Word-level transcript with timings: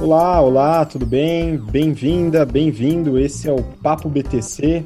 Olá, 0.00 0.40
olá, 0.40 0.86
tudo 0.86 1.04
bem? 1.04 1.58
Bem-vinda, 1.58 2.46
bem-vindo. 2.46 3.18
Esse 3.18 3.50
é 3.50 3.52
o 3.52 3.62
Papo 3.62 4.08
BTC. 4.08 4.82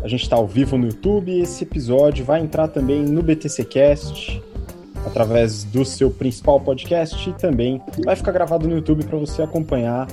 A 0.00 0.06
gente 0.06 0.22
está 0.22 0.36
ao 0.36 0.46
vivo 0.46 0.78
no 0.78 0.86
YouTube. 0.86 1.40
Esse 1.40 1.64
episódio 1.64 2.24
vai 2.24 2.40
entrar 2.40 2.68
também 2.68 3.02
no 3.02 3.20
BTC 3.20 3.64
Cast, 3.64 4.40
através 5.04 5.64
do 5.64 5.84
seu 5.84 6.08
principal 6.08 6.60
podcast 6.60 7.28
e 7.28 7.32
também 7.32 7.82
vai 8.04 8.14
ficar 8.14 8.30
gravado 8.30 8.68
no 8.68 8.76
YouTube 8.76 9.04
para 9.04 9.18
você 9.18 9.42
acompanhar 9.42 10.06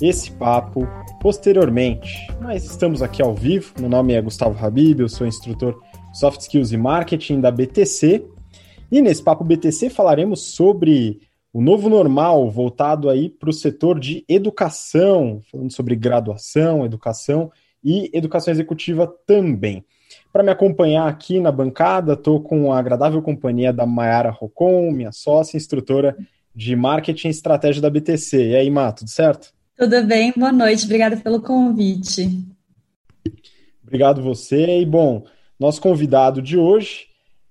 esse 0.00 0.30
papo 0.30 0.86
posteriormente. 1.20 2.28
Mas 2.40 2.64
estamos 2.64 3.02
aqui 3.02 3.20
ao 3.20 3.34
vivo. 3.34 3.72
Meu 3.80 3.88
nome 3.88 4.12
é 4.12 4.22
Gustavo 4.22 4.64
Habib, 4.64 5.00
eu 5.00 5.08
sou 5.08 5.26
instrutor 5.26 5.82
Soft 6.14 6.42
Skills 6.42 6.72
e 6.72 6.76
Marketing 6.76 7.40
da 7.40 7.50
BTC. 7.50 8.24
E 8.90 9.02
nesse 9.02 9.20
papo 9.20 9.42
BTC 9.42 9.90
falaremos 9.90 10.54
sobre 10.54 11.27
o 11.52 11.60
novo 11.60 11.88
normal 11.88 12.50
voltado 12.50 13.08
aí 13.08 13.28
para 13.28 13.50
o 13.50 13.52
setor 13.52 13.98
de 13.98 14.24
educação, 14.28 15.40
falando 15.50 15.72
sobre 15.72 15.96
graduação, 15.96 16.84
educação 16.84 17.50
e 17.82 18.10
educação 18.12 18.52
executiva 18.52 19.06
também. 19.26 19.84
Para 20.32 20.42
me 20.42 20.50
acompanhar 20.50 21.08
aqui 21.08 21.40
na 21.40 21.50
bancada, 21.50 22.12
estou 22.12 22.40
com 22.40 22.72
a 22.72 22.78
agradável 22.78 23.22
companhia 23.22 23.72
da 23.72 23.86
Mayara 23.86 24.30
Rocon, 24.30 24.90
minha 24.90 25.12
sócia, 25.12 25.56
instrutora 25.56 26.16
de 26.54 26.74
marketing 26.76 27.28
e 27.28 27.30
estratégia 27.30 27.80
da 27.80 27.90
BTC. 27.90 28.50
E 28.50 28.56
aí, 28.56 28.70
Má, 28.70 28.92
tudo 28.92 29.08
certo? 29.08 29.52
Tudo 29.76 30.04
bem, 30.04 30.32
boa 30.36 30.52
noite, 30.52 30.84
obrigada 30.84 31.16
pelo 31.16 31.40
convite. 31.40 32.44
Obrigado 33.82 34.22
você. 34.22 34.80
E 34.80 34.84
bom, 34.84 35.24
nosso 35.58 35.80
convidado 35.80 36.42
de 36.42 36.58
hoje 36.58 37.06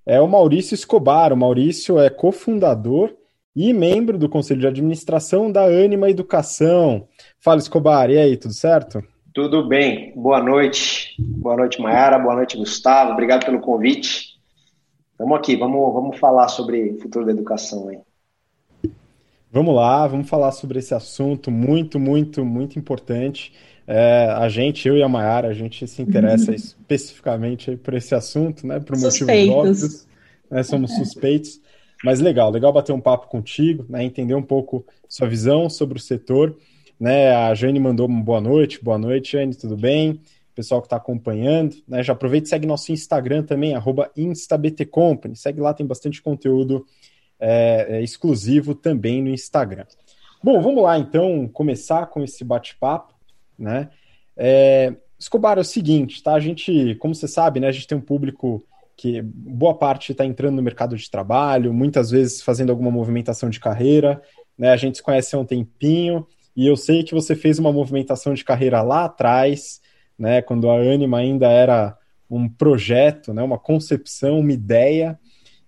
é 0.05 0.21
o 0.21 0.27
Maurício 0.27 0.75
Escobar. 0.75 1.33
O 1.33 1.37
Maurício 1.37 1.99
é 1.99 2.09
cofundador 2.09 3.16
e 3.57 3.73
membro 3.73 4.19
do 4.19 4.29
Conselho 4.29 4.61
de 4.61 4.67
Administração 4.67 5.51
da 5.51 5.63
Anima 5.63 6.11
Educação. 6.11 7.07
Fala, 7.39 7.57
Escobar, 7.57 8.07
e 8.11 8.17
aí, 8.19 8.37
tudo 8.37 8.53
certo? 8.53 9.03
Tudo 9.33 9.67
bem, 9.67 10.13
boa 10.15 10.39
noite. 10.39 11.15
Boa 11.17 11.57
noite, 11.57 11.81
Mayara, 11.81 12.19
boa 12.19 12.35
noite, 12.35 12.55
Gustavo, 12.55 13.13
obrigado 13.13 13.45
pelo 13.45 13.59
convite. 13.59 14.37
Vamos 15.17 15.39
aqui, 15.39 15.55
vamos, 15.55 15.91
vamos 15.91 16.19
falar 16.19 16.49
sobre 16.49 16.91
o 16.91 17.01
futuro 17.01 17.25
da 17.25 17.31
educação 17.31 17.89
aí. 17.89 17.97
Vamos 19.51 19.73
lá, 19.73 20.05
vamos 20.05 20.29
falar 20.29 20.51
sobre 20.51 20.77
esse 20.77 20.93
assunto 20.93 21.49
muito, 21.49 21.99
muito, 21.99 22.45
muito 22.45 22.77
importante. 22.77 23.51
É, 23.87 24.35
a 24.37 24.47
gente, 24.49 24.87
eu 24.87 24.95
e 24.95 25.01
a 25.01 25.09
Mayara, 25.09 25.47
a 25.47 25.53
gente 25.53 25.87
se 25.87 25.99
interessa 26.03 26.53
especificamente 26.53 27.75
por 27.75 27.95
esse 27.95 28.13
assunto, 28.13 28.67
né? 28.67 28.79
Por 28.79 28.95
motivos 28.99 29.49
óbvios. 29.49 30.07
Né, 30.51 30.61
somos 30.61 30.93
suspeitos. 30.95 31.59
Mas 32.03 32.19
legal, 32.19 32.51
legal 32.51 32.71
bater 32.71 32.93
um 32.93 33.01
papo 33.01 33.27
contigo, 33.27 33.85
né, 33.89 34.03
entender 34.03 34.35
um 34.35 34.41
pouco 34.41 34.85
sua 35.07 35.27
visão 35.27 35.69
sobre 35.69 35.97
o 35.97 36.01
setor. 36.01 36.57
Né, 36.99 37.31
a 37.31 37.53
Jane 37.53 37.79
mandou 37.79 38.07
uma 38.07 38.23
boa 38.23 38.41
noite, 38.41 38.83
boa 38.83 38.97
noite, 38.97 39.33
Jane, 39.33 39.55
tudo 39.55 39.75
bem? 39.75 40.21
Pessoal 40.55 40.81
que 40.81 40.87
está 40.87 40.97
acompanhando, 40.97 41.75
né, 41.87 42.01
já 42.01 42.13
aproveita 42.13 42.47
e 42.47 42.49
segue 42.49 42.65
nosso 42.65 42.91
Instagram 42.91 43.43
também, 43.43 43.73
instabtcompany, 44.15 45.35
segue 45.35 45.61
lá, 45.61 45.73
tem 45.73 45.85
bastante 45.85 46.21
conteúdo 46.21 46.85
é, 47.39 47.87
é, 47.89 48.01
exclusivo 48.01 48.73
também 48.73 49.21
no 49.21 49.29
Instagram. 49.29 49.85
Bom, 50.43 50.61
vamos 50.61 50.83
lá 50.83 50.97
então 50.97 51.47
começar 51.47 52.07
com 52.07 52.23
esse 52.23 52.43
bate-papo, 52.43 53.13
né? 53.57 53.89
É, 54.35 54.95
Escobar, 55.19 55.57
é 55.57 55.61
o 55.61 55.63
seguinte, 55.63 56.21
tá? 56.21 56.33
A 56.33 56.39
gente, 56.39 56.95
como 56.95 57.15
você 57.15 57.27
sabe, 57.27 57.59
né, 57.59 57.67
a 57.67 57.71
gente 57.71 57.87
tem 57.87 57.97
um 57.97 58.01
público 58.01 58.63
que 58.97 59.21
boa 59.21 59.77
parte 59.77 60.11
está 60.11 60.25
entrando 60.25 60.55
no 60.55 60.63
mercado 60.63 60.97
de 60.97 61.09
trabalho, 61.09 61.71
muitas 61.71 62.09
vezes 62.09 62.41
fazendo 62.41 62.71
alguma 62.71 62.89
movimentação 62.89 63.47
de 63.47 63.59
carreira, 63.59 64.19
né? 64.57 64.71
A 64.71 64.75
gente 64.75 64.97
se 64.97 65.03
conhece 65.03 65.35
há 65.35 65.39
um 65.39 65.45
tempinho 65.45 66.25
e 66.55 66.65
eu 66.65 66.75
sei 66.75 67.03
que 67.03 67.13
você 67.13 67.35
fez 67.35 67.59
uma 67.59 67.71
movimentação 67.71 68.33
de 68.33 68.43
carreira 68.43 68.81
lá 68.81 69.05
atrás, 69.05 69.79
né? 70.17 70.41
Quando 70.41 70.67
a 70.67 70.77
Anima 70.77 71.19
ainda 71.19 71.47
era 71.47 71.95
um 72.27 72.49
projeto, 72.49 73.35
né? 73.35 73.43
Uma 73.43 73.59
concepção, 73.59 74.39
uma 74.39 74.51
ideia, 74.51 75.19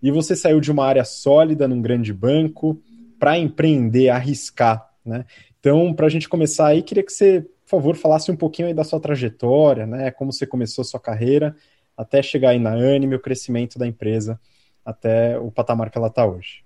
e 0.01 0.09
você 0.09 0.35
saiu 0.35 0.59
de 0.59 0.71
uma 0.71 0.83
área 0.83 1.05
sólida 1.05 1.67
num 1.67 1.83
grande 1.83 2.11
banco 2.11 2.81
para 3.19 3.37
empreender, 3.37 4.09
arriscar, 4.09 4.89
né? 5.05 5.23
Então, 5.59 5.93
para 5.93 6.07
a 6.07 6.09
gente 6.09 6.27
começar 6.27 6.67
aí, 6.67 6.81
queria 6.81 7.03
que 7.03 7.11
você, 7.11 7.41
por 7.41 7.69
favor, 7.69 7.95
falasse 7.95 8.31
um 8.31 8.35
pouquinho 8.35 8.69
aí 8.69 8.73
da 8.73 8.83
sua 8.83 8.99
trajetória, 8.99 9.85
né? 9.85 10.09
Como 10.09 10.33
você 10.33 10.47
começou 10.47 10.81
a 10.81 10.85
sua 10.85 10.99
carreira 10.99 11.55
até 11.99 12.23
chegar 12.23 12.51
aí 12.51 12.59
na 12.59 12.71
Anime, 12.71 13.15
o 13.15 13.19
crescimento 13.19 13.77
da 13.77 13.85
empresa 13.85 14.39
até 14.85 15.37
o 15.37 15.51
patamar 15.51 15.91
que 15.91 15.97
ela 15.97 16.07
está 16.07 16.25
hoje. 16.25 16.63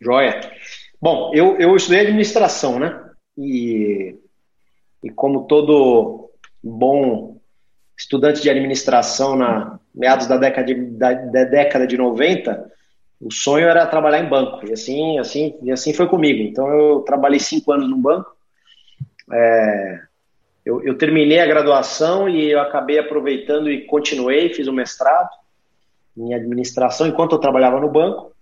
Joia. 0.00 0.40
Bom, 1.00 1.30
eu, 1.32 1.56
eu 1.58 1.76
estudei 1.76 2.00
administração, 2.00 2.80
né? 2.80 3.10
E, 3.38 4.16
e 5.04 5.10
como 5.10 5.46
todo 5.46 6.32
bom 6.60 7.40
estudante 7.96 8.42
de 8.42 8.50
administração 8.50 9.36
na 9.36 9.78
meados 9.94 10.26
da 10.26 10.36
década 10.36 10.66
de, 10.66 10.74
da, 10.74 11.12
da, 11.12 11.44
década 11.44 11.86
de 11.86 11.96
90, 11.96 12.72
o 13.20 13.30
sonho 13.30 13.68
era 13.68 13.86
trabalhar 13.86 14.18
em 14.18 14.28
banco. 14.28 14.66
E 14.66 14.72
assim, 14.72 15.16
assim, 15.18 15.56
e 15.62 15.70
assim 15.70 15.94
foi 15.94 16.08
comigo. 16.08 16.42
Então 16.42 16.68
eu 16.68 17.00
trabalhei 17.02 17.38
cinco 17.38 17.70
anos 17.70 17.88
no 17.88 17.96
banco. 17.96 18.34
É, 19.32 20.02
eu, 20.64 20.82
eu, 20.82 20.96
terminei 20.96 21.40
a 21.40 21.46
graduação 21.46 22.28
e 22.28 22.50
eu 22.50 22.60
acabei 22.60 22.98
aproveitando 22.98 23.70
e 23.70 23.84
continuei, 23.86 24.54
fiz 24.54 24.68
o 24.68 24.70
um 24.70 24.74
mestrado 24.74 25.30
em 26.16 26.34
administração 26.34 27.06
enquanto 27.06 27.32
eu 27.32 27.40
trabalhava 27.40 27.80
no 27.80 27.90
banco, 27.90 28.32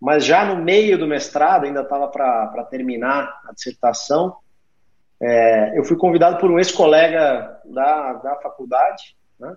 mas 0.00 0.24
já 0.24 0.44
no 0.44 0.62
meio 0.62 0.98
do 0.98 1.06
mestrado, 1.06 1.64
ainda 1.64 1.82
estava 1.82 2.08
para 2.08 2.66
terminar 2.70 3.40
a 3.48 3.52
dissertação, 3.52 4.36
é, 5.20 5.78
eu 5.78 5.84
fui 5.84 5.96
convidado 5.96 6.38
por 6.38 6.50
um 6.50 6.58
ex-colega 6.58 7.60
da, 7.64 8.14
da 8.14 8.36
faculdade 8.36 9.16
né, 9.38 9.56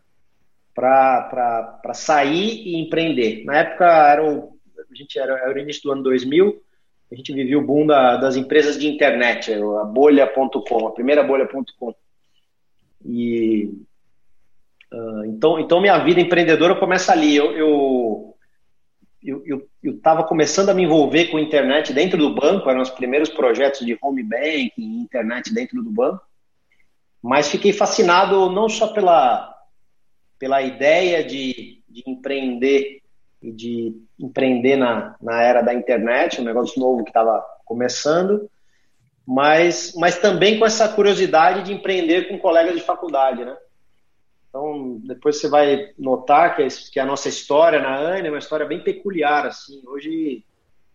para 0.74 1.94
sair 1.94 2.62
e 2.68 2.80
empreender. 2.80 3.44
Na 3.44 3.58
época 3.58 3.86
era 3.86 4.24
o, 4.24 4.56
a 4.78 4.96
gente 4.96 5.18
era, 5.18 5.34
era 5.40 5.53
o 5.53 5.58
início 5.58 5.82
do 5.84 5.92
ano 5.92 6.03
2000, 6.03 6.62
a 7.12 7.16
gente 7.16 7.34
vivia 7.34 7.58
o 7.58 7.66
boom 7.66 7.86
da, 7.86 8.18
das 8.18 8.36
empresas 8.36 8.78
de 8.78 8.88
internet, 8.88 9.52
a 9.53 9.84
bolha.com, 9.84 10.88
a 10.88 10.92
primeira 10.92 11.24
bolha.com. 11.24 11.96
E 13.05 13.71
uh, 14.91 15.25
então, 15.25 15.59
então 15.59 15.79
minha 15.79 15.97
vida 15.99 16.19
empreendedora 16.19 16.75
começa 16.75 17.11
ali. 17.11 17.35
Eu 17.35 17.55
eu 17.55 18.35
eu 19.23 19.67
estava 19.83 20.23
começando 20.23 20.69
a 20.69 20.73
me 20.73 20.83
envolver 20.83 21.27
com 21.27 21.39
internet 21.39 21.93
dentro 21.93 22.17
do 22.17 22.33
banco, 22.33 22.69
eram 22.69 22.81
os 22.81 22.89
primeiros 22.89 23.29
projetos 23.29 23.85
de 23.85 23.97
home 24.01 24.23
banking, 24.23 25.01
internet 25.01 25.53
dentro 25.53 25.81
do 25.83 25.89
banco. 25.89 26.21
Mas 27.21 27.49
fiquei 27.49 27.73
fascinado 27.73 28.49
não 28.49 28.67
só 28.67 28.88
pela 28.88 29.51
pela 30.37 30.61
ideia 30.61 31.23
de, 31.23 31.81
de 31.87 32.03
empreender 32.05 33.01
e 33.41 33.51
de 33.51 33.95
empreender 34.19 34.75
na, 34.75 35.16
na 35.22 35.41
era 35.41 35.61
da 35.61 35.73
internet, 35.73 36.41
um 36.41 36.43
negócio 36.43 36.79
novo 36.79 37.03
que 37.03 37.09
estava 37.09 37.43
começando, 37.66 38.49
mas, 39.25 39.94
mas 39.96 40.19
também 40.19 40.59
com 40.59 40.66
essa 40.66 40.88
curiosidade 40.88 41.63
de 41.63 41.74
empreender 41.74 42.28
com 42.28 42.38
colegas 42.38 42.75
de 42.75 42.81
faculdade, 42.81 43.44
né? 43.44 43.58
Então, 44.50 45.02
depois 45.03 45.40
você 45.40 45.50
vai 45.50 45.90
notar 45.97 46.56
que, 46.56 46.66
que 46.91 47.00
a 47.00 47.06
nossa 47.06 47.28
história 47.28 47.81
na 47.81 47.97
ANE 47.97 48.28
é 48.28 48.31
uma 48.31 48.40
história 48.40 48.66
bem 48.66 48.81
peculiar, 48.81 49.46
assim. 49.46 49.81
Hoje, 49.88 50.46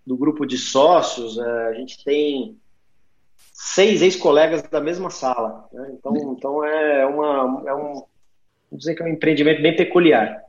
do 0.07 0.17
grupo 0.17 0.47
de 0.47 0.57
sócios, 0.57 1.37
é, 1.39 1.67
a 1.69 1.75
gente 1.75 2.03
tem 2.03 2.59
seis 3.53 4.01
ex-colegas 4.01 4.63
da 4.63 4.81
mesma 4.81 5.11
sala. 5.11 5.69
Né? 5.73 5.93
Então, 5.93 6.17
então 6.33 6.65
é, 6.65 7.05
uma, 7.05 7.63
é 7.67 7.75
um, 7.75 8.03
dizer 8.73 8.95
que 8.95 9.03
é 9.03 9.05
um 9.05 9.09
empreendimento 9.09 9.61
bem 9.61 9.77
peculiar. 9.77 10.43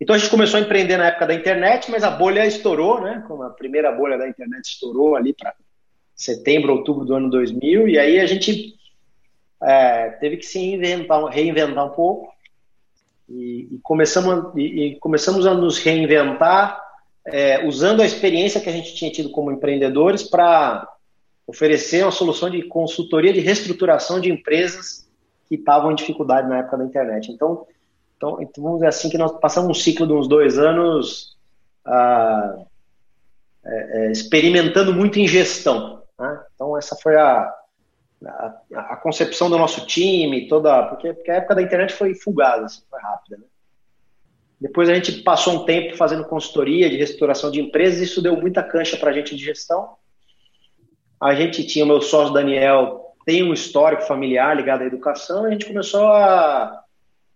Então 0.00 0.14
a 0.14 0.18
gente 0.18 0.30
começou 0.30 0.58
a 0.58 0.62
empreender 0.62 0.96
na 0.96 1.08
época 1.08 1.26
da 1.26 1.34
internet, 1.34 1.90
mas 1.90 2.04
a 2.04 2.10
bolha 2.10 2.46
estourou, 2.46 3.00
né? 3.02 3.22
Como 3.26 3.42
a 3.42 3.50
primeira 3.50 3.92
bolha 3.92 4.16
da 4.16 4.28
internet 4.28 4.64
estourou 4.64 5.14
ali 5.14 5.34
para 5.34 5.54
setembro, 6.20 6.74
outubro 6.74 7.04
do 7.06 7.14
ano 7.14 7.30
2000, 7.30 7.88
e 7.88 7.98
aí 7.98 8.20
a 8.20 8.26
gente 8.26 8.74
é, 9.62 10.10
teve 10.20 10.36
que 10.36 10.44
se 10.44 10.58
reinventar, 10.58 11.24
reinventar 11.26 11.86
um 11.86 11.90
pouco 11.90 12.30
e, 13.26 13.68
e 13.72 13.80
começamos, 13.82 14.52
e, 14.54 14.62
e, 14.62 14.96
começamos 14.96 15.46
a 15.46 15.54
nos 15.54 15.78
reinventar 15.78 16.78
é, 17.26 17.66
usando 17.66 18.02
a 18.02 18.04
experiência 18.04 18.60
que 18.60 18.68
a 18.68 18.72
gente 18.72 18.94
tinha 18.94 19.10
tido 19.10 19.30
como 19.30 19.50
empreendedores 19.50 20.22
para 20.22 20.86
oferecer 21.46 22.02
uma 22.02 22.12
solução 22.12 22.50
de 22.50 22.62
consultoria 22.64 23.32
de 23.32 23.40
reestruturação 23.40 24.20
de 24.20 24.30
empresas 24.30 25.08
que 25.48 25.54
estavam 25.54 25.90
em 25.90 25.94
dificuldade 25.94 26.48
na 26.48 26.58
época 26.58 26.76
da 26.76 26.84
internet. 26.84 27.32
Então, 27.32 27.66
então, 28.16 28.42
então 28.42 28.62
vamos 28.62 28.80
dizer 28.80 28.88
assim 28.88 29.08
que 29.08 29.16
nós 29.16 29.32
passamos 29.40 29.70
um 29.70 29.80
ciclo 29.80 30.06
de 30.06 30.12
uns 30.12 30.28
dois 30.28 30.58
anos 30.58 31.34
ah, 31.84 32.58
é, 33.64 34.06
é 34.06 34.12
experimentando 34.12 34.92
muito 34.92 35.18
em 35.18 35.26
gestão. 35.26 35.99
Né? 36.20 36.44
Então, 36.54 36.76
essa 36.76 36.94
foi 36.96 37.16
a, 37.16 37.50
a, 38.26 38.54
a, 38.74 38.96
concepção 38.96 39.48
do 39.48 39.56
nosso 39.56 39.86
time, 39.86 40.46
toda. 40.48 40.82
Porque, 40.82 41.14
porque 41.14 41.30
a 41.30 41.36
época 41.36 41.54
da 41.54 41.62
internet 41.62 41.94
foi 41.94 42.14
fugaz, 42.14 42.62
assim, 42.62 42.82
foi 42.90 43.00
rápida. 43.00 43.38
Né? 43.38 43.44
Depois 44.60 44.90
a 44.90 44.94
gente 44.94 45.22
passou 45.22 45.54
um 45.54 45.64
tempo 45.64 45.96
fazendo 45.96 46.26
consultoria 46.26 46.90
de 46.90 46.98
restauração 46.98 47.50
de 47.50 47.62
empresas, 47.62 48.02
isso 48.02 48.20
deu 48.20 48.36
muita 48.36 48.62
cancha 48.62 48.98
para 48.98 49.08
a 49.08 49.12
gente 49.14 49.34
de 49.34 49.42
gestão. 49.42 49.96
A 51.18 51.34
gente 51.34 51.66
tinha, 51.66 51.86
o 51.86 51.88
meu 51.88 52.02
sócio 52.02 52.34
Daniel 52.34 53.14
tem 53.24 53.42
um 53.42 53.54
histórico 53.54 54.02
familiar 54.02 54.54
ligado 54.54 54.82
à 54.82 54.86
educação, 54.86 55.46
a 55.46 55.50
gente 55.50 55.64
começou 55.64 56.06
a 56.06 56.82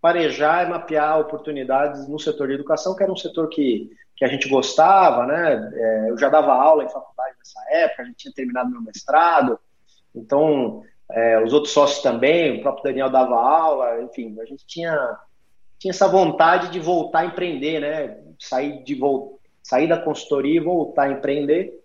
parejar 0.03 0.67
e 0.67 0.71
mapear 0.71 1.19
oportunidades 1.19 2.07
no 2.07 2.19
setor 2.19 2.49
de 2.49 2.55
educação, 2.55 2.95
que 2.95 3.03
era 3.03 3.13
um 3.13 3.17
setor 3.17 3.49
que, 3.49 3.91
que 4.17 4.25
a 4.25 4.29
gente 4.29 4.49
gostava, 4.49 5.27
né? 5.27 5.71
É, 5.75 6.11
eu 6.11 6.19
já 6.19 6.29
dava 6.29 6.53
aula 6.53 6.85
em 6.85 6.89
faculdade 6.89 7.37
nessa 7.39 7.61
época, 7.71 8.03
a 8.03 8.07
gente 8.07 8.17
tinha 8.17 8.35
terminado 8.35 8.71
meu 8.71 8.81
mestrado, 8.81 9.59
então 10.15 10.83
é, 11.11 11.43
os 11.43 11.53
outros 11.53 11.73
sócios 11.73 12.03
também, 12.03 12.59
o 12.59 12.63
próprio 12.63 12.85
Daniel 12.85 13.11
dava 13.11 13.35
aula, 13.35 14.03
enfim, 14.03 14.37
a 14.41 14.45
gente 14.45 14.67
tinha, 14.67 15.19
tinha 15.79 15.91
essa 15.91 16.09
vontade 16.09 16.71
de 16.71 16.81
voltar 16.81 17.21
a 17.21 17.27
empreender, 17.27 17.81
né? 17.81 18.19
Sair, 18.39 18.83
de, 18.85 18.99
sair 19.63 19.89
da 19.89 19.99
consultoria 19.99 20.61
e 20.61 20.65
voltar 20.65 21.05
a 21.05 21.13
empreender. 21.13 21.81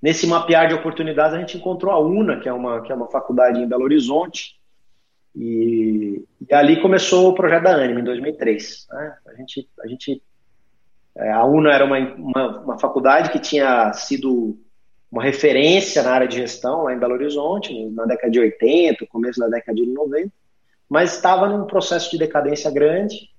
Nesse 0.00 0.26
mapear 0.26 0.66
de 0.66 0.74
oportunidades, 0.74 1.34
a 1.34 1.38
gente 1.38 1.56
encontrou 1.56 1.92
a 1.92 2.00
UNA, 2.00 2.40
que 2.40 2.48
é 2.48 2.52
uma, 2.52 2.82
que 2.82 2.90
é 2.90 2.94
uma 2.94 3.08
faculdade 3.08 3.60
em 3.60 3.68
Belo 3.68 3.84
Horizonte, 3.84 4.60
e, 5.34 6.24
e 6.40 6.54
ali 6.54 6.80
começou 6.82 7.30
o 7.30 7.34
projeto 7.34 7.62
da 7.62 7.76
Anima, 7.76 8.00
em 8.00 8.04
2003. 8.04 8.86
Né? 8.90 9.16
A 9.28 9.34
gente, 9.34 9.68
a 9.82 9.86
gente 9.86 10.22
a 11.16 11.44
UNA 11.44 11.72
era 11.72 11.84
uma, 11.84 11.98
uma, 11.98 12.60
uma, 12.60 12.78
faculdade 12.78 13.30
que 13.30 13.38
tinha 13.38 13.92
sido 13.92 14.58
uma 15.10 15.22
referência 15.22 16.02
na 16.02 16.12
área 16.12 16.28
de 16.28 16.36
gestão 16.36 16.84
lá 16.84 16.94
em 16.94 16.98
Belo 16.98 17.14
Horizonte, 17.14 17.90
na 17.90 18.06
década 18.06 18.30
de 18.30 18.40
80, 18.40 19.06
começo 19.06 19.38
da 19.38 19.48
década 19.48 19.76
de 19.76 19.86
90, 19.86 20.32
mas 20.88 21.14
estava 21.14 21.46
num 21.46 21.66
processo 21.66 22.10
de 22.10 22.18
decadência 22.18 22.70
grande, 22.70 23.30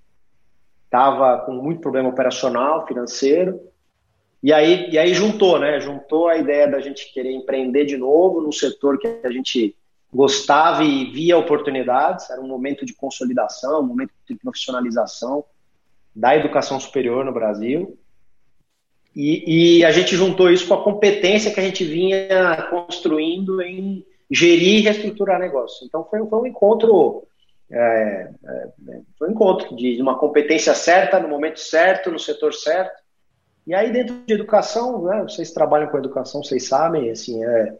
estava 0.85 1.39
com 1.39 1.53
muito 1.53 1.81
problema 1.81 2.09
operacional, 2.09 2.85
financeiro, 2.85 3.59
e 4.41 4.51
aí, 4.53 4.89
e 4.91 4.97
aí 4.99 5.13
juntou, 5.13 5.57
né? 5.57 5.79
Juntou 5.79 6.27
a 6.27 6.37
ideia 6.37 6.67
da 6.67 6.79
gente 6.79 7.11
querer 7.13 7.31
empreender 7.31 7.85
de 7.85 7.97
novo 7.97 8.41
num 8.41 8.51
setor 8.51 8.99
que 8.99 9.07
a 9.23 9.31
gente 9.31 9.75
gostava 10.13 10.83
e 10.83 11.05
via 11.05 11.37
oportunidades, 11.37 12.29
era 12.29 12.39
um 12.39 12.47
momento 12.47 12.85
de 12.85 12.93
consolidação, 12.93 13.79
um 13.79 13.87
momento 13.87 14.11
de 14.29 14.35
profissionalização 14.35 15.43
da 16.15 16.35
educação 16.35 16.79
superior 16.79 17.25
no 17.25 17.33
Brasil. 17.33 17.97
E, 19.15 19.79
e, 19.79 19.85
a 19.85 19.91
gente 19.91 20.15
juntou 20.15 20.49
isso 20.49 20.67
com 20.67 20.73
a 20.73 20.83
competência 20.83 21.53
que 21.53 21.59
a 21.59 21.63
gente 21.63 21.83
vinha 21.83 22.67
construindo 22.69 23.61
em 23.61 24.03
gerir 24.29 24.79
e 24.79 24.81
reestruturar 24.81 25.39
negócio. 25.39 25.85
Então 25.85 26.03
foi, 26.03 26.25
foi 26.25 26.39
um 26.39 26.47
encontro, 26.47 27.23
é, 27.71 28.29
é, 28.43 28.69
foi 29.17 29.29
um 29.29 29.31
encontro 29.31 29.75
de 29.75 30.01
uma 30.01 30.17
competência 30.17 30.73
certa, 30.73 31.19
no 31.19 31.27
momento 31.27 31.59
certo, 31.59 32.09
no 32.09 32.17
setor 32.17 32.53
certo. 32.53 33.03
E 33.67 33.73
aí, 33.73 33.91
dentro 33.91 34.15
de 34.25 34.33
educação, 34.33 35.03
né, 35.03 35.21
vocês 35.21 35.51
trabalham 35.51 35.87
com 35.87 35.97
educação, 35.97 36.43
vocês 36.43 36.67
sabem, 36.67 37.11
assim, 37.11 37.43
é, 37.45 37.77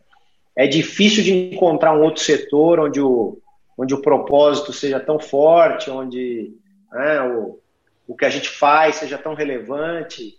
é 0.56 0.68
difícil 0.68 1.24
de 1.24 1.34
encontrar 1.54 1.98
um 1.98 2.04
outro 2.04 2.22
setor 2.22 2.80
onde 2.80 3.02
o, 3.02 3.40
onde 3.78 3.94
o 3.94 4.02
propósito 4.02 4.72
seja 4.72 5.00
tão 5.00 5.20
forte, 5.20 5.90
onde 5.90 6.54
né, 6.92 7.22
o, 7.22 7.60
o 8.08 8.16
que 8.16 8.26
a 8.26 8.30
gente 8.30 8.50
faz 8.50 8.96
seja 8.96 9.18
tão 9.18 9.34
relevante. 9.34 10.38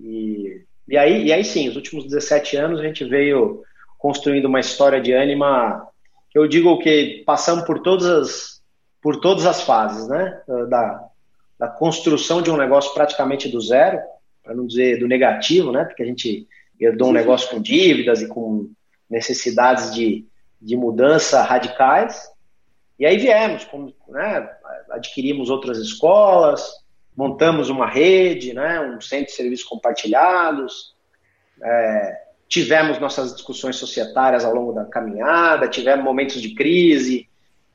E, 0.00 0.62
e, 0.86 0.96
aí, 0.96 1.26
e 1.26 1.32
aí, 1.32 1.44
sim, 1.44 1.68
os 1.68 1.76
últimos 1.76 2.04
17 2.04 2.56
anos 2.56 2.80
a 2.80 2.82
gente 2.82 3.04
veio 3.04 3.62
construindo 3.98 4.46
uma 4.46 4.60
história 4.60 5.00
de 5.00 5.12
ânima 5.12 5.88
eu 6.34 6.46
digo 6.46 6.78
que 6.78 7.22
passamos 7.26 7.64
por 7.64 7.80
todas 7.80 8.06
as, 8.06 8.62
por 9.02 9.20
todas 9.20 9.46
as 9.46 9.62
fases, 9.62 10.06
né? 10.08 10.40
Da, 10.68 11.04
da 11.58 11.68
construção 11.68 12.40
de 12.42 12.50
um 12.50 12.56
negócio 12.56 12.92
praticamente 12.94 13.48
do 13.48 13.60
zero, 13.60 13.98
para 14.42 14.54
não 14.54 14.66
dizer 14.66 14.98
do 14.98 15.08
negativo, 15.08 15.72
né? 15.72 15.84
Porque 15.84 16.02
a 16.02 16.06
gente 16.06 16.46
herdou 16.78 17.08
um 17.08 17.12
negócio 17.12 17.50
com 17.50 17.60
dívidas 17.60 18.20
e 18.22 18.28
com 18.28 18.70
necessidades 19.10 19.92
de, 19.92 20.26
de 20.60 20.76
mudança 20.76 21.42
radicais. 21.42 22.30
E 22.98 23.06
aí 23.06 23.16
viemos, 23.16 23.66
né? 24.08 24.48
adquirimos 24.90 25.50
outras 25.50 25.78
escolas, 25.78 26.70
montamos 27.18 27.68
uma 27.68 27.84
rede, 27.84 28.54
né? 28.54 28.80
um 28.80 29.00
centro 29.00 29.26
de 29.26 29.32
serviços 29.32 29.66
compartilhados, 29.66 30.94
é, 31.60 32.16
tivemos 32.46 33.00
nossas 33.00 33.34
discussões 33.34 33.74
societárias 33.74 34.44
ao 34.44 34.54
longo 34.54 34.72
da 34.72 34.84
caminhada, 34.84 35.66
tivemos 35.66 36.04
momentos 36.04 36.40
de 36.40 36.54
crise, 36.54 37.28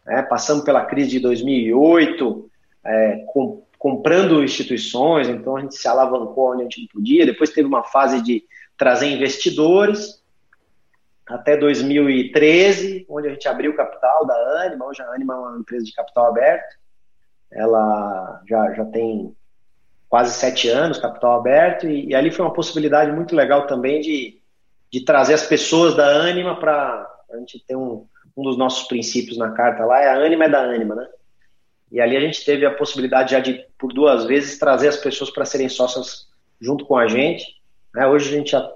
né? 0.05 0.21
passamos 0.21 0.63
pela 0.63 0.85
crise 0.85 1.09
de 1.09 1.19
2008, 1.19 2.49
é, 2.85 3.25
com, 3.33 3.65
comprando 3.77 4.41
instituições, 4.41 5.27
então 5.27 5.57
a 5.57 5.59
gente 5.59 5.75
se 5.75 5.89
alavancou 5.89 6.53
onde 6.53 6.61
a 6.61 6.63
gente 6.63 6.79
não 6.79 6.87
podia. 6.87 7.25
Depois 7.25 7.49
teve 7.49 7.67
uma 7.67 7.83
fase 7.83 8.21
de 8.21 8.45
trazer 8.77 9.07
investidores, 9.07 10.23
até 11.27 11.57
2013, 11.57 13.05
onde 13.09 13.27
a 13.27 13.31
gente 13.31 13.47
abriu 13.49 13.71
o 13.71 13.75
capital 13.75 14.25
da 14.25 14.63
Anima. 14.63 14.85
Hoje 14.85 15.01
a 15.01 15.11
Anima 15.11 15.33
é 15.33 15.37
uma 15.37 15.59
empresa 15.59 15.83
de 15.83 15.91
capital 15.91 16.27
aberto. 16.27 16.81
Ela 17.55 18.41
já, 18.47 18.73
já 18.73 18.85
tem 18.85 19.35
quase 20.09 20.33
sete 20.33 20.69
anos, 20.69 20.99
capital 20.99 21.39
aberto, 21.39 21.87
e, 21.87 22.09
e 22.09 22.15
ali 22.15 22.31
foi 22.31 22.45
uma 22.45 22.53
possibilidade 22.53 23.11
muito 23.11 23.35
legal 23.35 23.65
também 23.65 24.01
de, 24.01 24.39
de 24.91 25.03
trazer 25.03 25.33
as 25.33 25.45
pessoas 25.45 25.95
da 25.95 26.05
Anima 26.21 26.59
para 26.59 27.09
a 27.31 27.37
gente 27.37 27.63
ter 27.65 27.75
um, 27.75 28.05
um 28.37 28.43
dos 28.43 28.57
nossos 28.57 28.87
princípios 28.87 29.37
na 29.37 29.51
carta 29.51 29.85
lá, 29.85 30.01
é 30.01 30.09
a 30.09 30.23
Anima 30.23 30.45
é 30.45 30.49
da 30.49 30.61
Anima, 30.61 30.95
né? 30.95 31.07
E 31.91 32.01
ali 32.01 32.17
a 32.17 32.19
gente 32.19 32.43
teve 32.43 32.65
a 32.65 32.73
possibilidade 32.73 33.31
já 33.31 33.39
de, 33.39 33.65
por 33.77 33.93
duas 33.93 34.25
vezes, 34.25 34.57
trazer 34.57 34.87
as 34.87 34.97
pessoas 34.97 35.29
para 35.29 35.45
serem 35.45 35.69
sócias 35.69 36.27
junto 36.59 36.85
com 36.85 36.97
a 36.97 37.07
gente. 37.07 37.45
Né? 37.93 38.07
Hoje 38.07 38.29
a 38.29 38.37
gente 38.37 38.51
já 38.51 38.67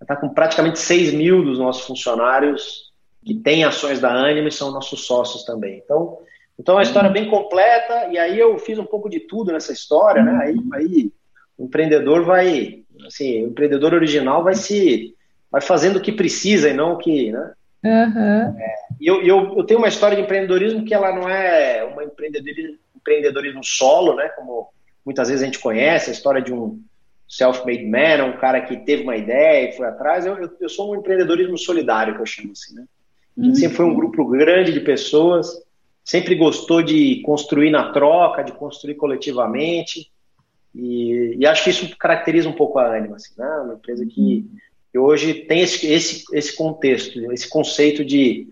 está 0.00 0.16
com 0.16 0.30
praticamente 0.30 0.78
6 0.78 1.12
mil 1.12 1.44
dos 1.44 1.58
nossos 1.58 1.86
funcionários 1.86 2.92
que 3.22 3.34
têm 3.34 3.64
ações 3.64 4.00
da 4.00 4.10
Anima 4.10 4.48
e 4.48 4.52
são 4.52 4.70
nossos 4.70 5.04
sócios 5.04 5.44
também. 5.44 5.82
Então, 5.84 6.18
então 6.58 6.74
é 6.74 6.78
uma 6.78 6.82
história 6.82 7.10
bem 7.10 7.28
completa, 7.28 8.08
e 8.10 8.18
aí 8.18 8.38
eu 8.38 8.58
fiz 8.58 8.78
um 8.78 8.84
pouco 8.84 9.08
de 9.08 9.20
tudo 9.20 9.52
nessa 9.52 9.72
história, 9.72 10.22
né? 10.22 10.38
Aí, 10.42 10.56
aí 10.74 11.12
o 11.58 11.64
empreendedor 11.64 12.24
vai, 12.24 12.82
assim, 13.06 13.44
o 13.44 13.48
empreendedor 13.48 13.94
original 13.94 14.42
vai 14.42 14.54
se 14.54 15.14
vai 15.50 15.60
fazendo 15.60 15.96
o 15.96 16.00
que 16.00 16.12
precisa 16.12 16.68
e 16.68 16.74
não 16.74 16.94
o 16.94 16.98
que, 16.98 17.30
né? 17.30 17.52
Uhum. 17.84 18.58
É, 18.58 18.74
e 19.00 19.06
eu, 19.06 19.22
eu, 19.22 19.54
eu, 19.58 19.64
tenho 19.64 19.78
uma 19.78 19.88
história 19.88 20.16
de 20.16 20.22
empreendedorismo 20.22 20.84
que 20.84 20.92
ela 20.92 21.14
não 21.14 21.28
é 21.28 21.84
uma 21.84 22.02
empreendedorismo, 22.02 22.78
empreendedorismo 22.96 23.62
solo, 23.62 24.16
né? 24.16 24.28
Como 24.30 24.68
muitas 25.04 25.28
vezes 25.28 25.42
a 25.42 25.46
gente 25.46 25.60
conhece, 25.60 26.10
a 26.10 26.12
história 26.12 26.42
de 26.42 26.52
um 26.52 26.82
self-made 27.28 27.84
man, 27.84 28.24
um 28.24 28.38
cara 28.38 28.60
que 28.62 28.76
teve 28.78 29.02
uma 29.02 29.16
ideia 29.16 29.68
e 29.68 29.72
foi 29.72 29.86
atrás. 29.86 30.26
Eu, 30.26 30.36
eu, 30.36 30.50
eu, 30.60 30.68
sou 30.68 30.92
um 30.92 30.96
empreendedorismo 30.98 31.56
solidário, 31.56 32.14
que 32.14 32.20
eu 32.20 32.26
chamo 32.26 32.52
assim, 32.52 32.74
né? 32.74 32.84
A 33.38 33.42
gente 33.42 33.50
uhum. 33.50 33.60
sempre 33.60 33.76
foi 33.76 33.84
um 33.84 33.94
grupo 33.94 34.24
grande 34.26 34.72
de 34.72 34.80
pessoas, 34.80 35.62
sempre 36.06 36.34
gostou 36.34 36.82
de 36.82 37.20
construir 37.20 37.68
na 37.68 37.92
troca, 37.92 38.42
de 38.42 38.52
construir 38.52 38.94
coletivamente. 38.94 40.10
E, 40.74 41.36
e 41.38 41.46
acho 41.46 41.64
que 41.64 41.70
isso 41.70 41.94
caracteriza 41.98 42.48
um 42.48 42.54
pouco 42.54 42.78
a 42.78 42.96
Anima, 42.96 43.16
assim, 43.16 43.34
né? 43.36 43.46
Uma 43.62 43.74
empresa 43.74 44.06
que 44.06 44.48
que 44.96 44.98
hoje 44.98 45.34
tem 45.34 45.60
esse, 45.60 45.86
esse, 45.86 46.24
esse 46.32 46.56
contexto, 46.56 47.30
esse 47.30 47.46
conceito 47.46 48.02
de, 48.02 48.48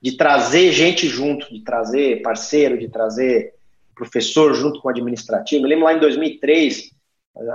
de 0.00 0.12
trazer 0.16 0.70
gente 0.70 1.08
junto, 1.08 1.52
de 1.52 1.64
trazer 1.64 2.22
parceiro, 2.22 2.78
de 2.78 2.88
trazer 2.88 3.54
professor 3.92 4.54
junto 4.54 4.80
com 4.80 4.86
o 4.86 4.90
administrativo. 4.92 5.64
Eu 5.64 5.68
lembro 5.68 5.86
lá 5.86 5.94
em 5.94 5.98
2003, 5.98 6.92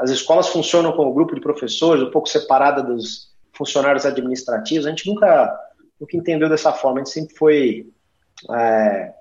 as 0.02 0.10
escolas 0.10 0.50
funcionam 0.50 0.92
como 0.92 1.14
grupo 1.14 1.34
de 1.34 1.40
professores, 1.40 2.04
um 2.04 2.12
pouco 2.12 2.28
separada 2.28 2.84
dos 2.84 3.34
funcionários 3.54 4.06
administrativos. 4.06 4.86
A 4.86 4.90
gente 4.90 5.08
nunca, 5.08 5.58
nunca 5.98 6.18
entendeu 6.18 6.50
dessa 6.50 6.74
forma, 6.74 7.00
a 7.00 7.04
gente 7.06 7.14
sempre 7.14 7.36
foi 7.36 7.88
é, 8.52 9.14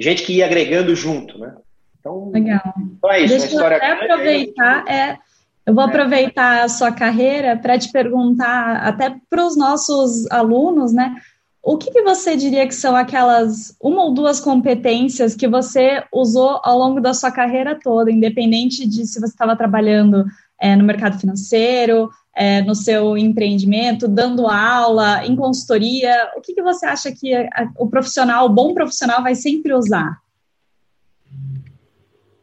gente 0.00 0.22
que 0.22 0.34
ia 0.34 0.46
agregando 0.46 0.94
junto, 0.94 1.38
né? 1.38 1.54
Então, 1.98 2.30
Legal. 2.30 2.74
Então 2.96 3.12
é 3.12 3.20
isso, 3.22 3.38
Deixa 3.38 3.54
eu 3.54 3.66
até 3.66 3.92
aproveitar, 3.92 4.88
é, 4.88 5.18
eu 5.66 5.74
vou 5.74 5.84
aproveitar 5.84 6.64
a 6.64 6.68
sua 6.68 6.90
carreira 6.90 7.56
para 7.56 7.78
te 7.78 7.92
perguntar, 7.92 8.76
até 8.76 9.14
para 9.28 9.46
os 9.46 9.56
nossos 9.56 10.28
alunos, 10.30 10.92
né? 10.92 11.14
O 11.62 11.76
que, 11.76 11.90
que, 11.90 12.02
você 12.02 12.36
diria 12.36 12.66
que 12.66 12.74
são 12.74 12.96
aquelas 12.96 13.76
uma 13.78 14.04
ou 14.04 14.14
duas 14.14 14.40
competências 14.40 15.34
que 15.34 15.46
você 15.46 16.02
usou 16.10 16.58
ao 16.64 16.78
longo 16.78 17.00
da 17.02 17.12
sua 17.12 17.30
carreira 17.30 17.78
toda, 17.78 18.10
independente 18.10 18.88
de 18.88 19.06
se 19.06 19.20
você 19.20 19.26
estava 19.26 19.54
trabalhando 19.54 20.24
é, 20.60 20.76
no 20.76 20.84
mercado 20.84 21.18
financeiro, 21.18 22.10
é, 22.36 22.60
no 22.62 22.74
seu 22.74 23.16
empreendimento, 23.16 24.06
dando 24.06 24.46
aula, 24.46 25.24
em 25.24 25.34
consultoria? 25.34 26.30
O 26.36 26.40
que, 26.40 26.54
que 26.54 26.62
você 26.62 26.86
acha 26.86 27.10
que 27.10 27.34
a, 27.34 27.72
o 27.78 27.88
profissional, 27.88 28.46
o 28.46 28.50
bom 28.50 28.74
profissional, 28.74 29.22
vai 29.22 29.34
sempre 29.34 29.72
usar? 29.72 30.20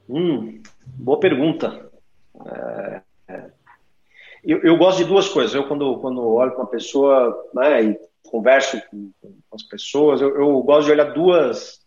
Hum, 0.09 0.61
boa 0.83 1.19
pergunta. 1.19 1.89
É, 2.45 3.01
eu, 4.43 4.59
eu, 4.63 4.77
gosto 4.77 4.99
de 4.99 5.05
duas 5.05 5.29
coisas. 5.29 5.53
Eu, 5.53 5.67
quando, 5.67 5.99
quando 5.99 6.21
olho 6.21 6.51
para 6.51 6.61
uma 6.61 6.69
pessoa 6.69 7.49
né, 7.53 7.83
e 7.83 7.99
converso 8.29 8.81
com, 8.89 9.11
com 9.21 9.55
as 9.55 9.63
pessoas, 9.63 10.21
eu, 10.21 10.35
eu, 10.37 10.61
gosto 10.63 10.85
de 10.85 10.91
olhar 10.93 11.13
duas, 11.13 11.81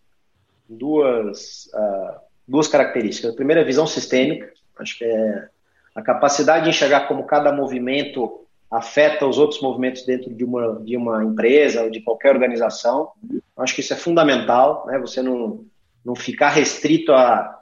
duas, 0.68 1.66
uh, 1.74 2.20
duas 2.46 2.68
características. 2.68 3.32
A 3.32 3.36
primeira 3.36 3.62
é 3.62 3.64
a 3.64 3.66
visão 3.66 3.86
sistêmica. 3.86 4.52
Acho 4.78 4.98
que 4.98 5.04
é 5.04 5.48
a 5.94 6.02
capacidade 6.02 6.64
de 6.64 6.70
enxergar 6.70 7.08
como 7.08 7.24
cada 7.24 7.52
movimento 7.52 8.46
afeta 8.70 9.26
os 9.26 9.36
outros 9.36 9.60
movimentos 9.60 10.06
dentro 10.06 10.32
de 10.32 10.44
uma, 10.44 10.80
de 10.80 10.96
uma 10.96 11.24
empresa 11.24 11.82
ou 11.82 11.90
de 11.90 12.00
qualquer 12.00 12.32
organização. 12.32 13.10
Acho 13.56 13.74
que 13.74 13.80
isso 13.80 13.92
é 13.92 13.96
fundamental, 13.96 14.86
né? 14.86 14.98
Você 14.98 15.20
não, 15.20 15.64
não 16.04 16.14
ficar 16.14 16.50
restrito 16.50 17.12
a, 17.12 17.58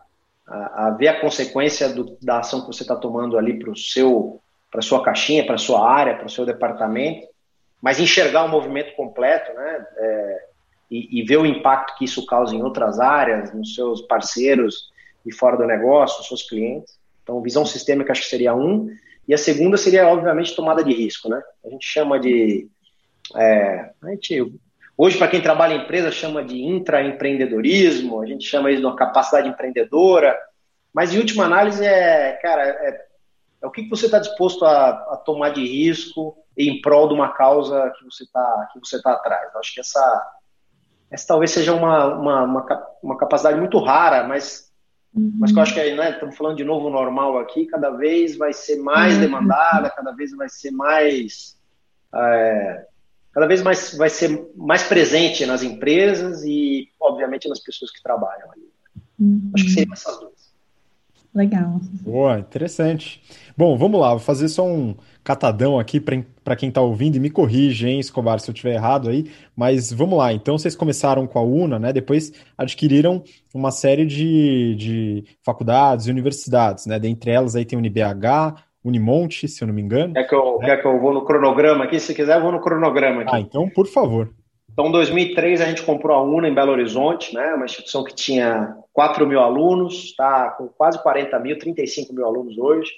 a, 0.47 0.87
a 0.87 0.91
ver 0.91 1.09
a 1.09 1.21
consequência 1.21 1.89
do, 1.89 2.17
da 2.21 2.41
ação 2.41 2.61
que 2.61 2.67
você 2.67 2.83
está 2.83 2.95
tomando 2.95 3.39
ali 3.39 3.59
para 3.59 3.71
o 3.71 3.77
seu 3.77 4.41
para 4.71 4.83
sua 4.83 5.03
caixinha, 5.03 5.47
para 5.47 5.57
sua 5.57 5.91
área, 5.91 6.15
para 6.15 6.27
o 6.27 6.31
seu 6.31 6.45
departamento, 6.45 7.27
mas 7.81 7.99
enxergar 7.99 8.45
o 8.45 8.51
movimento 8.51 8.95
completo, 8.97 9.51
né? 9.55 9.87
É, 9.97 10.45
e, 10.91 11.21
e, 11.21 11.23
ver 11.23 11.39
o 11.39 11.47
impacto 11.47 11.97
que 11.97 12.05
isso 12.05 12.25
causa 12.27 12.55
em 12.55 12.63
outras 12.63 12.99
áreas, 12.99 13.53
nos 13.55 13.75
seus 13.75 14.03
parceiros 14.03 14.91
e 15.25 15.33
fora 15.33 15.57
do 15.57 15.67
negócio, 15.67 16.19
nos 16.19 16.29
seus 16.29 16.49
clientes. 16.49 16.98
Então, 17.29 17.43
visão 17.43 17.67
sistêmica 17.67 18.13
acho 18.13 18.23
que 18.23 18.29
seria 18.29 18.55
um. 18.55 18.89
E 19.29 19.35
a 19.35 19.39
segunda 19.39 19.77
seria, 19.77 20.09
obviamente, 20.09 20.57
tomada 20.57 20.83
de 20.83 20.95
risco, 20.95 21.29
né? 21.29 21.43
A 21.63 21.69
gente 21.69 21.85
chama 21.85 22.19
de. 22.19 22.67
É, 23.37 23.91
a 24.03 24.11
gente, 24.13 24.59
hoje, 24.97 25.19
para 25.19 25.29
quem 25.29 25.43
trabalha 25.43 25.75
em 25.75 25.83
empresa, 25.83 26.11
chama 26.11 26.43
de 26.43 26.59
intraempreendedorismo, 26.59 28.23
a 28.23 28.27
gente 28.27 28.47
chama 28.47 28.71
isso 28.71 28.81
de 28.81 28.87
uma 28.87 28.97
capacidade 28.97 29.47
empreendedora. 29.47 30.35
Mas, 30.91 31.13
em 31.13 31.19
última 31.19 31.45
análise, 31.45 31.85
é, 31.85 32.33
cara, 32.41 32.63
é, 32.67 33.07
é 33.61 33.67
o 33.67 33.71
que, 33.71 33.87
você 33.91 34.07
está 34.07 34.19
disposto 34.19 34.65
a, 34.65 34.89
a, 34.89 35.23
tomar 35.23 35.51
de 35.51 35.63
risco 35.63 36.35
em 36.57 36.81
prol 36.81 37.09
de 37.09 37.15
uma 37.15 37.35
causa 37.35 37.93
que 37.99 38.07
você 38.07 38.25
está 38.25 38.71
que 38.73 38.81
você 38.81 39.03
tá 39.03 39.13
atrás. 39.13 39.53
Eu 39.53 39.61
acho 39.61 39.75
que 39.75 39.81
essa, 39.81 40.33
essa 41.11 41.27
talvez 41.27 41.51
seja 41.51 41.75
uma, 41.75 42.07
uma, 42.07 42.43
uma, 42.45 42.87
uma 43.03 43.19
capacidade 43.19 43.59
muito 43.59 43.79
rara, 43.79 44.27
mas 44.27 44.68
Uhum. 45.15 45.33
Mas 45.39 45.53
que 45.53 45.59
eu 45.59 45.63
acho 45.63 45.75
que 45.75 45.95
né, 45.95 46.11
estamos 46.11 46.37
falando 46.37 46.57
de 46.57 46.65
novo 46.65 46.91
normal 46.91 47.39
aqui, 47.39 47.67
cada 47.67 47.91
vez 47.91 48.37
vai 48.37 48.53
ser 48.53 48.77
mais 48.77 49.15
uhum. 49.15 49.21
demandada, 49.21 49.91
cada 49.91 50.13
vez 50.13 50.33
vai 50.33 50.49
ser 50.49 50.71
mais. 50.71 51.57
É, 52.15 52.87
cada 53.33 53.47
vez 53.47 53.63
mais 53.63 53.97
vai 53.97 54.11
ser 54.11 54.51
mais 54.57 54.83
presente 54.83 55.47
nas 55.47 55.63
empresas 55.63 56.43
e, 56.45 56.89
obviamente, 57.01 57.49
nas 57.49 57.61
pessoas 57.61 57.91
que 57.91 58.03
trabalham 58.03 58.51
ali. 58.53 58.69
Uhum. 59.19 59.51
Acho 59.55 59.65
que 59.65 59.71
seriam 59.71 59.93
essas 59.93 60.19
duas. 60.19 60.49
Legal. 61.35 61.81
Boa, 62.03 62.39
interessante. 62.39 63.23
Bom, 63.57 63.77
vamos 63.77 64.01
lá, 64.01 64.11
vou 64.11 64.19
fazer 64.19 64.49
só 64.49 64.67
um 64.67 64.97
catadão 65.23 65.79
aqui 65.79 66.01
para 66.01 66.17
quem 66.57 66.69
está 66.69 66.81
ouvindo 66.81 67.17
e 67.17 67.21
me 67.21 67.31
corrige, 67.31 67.89
hein, 67.89 68.01
Escobar, 68.01 68.39
se 68.41 68.51
eu 68.51 68.53
estiver 68.53 68.75
errado 68.75 69.09
aí. 69.09 69.31
Mas 69.57 69.93
vamos 69.93 70.19
lá, 70.19 70.33
então 70.33 70.59
vocês 70.59 70.77
começaram 70.77 71.27
com 71.27 71.39
a 71.39 71.43
UNA, 71.43 71.79
né? 71.79 71.93
Depois 71.93 72.33
adquiriram 72.57 73.23
uma 73.55 73.71
série 73.71 74.05
de, 74.05 74.75
de 74.77 75.25
faculdades 75.45 76.07
e 76.07 76.11
universidades, 76.11 76.87
né? 76.87 76.99
Dentre 76.99 77.31
elas 77.31 77.57
aí 77.57 77.65
tem 77.65 77.77
o 77.77 77.81
UniBH, 77.81 78.63
Unimonte, 78.85 79.49
se 79.49 79.63
eu 79.63 79.69
não 79.69 79.75
me 79.75 79.83
engano. 79.83 80.15
Quer 80.15 80.25
que 80.25 80.35
eu, 80.35 80.59
né? 80.59 80.67
quer 80.67 80.81
que 80.81 80.87
eu 80.87 80.99
vou 81.01 81.13
no 81.13 81.25
cronograma 81.25 81.85
aqui? 81.85 81.99
Se 82.01 82.15
quiser, 82.15 82.37
eu 82.37 82.43
vou 82.43 82.53
no 82.53 82.61
cronograma 82.61 83.23
aqui. 83.23 83.35
Ah, 83.35 83.41
então, 83.41 83.69
por 83.69 83.87
favor. 83.87 84.33
Então, 84.73 84.87
em 84.87 84.93
2003, 84.93 85.61
a 85.61 85.65
gente 85.65 85.83
comprou 85.83 86.17
a 86.17 86.23
UNA 86.23 86.49
em 86.49 86.55
Belo 86.55 86.71
Horizonte, 86.71 87.35
né? 87.35 87.55
uma 87.55 87.65
instituição 87.65 88.05
que 88.05 88.15
tinha 88.15 88.77
4 88.93 89.27
mil 89.27 89.41
alunos, 89.41 90.05
está 90.05 90.51
com 90.51 90.69
quase 90.69 91.03
40 91.03 91.37
mil, 91.41 91.59
35 91.59 92.15
mil 92.15 92.25
alunos 92.25 92.57
hoje. 92.57 92.93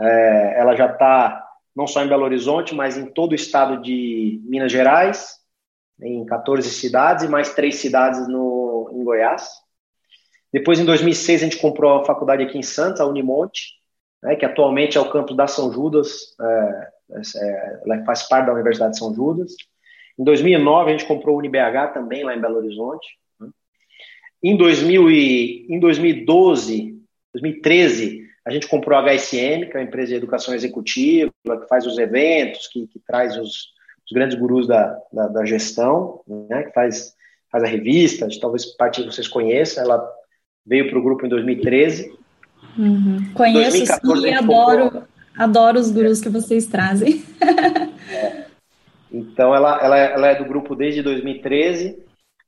É, 0.00 0.56
ela 0.58 0.74
já 0.74 0.86
está 0.86 1.45
não 1.76 1.86
só 1.86 2.02
em 2.02 2.08
Belo 2.08 2.24
Horizonte, 2.24 2.74
mas 2.74 2.96
em 2.96 3.04
todo 3.04 3.32
o 3.32 3.34
estado 3.34 3.82
de 3.82 4.40
Minas 4.44 4.72
Gerais, 4.72 5.36
em 6.00 6.24
14 6.24 6.70
cidades 6.70 7.24
e 7.24 7.28
mais 7.28 7.54
três 7.54 7.76
cidades 7.76 8.26
no, 8.26 8.90
em 8.94 9.04
Goiás. 9.04 9.46
Depois, 10.50 10.80
em 10.80 10.86
2006, 10.86 11.42
a 11.42 11.44
gente 11.44 11.58
comprou 11.58 11.98
a 11.98 12.04
faculdade 12.04 12.42
aqui 12.42 12.56
em 12.56 12.62
Santos, 12.62 13.00
a 13.00 13.06
Unimonte, 13.06 13.74
né, 14.22 14.36
que 14.36 14.44
atualmente 14.46 14.96
é 14.96 15.00
o 15.00 15.10
campus 15.10 15.36
da 15.36 15.46
São 15.46 15.70
Judas, 15.70 16.34
é, 16.40 16.88
é, 17.36 17.80
ela 17.84 18.04
faz 18.04 18.22
parte 18.26 18.46
da 18.46 18.54
Universidade 18.54 18.92
de 18.92 18.98
São 18.98 19.14
Judas. 19.14 19.54
Em 20.18 20.24
2009, 20.24 20.88
a 20.88 20.92
gente 20.96 21.06
comprou 21.06 21.36
o 21.36 21.38
UniBH 21.38 21.92
também, 21.92 22.24
lá 22.24 22.34
em 22.34 22.40
Belo 22.40 22.56
Horizonte. 22.56 23.06
Né? 23.38 23.48
Em, 24.42 24.56
2000 24.56 25.10
e, 25.10 25.66
em 25.68 25.78
2012, 25.78 26.98
2013, 27.34 28.25
a 28.46 28.50
gente 28.52 28.68
comprou 28.68 28.96
a 28.96 29.02
HSM, 29.02 29.66
que 29.66 29.72
é 29.74 29.80
uma 29.80 29.82
empresa 29.82 30.10
de 30.10 30.14
educação 30.14 30.54
executiva, 30.54 31.32
que 31.44 31.68
faz 31.68 31.84
os 31.84 31.98
eventos, 31.98 32.68
que, 32.68 32.86
que 32.86 33.00
traz 33.00 33.36
os, 33.36 33.72
os, 34.06 34.12
grandes 34.12 34.38
gurus 34.38 34.68
da, 34.68 34.96
da, 35.12 35.26
da 35.26 35.44
gestão, 35.44 36.20
né? 36.28 36.62
que 36.62 36.72
faz, 36.72 37.14
faz 37.50 37.64
a 37.64 37.66
revista, 37.66 38.28
talvez 38.40 38.64
parte 38.64 39.02
de 39.02 39.12
vocês 39.12 39.26
conheçam. 39.26 39.82
Ela 39.82 40.08
veio 40.64 40.88
para 40.88 40.96
o 40.96 41.02
grupo 41.02 41.26
em 41.26 41.28
2013. 41.28 42.16
Uhum. 42.78 43.32
Conheço 43.34 43.78
2014, 43.78 44.22
sim, 44.22 44.34
adoro, 44.34 44.84
comprou... 44.84 45.04
adoro 45.36 45.80
os 45.80 45.90
gurus 45.90 46.20
que 46.20 46.28
vocês 46.28 46.66
trazem. 46.66 47.24
é. 48.08 48.46
Então, 49.10 49.54
ela, 49.56 49.80
ela, 49.82 49.98
ela 49.98 50.26
é 50.28 50.34
do 50.36 50.44
grupo 50.44 50.76
desde 50.76 51.02
2013. 51.02 51.98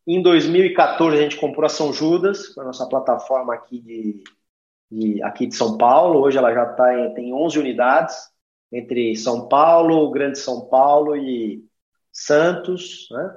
Em 0.06 0.22
2014, 0.22 1.16
a 1.16 1.22
gente 1.22 1.36
comprou 1.36 1.66
a 1.66 1.68
São 1.68 1.92
Judas, 1.92 2.56
a 2.56 2.62
nossa 2.62 2.86
plataforma 2.86 3.52
aqui 3.52 3.80
de, 3.80 4.22
de, 4.90 5.22
aqui 5.22 5.46
de 5.46 5.54
São 5.54 5.76
Paulo. 5.76 6.20
Hoje 6.20 6.38
ela 6.38 6.52
já 6.52 6.66
tá 6.66 6.98
em, 6.98 7.14
tem 7.14 7.32
11 7.32 7.58
unidades, 7.58 8.16
entre 8.72 9.14
São 9.16 9.48
Paulo, 9.48 10.10
Grande 10.10 10.38
São 10.38 10.68
Paulo 10.68 11.16
e 11.16 11.64
Santos. 12.12 13.08
Né? 13.10 13.36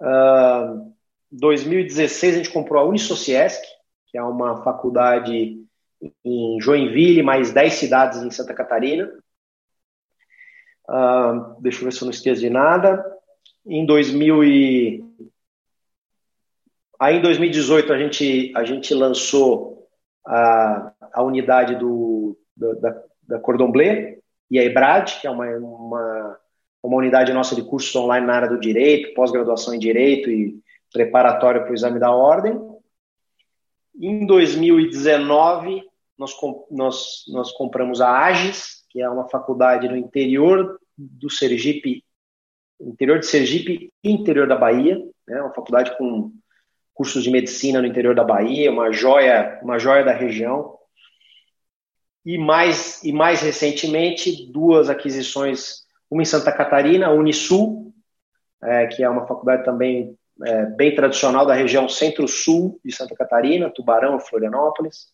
Uh, 0.00 0.92
2016, 1.30 2.34
a 2.34 2.36
gente 2.38 2.52
comprou 2.52 2.82
a 2.82 2.86
Unisociesc, 2.86 3.62
que 4.08 4.18
é 4.18 4.22
uma 4.22 4.62
faculdade 4.62 5.58
em 6.24 6.60
Joinville, 6.60 7.22
mais 7.22 7.52
10 7.52 7.74
cidades 7.74 8.22
em 8.22 8.30
Santa 8.30 8.52
Catarina. 8.54 9.10
Uh, 10.88 11.60
deixa 11.60 11.80
eu 11.80 11.84
ver 11.84 11.92
se 11.92 12.02
eu 12.02 12.06
não 12.06 12.12
esqueço 12.12 12.40
de 12.40 12.50
nada. 12.50 13.04
Em 13.64 13.86
2000 13.86 14.44
e... 14.44 15.04
Aí 17.00 17.16
em 17.16 17.22
2018 17.22 17.92
a 17.92 17.98
gente, 17.98 18.52
a 18.54 18.64
gente 18.64 18.94
lançou 18.94 19.71
a, 20.26 20.92
a 21.12 21.22
unidade 21.22 21.76
do, 21.76 22.36
da, 22.56 23.02
da 23.22 23.38
Cordon 23.38 23.70
Bleu 23.70 24.18
e 24.50 24.58
a 24.58 24.64
EBRAD, 24.64 25.20
que 25.20 25.26
é 25.26 25.30
uma, 25.30 25.46
uma, 25.56 26.38
uma 26.82 26.96
unidade 26.96 27.32
nossa 27.32 27.54
de 27.54 27.62
cursos 27.62 27.94
online 27.96 28.26
na 28.26 28.34
área 28.34 28.48
do 28.48 28.60
direito, 28.60 29.14
pós-graduação 29.14 29.74
em 29.74 29.78
direito 29.78 30.30
e 30.30 30.60
preparatório 30.92 31.62
para 31.62 31.70
o 31.70 31.74
exame 31.74 31.98
da 31.98 32.10
ordem. 32.10 32.60
Em 33.98 34.26
2019, 34.26 35.82
nós, 36.18 36.36
nós, 36.70 37.24
nós 37.28 37.52
compramos 37.52 38.00
a 38.00 38.26
AGES, 38.26 38.84
que 38.90 39.00
é 39.00 39.08
uma 39.08 39.28
faculdade 39.28 39.88
no 39.88 39.96
interior 39.96 40.78
do 40.96 41.30
Sergipe, 41.30 42.04
interior 42.80 43.18
de 43.18 43.26
Sergipe 43.26 43.92
e 44.02 44.10
interior 44.10 44.46
da 44.46 44.56
Bahia, 44.56 45.02
né? 45.26 45.40
uma 45.40 45.54
faculdade 45.54 45.96
com 45.96 46.32
cursos 46.94 47.22
de 47.22 47.30
medicina 47.30 47.80
no 47.80 47.86
interior 47.86 48.14
da 48.14 48.24
Bahia, 48.24 48.70
uma 48.70 48.92
joia, 48.92 49.58
uma 49.62 49.78
joia 49.78 50.04
da 50.04 50.12
região. 50.12 50.78
E 52.24 52.38
mais, 52.38 53.02
e 53.02 53.12
mais 53.12 53.40
recentemente, 53.40 54.50
duas 54.52 54.88
aquisições, 54.88 55.82
uma 56.10 56.22
em 56.22 56.26
Santa 56.26 56.52
Catarina, 56.52 57.06
a 57.08 57.12
Unisul, 57.12 57.92
é, 58.62 58.86
que 58.86 59.02
é 59.02 59.08
uma 59.08 59.26
faculdade 59.26 59.64
também 59.64 60.16
é, 60.44 60.66
bem 60.66 60.94
tradicional 60.94 61.44
da 61.44 61.54
região 61.54 61.88
centro-sul 61.88 62.80
de 62.84 62.94
Santa 62.94 63.14
Catarina, 63.14 63.70
Tubarão 63.70 64.20
Florianópolis. 64.20 65.08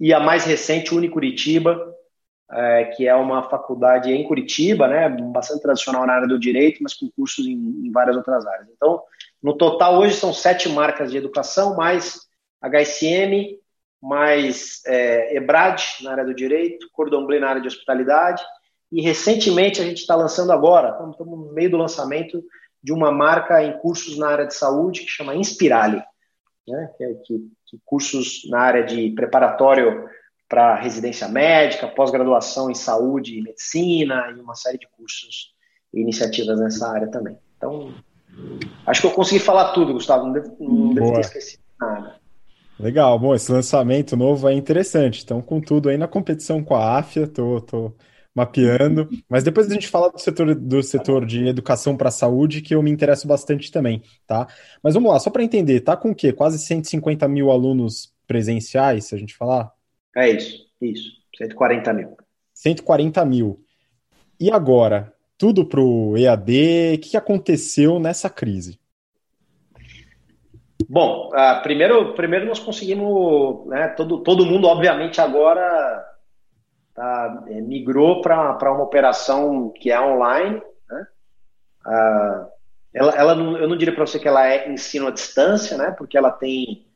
E 0.00 0.14
a 0.14 0.20
mais 0.20 0.44
recente, 0.44 0.94
Unicuritiba, 0.94 1.94
é, 2.50 2.84
que 2.84 3.06
é 3.06 3.14
uma 3.14 3.48
faculdade 3.50 4.10
em 4.10 4.24
Curitiba, 4.24 4.88
né, 4.88 5.08
bastante 5.08 5.60
tradicional 5.60 6.06
na 6.06 6.14
área 6.14 6.28
do 6.28 6.38
direito, 6.38 6.82
mas 6.82 6.94
com 6.94 7.10
cursos 7.10 7.46
em, 7.46 7.52
em 7.52 7.90
várias 7.92 8.16
outras 8.16 8.46
áreas. 8.46 8.68
Então, 8.74 9.02
no 9.42 9.56
total, 9.56 9.98
hoje 9.98 10.16
são 10.16 10.32
sete 10.32 10.68
marcas 10.68 11.10
de 11.10 11.16
educação, 11.16 11.76
mais 11.76 12.20
HSM, 12.60 13.58
mais 14.00 14.82
é, 14.86 15.36
EBRAD 15.36 15.82
na 16.02 16.12
área 16.12 16.24
do 16.24 16.34
direito, 16.34 16.88
Cordon 16.92 17.26
Bleu 17.26 17.40
na 17.40 17.50
área 17.50 17.60
de 17.60 17.68
hospitalidade, 17.68 18.42
e 18.90 19.02
recentemente 19.02 19.80
a 19.80 19.84
gente 19.84 19.98
está 19.98 20.14
lançando 20.14 20.52
agora, 20.52 20.90
estamos 21.10 21.18
no 21.18 21.52
meio 21.52 21.70
do 21.70 21.76
lançamento 21.76 22.42
de 22.82 22.92
uma 22.92 23.12
marca 23.12 23.62
em 23.62 23.76
cursos 23.78 24.16
na 24.18 24.28
área 24.28 24.46
de 24.46 24.54
saúde 24.54 25.00
que 25.00 25.10
chama 25.10 25.34
Inspirale, 25.34 26.02
né, 26.66 26.90
que, 26.96 27.04
é, 27.04 27.14
que, 27.24 27.38
que 27.66 27.80
cursos 27.84 28.48
na 28.48 28.60
área 28.60 28.84
de 28.84 29.10
preparatório 29.10 30.08
para 30.48 30.74
residência 30.76 31.28
médica, 31.28 31.88
pós-graduação 31.88 32.70
em 32.70 32.74
saúde 32.74 33.38
e 33.38 33.42
medicina 33.42 34.34
e 34.36 34.40
uma 34.40 34.54
série 34.54 34.78
de 34.78 34.88
cursos 34.88 35.54
e 35.92 36.00
iniciativas 36.00 36.58
nessa 36.58 36.90
área 36.90 37.08
também. 37.08 37.38
Então, 37.56 37.92
acho 38.86 39.00
que 39.00 39.06
eu 39.06 39.12
consegui 39.12 39.40
falar 39.40 39.72
tudo, 39.72 39.92
Gustavo, 39.92 40.26
não 40.26 40.32
devo, 40.32 40.56
não 40.60 40.94
devo 40.94 41.12
ter 41.14 41.20
esquecido 41.20 41.62
nada. 41.80 42.16
Legal, 42.78 43.18
bom, 43.18 43.34
esse 43.34 43.50
lançamento 43.50 44.16
novo 44.16 44.48
é 44.48 44.52
interessante. 44.52 45.22
Então, 45.24 45.42
com 45.42 45.60
tudo 45.60 45.88
aí 45.88 45.98
na 45.98 46.06
competição 46.06 46.62
com 46.62 46.76
a 46.76 46.98
AFIA, 46.98 47.26
tô, 47.26 47.60
tô 47.60 47.92
mapeando. 48.34 49.08
Mas 49.28 49.42
depois 49.42 49.68
a 49.68 49.74
gente 49.74 49.88
fala 49.88 50.10
do 50.10 50.18
setor, 50.18 50.54
do 50.54 50.82
setor 50.82 51.26
de 51.26 51.48
educação 51.48 51.96
para 51.96 52.08
a 52.08 52.12
saúde, 52.12 52.62
que 52.62 52.74
eu 52.74 52.82
me 52.82 52.90
interesso 52.90 53.26
bastante 53.26 53.72
também, 53.72 54.02
tá? 54.26 54.46
Mas 54.80 54.94
vamos 54.94 55.10
lá, 55.10 55.18
só 55.18 55.28
para 55.28 55.42
entender, 55.42 55.80
tá 55.80 55.96
com 55.96 56.10
o 56.10 56.14
quê? 56.14 56.32
Quase 56.32 56.58
150 56.58 57.26
mil 57.26 57.50
alunos 57.50 58.14
presenciais, 58.28 59.06
se 59.06 59.14
a 59.14 59.18
gente 59.18 59.34
falar? 59.34 59.72
É 60.16 60.30
isso, 60.30 60.64
isso. 60.80 61.10
140 61.36 61.92
mil. 61.92 62.16
140 62.54 63.24
mil. 63.24 63.60
E 64.38 64.52
agora? 64.52 65.12
Tudo 65.38 65.64
para 65.64 65.80
o 65.80 66.16
EAD? 66.18 66.96
O 66.96 66.98
que 66.98 67.16
aconteceu 67.16 68.00
nessa 68.00 68.28
crise? 68.28 68.78
Bom, 70.88 71.30
uh, 71.32 71.62
primeiro, 71.62 72.14
primeiro 72.14 72.46
nós 72.46 72.58
conseguimos, 72.58 73.66
né, 73.66 73.88
todo, 73.88 74.22
todo 74.22 74.44
mundo, 74.44 74.66
obviamente, 74.66 75.20
agora 75.20 76.04
tá, 76.94 77.44
é, 77.48 77.60
migrou 77.60 78.20
para 78.20 78.72
uma 78.72 78.82
operação 78.82 79.70
que 79.70 79.90
é 79.92 80.00
online. 80.00 80.60
Né? 80.90 81.06
Uh, 81.86 82.46
ela, 82.92 83.12
ela, 83.12 83.32
eu 83.34 83.68
não 83.68 83.76
diria 83.76 83.94
para 83.94 84.06
você 84.06 84.18
que 84.18 84.26
ela 84.26 84.46
é 84.46 84.68
ensino 84.72 85.06
à 85.06 85.10
distância, 85.10 85.76
né, 85.76 85.94
porque 85.96 86.18
ela 86.18 86.32
tem 86.32 86.86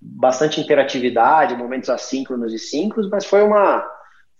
bastante 0.00 0.60
interatividade, 0.60 1.54
momentos 1.54 1.88
assíncronos 1.88 2.52
e 2.52 2.58
síncronos, 2.58 3.08
mas 3.08 3.24
foi 3.24 3.42
uma, 3.42 3.88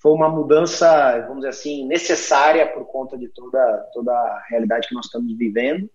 foi 0.03 0.13
uma 0.13 0.29
mudança, 0.29 1.21
vamos 1.29 1.37
dizer 1.37 1.51
assim, 1.51 1.87
necessária 1.87 2.67
por 2.67 2.85
conta 2.87 3.17
de 3.17 3.29
toda, 3.29 3.89
toda 3.95 4.13
a 4.13 4.43
realidade 4.51 4.89
que 4.89 4.95
nós 4.95 5.07
estamos 5.07 5.33
vivendo. 5.39 5.89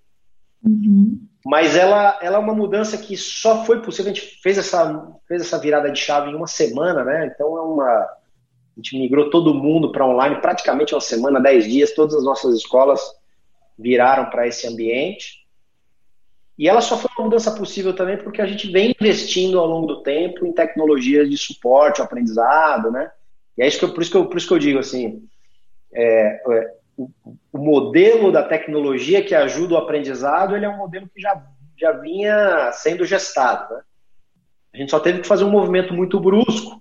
Uhum. 0.64 1.20
Mas 1.46 1.76
ela, 1.76 2.18
ela 2.22 2.38
é 2.38 2.40
uma 2.40 2.56
mudança 2.56 2.98
que 2.98 3.18
só 3.18 3.66
foi 3.66 3.82
possível, 3.82 4.12
a 4.12 4.16
gente 4.16 4.40
fez 4.42 4.58
essa, 4.58 5.14
fez 5.28 5.42
essa 5.42 5.60
virada 5.60 5.92
de 5.92 6.00
chave 6.00 6.32
em 6.32 6.36
uma 6.36 6.48
semana, 6.48 7.04
né? 7.04 7.30
Então 7.34 7.58
é 7.58 7.62
uma. 7.62 7.84
A 7.84 8.18
gente 8.78 8.98
migrou 8.98 9.30
todo 9.30 9.54
mundo 9.54 9.92
para 9.92 10.08
online 10.08 10.40
praticamente 10.40 10.94
uma 10.94 11.02
semana, 11.02 11.42
dez 11.42 11.66
dias, 11.66 11.94
todas 11.94 12.16
as 12.16 12.24
nossas 12.24 12.56
escolas 12.56 13.02
viraram 13.78 14.30
para 14.30 14.48
esse 14.48 14.66
ambiente. 14.68 15.46
E 16.58 16.68
ela 16.68 16.82
só 16.82 16.98
foi 16.98 17.10
uma 17.18 17.26
mudança 17.26 17.52
possível 17.52 17.94
também 17.94 18.18
porque 18.18 18.42
a 18.42 18.48
gente 18.48 18.72
vem 18.72 18.96
investindo 19.00 19.60
ao 19.60 19.68
longo 19.68 19.86
do 19.86 20.02
tempo 20.02 20.46
em 20.46 20.54
tecnologias 20.54 21.30
de 21.30 21.38
suporte 21.38 22.00
ao 22.00 22.06
aprendizado, 22.06 22.90
né? 22.90 23.12
E 23.58 23.64
é 23.64 23.68
isso 23.68 23.80
que 23.80 23.86
eu, 23.86 23.94
por, 23.94 24.02
isso 24.02 24.12
que 24.12 24.18
eu, 24.18 24.26
por 24.26 24.38
isso 24.38 24.48
que 24.48 24.54
eu 24.54 24.60
digo 24.60 24.80
assim, 24.80 25.28
é, 25.94 26.42
é, 26.54 26.74
o, 26.96 27.10
o, 27.52 27.58
modelo 27.58 28.32
da 28.32 28.44
tecnologia 28.44 29.24
que 29.24 29.34
ajuda 29.34 29.76
o 29.76 29.78
aprendizado, 29.78 30.56
ele 30.56 30.66
é 30.66 30.70
um 30.70 30.78
modelo 30.78 31.10
que 31.14 31.20
já, 31.20 31.44
já 31.80 31.92
vinha 31.94 32.72
sendo 32.74 33.06
gestado, 33.06 33.74
né? 33.74 33.82
A 34.74 34.78
gente 34.78 34.92
só 34.92 35.00
teve 35.00 35.22
que 35.22 35.28
fazer 35.28 35.44
um 35.44 35.50
movimento 35.50 35.92
muito 35.92 36.20
brusco 36.20 36.80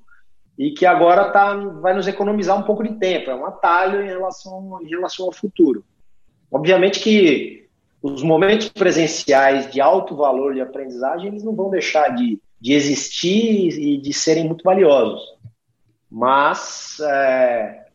e 0.59 0.73
que 0.73 0.85
agora 0.85 1.31
tá, 1.31 1.55
vai 1.55 1.95
nos 1.95 2.07
economizar 2.07 2.59
um 2.59 2.63
pouco 2.63 2.83
de 2.83 2.95
tempo, 2.97 3.31
é 3.31 3.35
um 3.35 3.47
atalho 3.47 4.03
em 4.03 4.07
relação, 4.07 4.79
em 4.83 4.89
relação 4.89 5.27
ao 5.27 5.33
futuro. 5.33 5.83
Obviamente 6.51 7.01
que 7.01 7.69
os 8.03 8.23
momentos 8.23 8.69
presenciais 8.69 9.71
de 9.73 9.81
alto 9.81 10.15
valor 10.15 10.55
de 10.55 10.61
aprendizagem, 10.61 11.29
eles 11.29 11.43
não 11.43 11.55
vão 11.55 11.71
deixar 11.71 12.15
de, 12.15 12.39
de 12.61 12.73
existir 12.73 13.69
e 13.79 13.97
de 13.97 14.13
serem 14.13 14.47
muito 14.47 14.63
valiosos. 14.63 15.23
Mas, 16.11 16.99
é, 17.01 17.87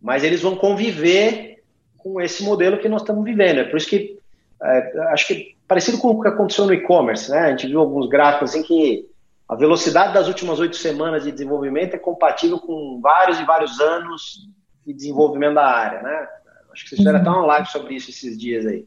mas 0.00 0.24
eles 0.24 0.40
vão 0.40 0.56
conviver 0.56 1.62
com 1.96 2.20
esse 2.20 2.42
modelo 2.42 2.78
que 2.78 2.88
nós 2.88 3.02
estamos 3.02 3.24
vivendo. 3.24 3.60
É 3.60 3.64
por 3.64 3.76
isso 3.76 3.88
que 3.88 4.18
é, 4.62 5.00
acho 5.12 5.26
que 5.26 5.56
parecido 5.66 5.98
com 5.98 6.08
o 6.08 6.20
que 6.20 6.28
aconteceu 6.28 6.66
no 6.66 6.74
e-commerce, 6.74 7.30
né? 7.30 7.40
A 7.40 7.50
gente 7.50 7.66
viu 7.66 7.80
alguns 7.80 8.08
gráficos 8.08 8.54
em 8.54 8.62
que 8.62 9.06
a 9.48 9.54
velocidade 9.54 10.14
das 10.14 10.28
últimas 10.28 10.58
oito 10.58 10.76
semanas 10.76 11.24
de 11.24 11.32
desenvolvimento 11.32 11.94
é 11.94 11.98
compatível 11.98 12.58
com 12.58 13.00
vários 13.02 13.38
e 13.38 13.44
vários 13.44 13.78
anos 13.80 14.48
de 14.86 14.92
desenvolvimento 14.92 15.54
da 15.54 15.66
área, 15.66 16.02
né? 16.02 16.28
Acho 16.72 16.84
que 16.84 16.90
vocês 16.90 16.98
fizeram 16.98 17.18
até 17.18 17.28
uma 17.28 17.46
live 17.46 17.68
sobre 17.68 17.94
isso 17.94 18.10
esses 18.10 18.38
dias 18.38 18.66
aí 18.66 18.86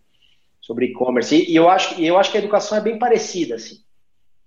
sobre 0.61 0.85
e-commerce. 0.85 1.35
E, 1.35 1.51
e, 1.51 1.55
eu 1.55 1.67
acho, 1.67 1.99
e 1.99 2.07
eu 2.07 2.17
acho 2.17 2.31
que 2.31 2.37
a 2.37 2.39
educação 2.39 2.77
é 2.77 2.81
bem 2.81 2.97
parecida, 2.97 3.55
assim. 3.55 3.83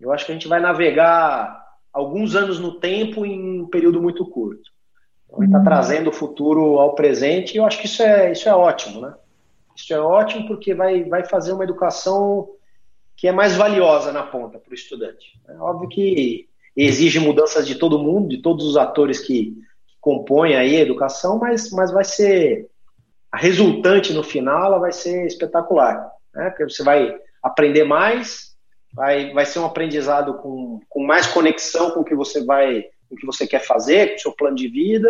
Eu 0.00 0.12
acho 0.12 0.24
que 0.24 0.32
a 0.32 0.34
gente 0.34 0.48
vai 0.48 0.60
navegar 0.60 1.63
alguns 1.94 2.34
anos 2.34 2.58
no 2.58 2.80
tempo 2.80 3.24
em 3.24 3.62
um 3.62 3.66
período 3.68 4.02
muito 4.02 4.26
curto. 4.26 4.68
Então, 5.28 5.38
gente 5.38 5.46
está 5.46 5.58
uhum. 5.58 5.64
trazendo 5.64 6.10
o 6.10 6.12
futuro 6.12 6.80
ao 6.80 6.94
presente 6.94 7.54
e 7.54 7.58
eu 7.58 7.64
acho 7.64 7.78
que 7.78 7.86
isso 7.86 8.02
é, 8.02 8.32
isso 8.32 8.48
é 8.48 8.54
ótimo, 8.54 9.00
né? 9.00 9.14
Isso 9.76 9.94
é 9.94 9.98
ótimo 9.98 10.46
porque 10.46 10.74
vai, 10.74 11.04
vai 11.04 11.24
fazer 11.24 11.52
uma 11.52 11.64
educação 11.64 12.48
que 13.16 13.28
é 13.28 13.32
mais 13.32 13.54
valiosa 13.56 14.12
na 14.12 14.24
ponta 14.24 14.58
para 14.58 14.70
o 14.70 14.74
estudante. 14.74 15.40
É 15.48 15.56
óbvio 15.56 15.88
que 15.88 16.48
exige 16.76 17.20
mudanças 17.20 17.66
de 17.66 17.76
todo 17.76 17.98
mundo, 17.98 18.28
de 18.28 18.42
todos 18.42 18.66
os 18.66 18.76
atores 18.76 19.20
que, 19.20 19.52
que 19.86 19.96
compõem 20.00 20.56
aí 20.56 20.76
a 20.76 20.80
educação, 20.80 21.38
mas, 21.38 21.70
mas 21.70 21.92
vai 21.92 22.04
ser 22.04 22.68
a 23.30 23.36
resultante 23.36 24.12
no 24.12 24.22
final 24.22 24.64
ela 24.64 24.78
vai 24.78 24.92
ser 24.92 25.26
espetacular, 25.26 26.08
né? 26.32 26.50
Porque 26.50 26.64
você 26.64 26.84
vai 26.84 27.16
aprender 27.42 27.84
mais, 27.84 28.53
vai, 28.94 29.32
vai 29.32 29.44
ser 29.44 29.58
um 29.58 29.66
aprendizado 29.66 30.34
com, 30.34 30.80
com 30.88 31.04
mais 31.04 31.26
conexão 31.26 31.90
com 31.90 32.00
o 32.00 32.04
que 32.04 32.14
você 32.14 32.44
vai, 32.44 32.82
com 33.08 33.14
o 33.14 33.18
que 33.18 33.26
você 33.26 33.46
quer 33.46 33.60
fazer, 33.60 34.10
com 34.10 34.14
o 34.14 34.20
seu 34.20 34.32
plano 34.32 34.56
de 34.56 34.68
vida 34.68 35.08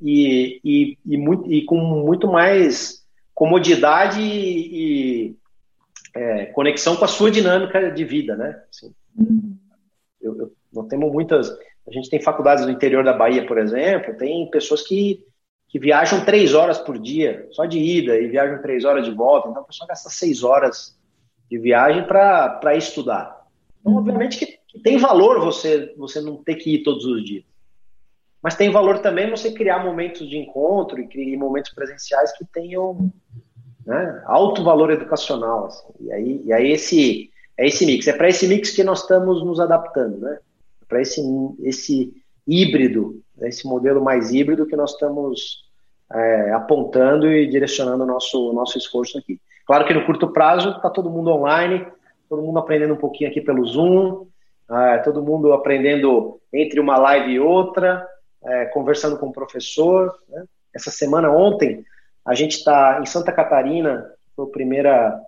e, 0.00 0.60
e, 0.64 0.98
e, 1.04 1.16
muito, 1.16 1.52
e 1.52 1.64
com 1.64 1.76
muito 1.76 2.26
mais 2.26 3.04
comodidade 3.34 4.20
e, 4.20 5.28
e 5.28 5.36
é, 6.14 6.46
conexão 6.46 6.96
com 6.96 7.04
a 7.04 7.08
sua 7.08 7.30
dinâmica 7.30 7.90
de 7.90 8.04
vida, 8.04 8.36
né? 8.36 8.62
Assim, 8.70 8.94
uhum. 9.16 9.56
eu, 10.20 10.38
eu, 10.38 10.52
nós 10.72 10.86
temos 10.88 11.12
muitas, 11.12 11.50
a 11.86 11.92
gente 11.92 12.08
tem 12.08 12.20
faculdades 12.20 12.64
no 12.64 12.72
interior 12.72 13.04
da 13.04 13.12
Bahia, 13.12 13.46
por 13.46 13.58
exemplo, 13.58 14.16
tem 14.16 14.48
pessoas 14.50 14.82
que 14.82 15.24
que 15.72 15.78
viajam 15.78 16.22
três 16.22 16.52
horas 16.52 16.76
por 16.76 16.98
dia, 16.98 17.48
só 17.50 17.64
de 17.64 17.78
ida, 17.78 18.18
e 18.18 18.28
viajam 18.28 18.60
três 18.60 18.84
horas 18.84 19.06
de 19.06 19.10
volta. 19.10 19.48
Então, 19.48 19.62
a 19.62 19.64
pessoa 19.64 19.88
gasta 19.88 20.10
seis 20.10 20.42
horas 20.42 20.94
de 21.50 21.58
viagem 21.58 22.04
para 22.04 22.76
estudar. 22.76 23.46
Então, 23.80 23.96
obviamente 23.96 24.38
que, 24.38 24.58
que, 24.68 24.80
tem 24.80 24.96
valor 24.98 25.40
você, 25.40 25.92
você 25.96 26.20
não 26.20 26.36
ter 26.36 26.56
que 26.56 26.74
ir 26.74 26.82
todos 26.82 27.04
os 27.04 27.24
dias. 27.24 27.44
Mas 28.42 28.56
tem 28.56 28.70
valor 28.70 28.98
também 28.98 29.30
você 29.30 29.52
criar 29.52 29.84
momentos 29.84 30.28
de 30.28 30.36
encontro 30.36 31.00
e 31.00 31.06
criar 31.06 31.38
momentos 31.38 31.72
presenciais 31.72 32.36
que 32.36 32.44
tenham 32.44 33.12
né, 33.86 34.22
alto 34.26 34.64
valor 34.64 34.90
educacional. 34.90 35.66
Assim. 35.66 35.86
E 36.00 36.12
aí, 36.12 36.42
e 36.44 36.52
aí 36.52 36.72
esse, 36.72 37.30
é 37.56 37.66
esse 37.66 37.86
mix. 37.86 38.06
É 38.08 38.12
para 38.12 38.28
esse 38.28 38.48
mix 38.48 38.70
que 38.70 38.82
nós 38.82 39.02
estamos 39.02 39.44
nos 39.44 39.60
adaptando, 39.60 40.18
né? 40.18 40.38
Para 40.88 41.00
esse, 41.00 41.20
esse 41.62 42.12
híbrido 42.46 43.22
é 43.40 43.48
esse 43.48 43.66
modelo 43.66 44.02
mais 44.02 44.32
híbrido 44.32 44.66
que 44.66 44.76
nós 44.76 44.92
estamos 44.92 45.64
é, 46.12 46.52
apontando 46.52 47.30
e 47.30 47.46
direcionando 47.46 48.04
o 48.04 48.06
nosso, 48.06 48.52
nosso 48.52 48.78
esforço 48.78 49.18
aqui. 49.18 49.40
Claro 49.66 49.86
que 49.86 49.94
no 49.94 50.04
curto 50.04 50.32
prazo 50.32 50.70
está 50.70 50.90
todo 50.90 51.10
mundo 51.10 51.30
online, 51.30 51.86
todo 52.28 52.42
mundo 52.42 52.58
aprendendo 52.58 52.94
um 52.94 52.98
pouquinho 52.98 53.30
aqui 53.30 53.40
pelo 53.40 53.64
Zoom, 53.64 54.26
é, 54.70 54.98
todo 54.98 55.22
mundo 55.22 55.52
aprendendo 55.52 56.40
entre 56.52 56.80
uma 56.80 56.96
live 56.96 57.32
e 57.32 57.40
outra, 57.40 58.06
é, 58.44 58.66
conversando 58.66 59.18
com 59.18 59.26
o 59.26 59.32
professor. 59.32 60.14
Né? 60.28 60.44
Essa 60.74 60.90
semana, 60.90 61.30
ontem, 61.30 61.84
a 62.24 62.34
gente 62.34 62.56
está 62.56 63.00
em 63.00 63.06
Santa 63.06 63.32
Catarina, 63.32 64.10
foi 64.34 64.46
primeira, 64.46 65.20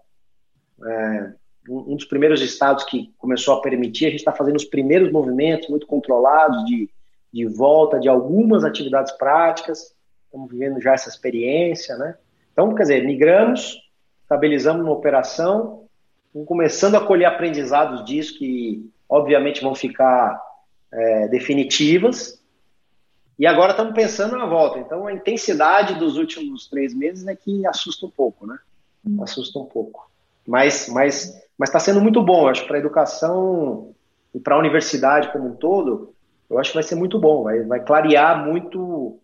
é, 0.84 1.32
um 1.68 1.96
dos 1.96 2.04
primeiros 2.04 2.40
estados 2.40 2.84
que 2.84 3.12
começou 3.18 3.54
a 3.54 3.60
permitir, 3.60 4.06
a 4.06 4.10
gente 4.10 4.20
está 4.20 4.32
fazendo 4.32 4.56
os 4.56 4.64
primeiros 4.64 5.10
movimentos 5.12 5.68
muito 5.68 5.86
controlados 5.86 6.64
de 6.64 6.88
de 7.34 7.46
volta 7.46 7.98
de 7.98 8.08
algumas 8.08 8.62
atividades 8.62 9.10
práticas, 9.10 9.92
estamos 10.24 10.48
vivendo 10.48 10.80
já 10.80 10.92
essa 10.92 11.08
experiência, 11.08 11.96
né? 11.96 12.16
Então, 12.52 12.72
quer 12.76 12.82
dizer, 12.82 13.04
migramos, 13.04 13.76
estabilizamos 14.24 14.82
uma 14.82 14.92
operação, 14.92 15.84
começando 16.46 16.96
a 16.96 17.06
colher 17.06 17.26
aprendizados 17.26 18.04
disso 18.04 18.36
que, 18.36 18.90
obviamente, 19.08 19.62
vão 19.62 19.74
ficar 19.74 20.42
é, 20.92 21.28
definitivas, 21.28 22.42
e 23.38 23.46
agora 23.46 23.72
estamos 23.72 23.94
pensando 23.94 24.36
na 24.36 24.46
volta. 24.46 24.78
Então, 24.78 25.06
a 25.06 25.12
intensidade 25.12 25.94
dos 25.94 26.16
últimos 26.16 26.68
três 26.68 26.94
meses 26.94 27.26
é 27.26 27.34
que 27.34 27.66
assusta 27.66 28.06
um 28.06 28.10
pouco, 28.10 28.46
né? 28.46 28.58
Hum. 29.06 29.22
Assusta 29.22 29.58
um 29.58 29.64
pouco. 29.64 30.08
Mas 30.46 30.88
mas 30.88 31.34
mas 31.58 31.68
está 31.68 31.78
sendo 31.78 32.00
muito 32.00 32.22
bom, 32.22 32.48
acho, 32.48 32.66
para 32.66 32.76
a 32.76 32.80
educação 32.80 33.94
e 34.34 34.40
para 34.40 34.56
a 34.56 34.58
universidade 34.58 35.32
como 35.32 35.48
um 35.48 35.54
todo, 35.54 36.12
eu 36.50 36.58
acho 36.58 36.70
que 36.70 36.76
vai 36.76 36.82
ser 36.82 36.96
muito 36.96 37.18
bom, 37.18 37.44
vai, 37.44 37.62
vai 37.62 37.80
clarear 37.80 38.44
muito 38.44 39.20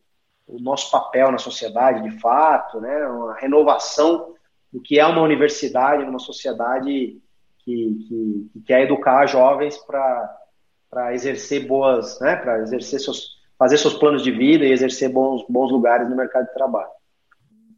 o 0.46 0.58
nosso 0.60 0.90
papel 0.90 1.32
na 1.32 1.38
sociedade, 1.38 2.02
de 2.02 2.18
fato, 2.18 2.80
né? 2.80 3.06
Uma 3.06 3.34
renovação 3.34 4.34
do 4.72 4.80
que 4.80 4.98
é 4.98 5.06
uma 5.06 5.22
universidade, 5.22 6.04
uma 6.04 6.18
sociedade 6.18 7.18
que, 7.64 8.06
que, 8.08 8.50
que 8.52 8.60
quer 8.66 8.82
educar 8.82 9.26
jovens 9.26 9.76
para 9.78 11.14
exercer 11.14 11.66
boas, 11.66 12.18
né? 12.20 12.36
Para 12.36 12.62
exercer 12.62 13.00
seus, 13.00 13.36
fazer 13.58 13.78
seus 13.78 13.94
planos 13.94 14.22
de 14.22 14.30
vida 14.30 14.64
e 14.64 14.72
exercer 14.72 15.10
bons, 15.10 15.44
bons 15.48 15.70
lugares 15.70 16.08
no 16.08 16.16
mercado 16.16 16.46
de 16.46 16.54
trabalho. 16.54 16.90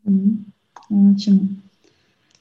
Hum, 0.07 0.44
ótimo. 1.11 1.62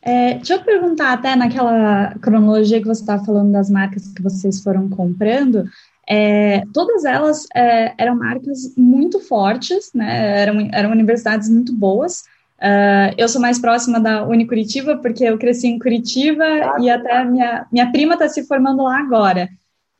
É, 0.02 0.36
deixa 0.36 0.56
eu 0.56 0.64
perguntar, 0.64 1.14
até 1.14 1.36
naquela 1.36 2.16
cronologia 2.22 2.82
que 2.82 2.88
você 2.88 3.02
estava 3.02 3.24
falando 3.24 3.52
das 3.52 3.70
marcas 3.70 4.08
que 4.08 4.22
vocês 4.22 4.62
foram 4.64 4.90
comprando, 4.90 5.66
é, 6.10 6.64
todas 6.74 7.06
elas 7.06 7.46
é, 7.56 7.94
eram 7.98 8.16
marcas 8.16 8.76
muito 8.76 9.20
fortes, 9.20 9.92
né? 9.94 10.42
Eram, 10.42 10.70
eram 10.74 10.92
universidades 10.92 11.48
muito 11.50 11.74
boas. 11.74 12.24
Uh, 12.62 13.10
eu 13.17 13.28
sou 13.28 13.41
mais 13.41 13.58
próxima 13.58 14.00
da 14.00 14.24
Unicuritiba, 14.24 14.95
porque 14.97 15.24
eu 15.24 15.38
cresci 15.38 15.67
em 15.67 15.80
Curitiba 15.80 16.43
ah, 16.45 16.78
e 16.80 16.91
até 16.91 17.26
minha, 17.26 17.65
minha 17.71 17.91
prima 17.91 18.13
está 18.13 18.30
se 18.30 18.43
formando 18.43 18.84
lá 18.84 19.00
agora. 19.00 19.50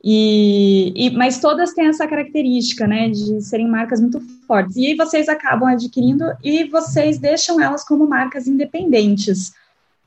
E, 0.04 0.92
e, 0.94 1.10
mas 1.10 1.40
todas 1.40 1.74
têm 1.74 1.86
essa 1.86 2.06
característica, 2.06 2.86
né, 2.86 3.08
de 3.08 3.40
serem 3.40 3.68
marcas 3.68 4.00
muito 4.00 4.20
fortes. 4.46 4.76
E 4.76 4.86
aí 4.86 4.96
vocês 4.96 5.28
acabam 5.28 5.68
adquirindo 5.68 6.24
e 6.42 6.64
vocês 6.64 7.18
deixam 7.18 7.60
elas 7.60 7.84
como 7.84 8.06
marcas 8.06 8.46
independentes. 8.46 9.52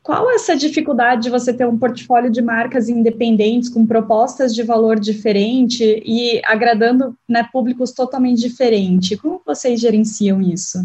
Qual 0.01 0.29
é 0.29 0.35
essa 0.35 0.55
dificuldade 0.55 1.23
de 1.23 1.29
você 1.29 1.51
ter 1.51 1.67
um 1.67 1.77
portfólio 1.77 2.29
de 2.29 2.41
marcas 2.41 2.87
independentes 2.87 3.69
com 3.69 3.87
propostas 3.87 4.53
de 4.53 4.63
valor 4.63 4.99
diferente 4.99 5.83
e 6.05 6.41
agradando 6.45 7.17
né, 7.27 7.47
públicos 7.51 7.91
totalmente 7.91 8.39
diferentes? 8.39 9.19
Como 9.19 9.41
vocês 9.45 9.79
gerenciam 9.79 10.41
isso? 10.41 10.79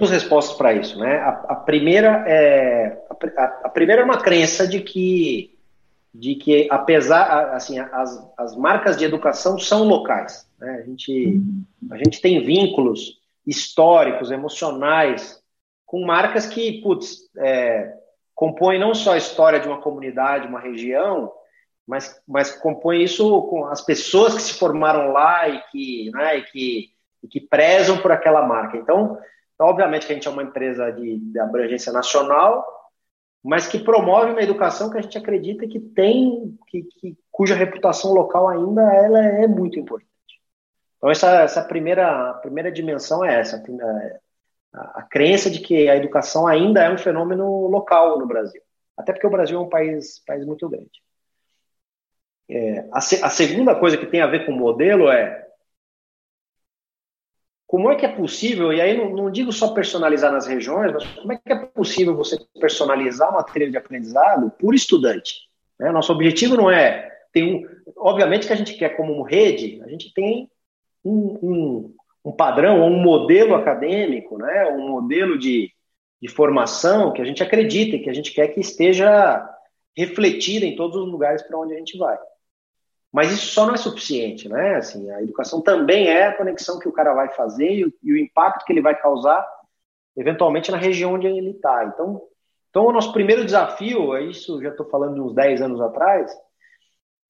Duas 0.00 0.10
respostas 0.10 0.56
para 0.56 0.72
isso, 0.72 0.98
né? 0.98 1.18
A, 1.18 1.28
a 1.48 1.54
primeira 1.54 2.24
é 2.26 3.02
a, 3.36 3.44
a, 3.64 3.68
primeira 3.68 4.02
é 4.02 4.04
uma 4.04 4.18
crença 4.18 4.66
de 4.66 4.80
que 4.80 5.56
de 6.12 6.34
que 6.34 6.66
apesar 6.70 7.54
assim 7.54 7.78
as, 7.78 8.32
as 8.36 8.56
marcas 8.56 8.96
de 8.96 9.04
educação 9.04 9.58
são 9.58 9.84
locais, 9.84 10.48
né? 10.58 10.80
A 10.82 10.82
gente 10.82 11.40
a 11.90 11.96
gente 11.98 12.20
tem 12.20 12.42
vínculos 12.42 13.20
históricos, 13.46 14.30
emocionais, 14.30 15.40
com 15.84 16.06
marcas 16.06 16.46
que, 16.46 16.80
putz, 16.80 17.28
é, 17.36 17.92
compõem 18.34 18.78
não 18.78 18.94
só 18.94 19.14
a 19.14 19.18
história 19.18 19.60
de 19.60 19.68
uma 19.68 19.80
comunidade, 19.80 20.46
uma 20.46 20.60
região, 20.60 21.32
mas, 21.86 22.22
mas 22.26 22.52
compõem 22.52 23.02
isso 23.02 23.42
com 23.42 23.66
as 23.66 23.80
pessoas 23.80 24.34
que 24.34 24.42
se 24.42 24.54
formaram 24.54 25.12
lá 25.12 25.48
e 25.48 25.60
que, 25.70 26.10
né, 26.14 26.38
e 26.38 26.42
que, 26.44 26.90
e 27.24 27.28
que 27.28 27.40
prezam 27.40 27.98
por 27.98 28.12
aquela 28.12 28.46
marca. 28.46 28.76
Então, 28.76 29.18
então, 29.60 29.68
obviamente 29.68 30.06
que 30.06 30.12
a 30.12 30.14
gente 30.14 30.26
é 30.26 30.30
uma 30.30 30.42
empresa 30.42 30.90
de, 30.90 31.18
de 31.18 31.38
abrangência 31.38 31.92
nacional, 31.92 32.64
mas 33.44 33.66
que 33.66 33.78
promove 33.78 34.30
uma 34.30 34.40
educação 34.40 34.88
que 34.88 34.96
a 34.96 35.02
gente 35.02 35.18
acredita 35.18 35.68
que 35.68 35.78
tem, 35.78 36.58
que, 36.66 36.82
que, 36.98 37.18
cuja 37.30 37.54
reputação 37.54 38.14
local 38.14 38.48
ainda 38.48 38.80
ela 38.80 39.18
é 39.22 39.46
muito 39.46 39.78
importante. 39.78 40.08
Então, 40.96 41.10
essa, 41.10 41.42
essa 41.42 41.62
primeira, 41.62 42.32
primeira 42.40 42.72
dimensão 42.72 43.22
é 43.22 43.38
essa, 43.38 43.62
a, 44.72 45.00
a, 45.00 45.02
crença 45.02 45.50
de 45.50 45.60
que 45.60 45.90
a 45.90 45.96
educação 45.96 46.46
ainda 46.46 46.82
é 46.82 46.90
um 46.90 46.96
fenômeno 46.96 47.66
local 47.66 48.18
no 48.18 48.26
Brasil. 48.26 48.62
Até 48.96 49.12
porque 49.12 49.26
o 49.26 49.30
Brasil 49.30 49.58
é 49.58 49.62
um 49.62 49.68
país, 49.68 50.24
país 50.26 50.42
muito 50.46 50.66
grande. 50.70 51.02
É, 52.48 52.88
a, 52.90 52.96
a 52.96 53.28
segunda 53.28 53.74
coisa 53.78 53.98
que 53.98 54.06
tem 54.06 54.22
a 54.22 54.26
ver 54.26 54.46
com 54.46 54.52
o 54.52 54.56
modelo 54.56 55.10
é 55.10 55.49
como 57.70 57.88
é 57.88 57.94
que 57.94 58.04
é 58.04 58.08
possível, 58.08 58.72
e 58.72 58.80
aí 58.80 58.96
não, 58.96 59.10
não, 59.10 59.30
digo 59.30 59.52
só 59.52 59.68
personalizar 59.72 60.32
nas 60.32 60.44
regiões, 60.44 60.92
mas 60.92 61.06
como 61.06 61.32
é 61.32 61.36
que 61.36 61.52
é 61.52 61.54
possível 61.54 62.16
você 62.16 62.36
personalizar 62.60 63.30
uma 63.30 63.44
trilha 63.44 63.70
de 63.70 63.76
aprendizado 63.76 64.50
por 64.58 64.74
estudante? 64.74 65.48
Né? 65.78 65.92
Nosso 65.92 66.12
objetivo 66.12 66.56
não 66.56 66.68
é 66.68 67.08
ter 67.32 67.44
um. 67.44 67.64
Obviamente 67.96 68.48
que 68.48 68.52
a 68.52 68.56
gente 68.56 68.74
quer, 68.74 68.96
como 68.96 69.22
rede, 69.22 69.80
a 69.84 69.88
gente 69.88 70.12
tem 70.12 70.50
um, 71.04 71.38
um, 71.40 71.94
um 72.24 72.32
padrão, 72.32 72.84
um 72.84 73.00
modelo 73.00 73.54
acadêmico, 73.54 74.36
né, 74.36 74.66
um 74.72 74.88
modelo 74.88 75.38
de, 75.38 75.70
de 76.20 76.26
formação 76.28 77.12
que 77.12 77.22
a 77.22 77.24
gente 77.24 77.40
acredita 77.40 77.94
e 77.94 78.00
que 78.00 78.10
a 78.10 78.12
gente 78.12 78.32
quer 78.32 78.48
que 78.48 78.58
esteja 78.58 79.48
refletido 79.96 80.66
em 80.66 80.74
todos 80.74 80.96
os 80.96 81.08
lugares 81.08 81.40
para 81.42 81.56
onde 81.56 81.74
a 81.74 81.78
gente 81.78 81.96
vai. 81.96 82.18
Mas 83.12 83.32
isso 83.32 83.46
só 83.46 83.66
não 83.66 83.74
é 83.74 83.76
suficiente, 83.76 84.48
né? 84.48 84.76
Assim, 84.76 85.10
a 85.10 85.22
educação 85.22 85.60
também 85.60 86.08
é 86.08 86.26
a 86.26 86.36
conexão 86.36 86.78
que 86.78 86.88
o 86.88 86.92
cara 86.92 87.12
vai 87.12 87.28
fazer 87.34 87.70
e 87.70 87.84
o, 87.84 87.92
e 88.02 88.12
o 88.12 88.16
impacto 88.16 88.64
que 88.64 88.72
ele 88.72 88.80
vai 88.80 88.94
causar, 88.98 89.46
eventualmente, 90.16 90.70
na 90.70 90.76
região 90.76 91.14
onde 91.14 91.26
ele 91.26 91.50
está. 91.50 91.84
Então, 91.84 92.22
então, 92.70 92.86
o 92.86 92.92
nosso 92.92 93.12
primeiro 93.12 93.44
desafio, 93.44 94.14
é 94.14 94.22
isso 94.22 94.62
já 94.62 94.70
estou 94.70 94.88
falando 94.88 95.14
de 95.14 95.20
uns 95.20 95.34
10 95.34 95.60
anos 95.60 95.80
atrás, 95.80 96.32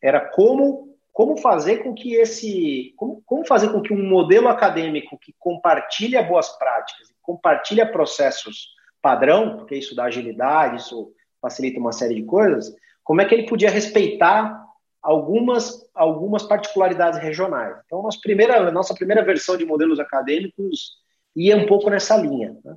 era 0.03 0.21
como 0.21 0.88
como 1.12 1.37
fazer 1.38 1.79
com 1.79 1.93
que 1.93 2.14
esse 2.14 2.95
como, 2.97 3.23
como 3.27 3.47
fazer 3.47 3.71
com 3.71 3.83
que 3.83 3.93
um 3.93 4.09
modelo 4.09 4.49
acadêmico 4.49 5.19
que 5.19 5.35
compartilha 5.38 6.23
boas 6.23 6.49
práticas, 6.57 7.09
compartilha 7.21 7.90
processos 7.90 8.69
padrão, 9.03 9.57
porque 9.57 9.75
isso 9.77 9.95
dá 9.95 10.05
agilidade, 10.05 10.77
isso 10.77 11.12
facilita 11.40 11.81
uma 11.81 11.93
série 11.93 12.14
de 12.14 12.23
coisas, 12.23 12.75
como 13.03 13.21
é 13.21 13.25
que 13.25 13.35
ele 13.35 13.49
podia 13.49 13.71
respeitar 13.71 14.60
algumas 15.02 15.88
algumas 15.94 16.42
particularidades 16.42 17.20
regionais. 17.20 17.76
Então, 17.86 18.02
nossa 18.02 18.18
primeira 18.22 18.70
nossa 18.70 18.94
primeira 18.94 19.24
versão 19.24 19.56
de 19.56 19.64
modelos 19.64 19.98
acadêmicos 19.98 20.98
ia 21.34 21.56
um 21.56 21.66
pouco 21.66 21.88
nessa 21.90 22.16
linha. 22.16 22.56
Né? 22.64 22.76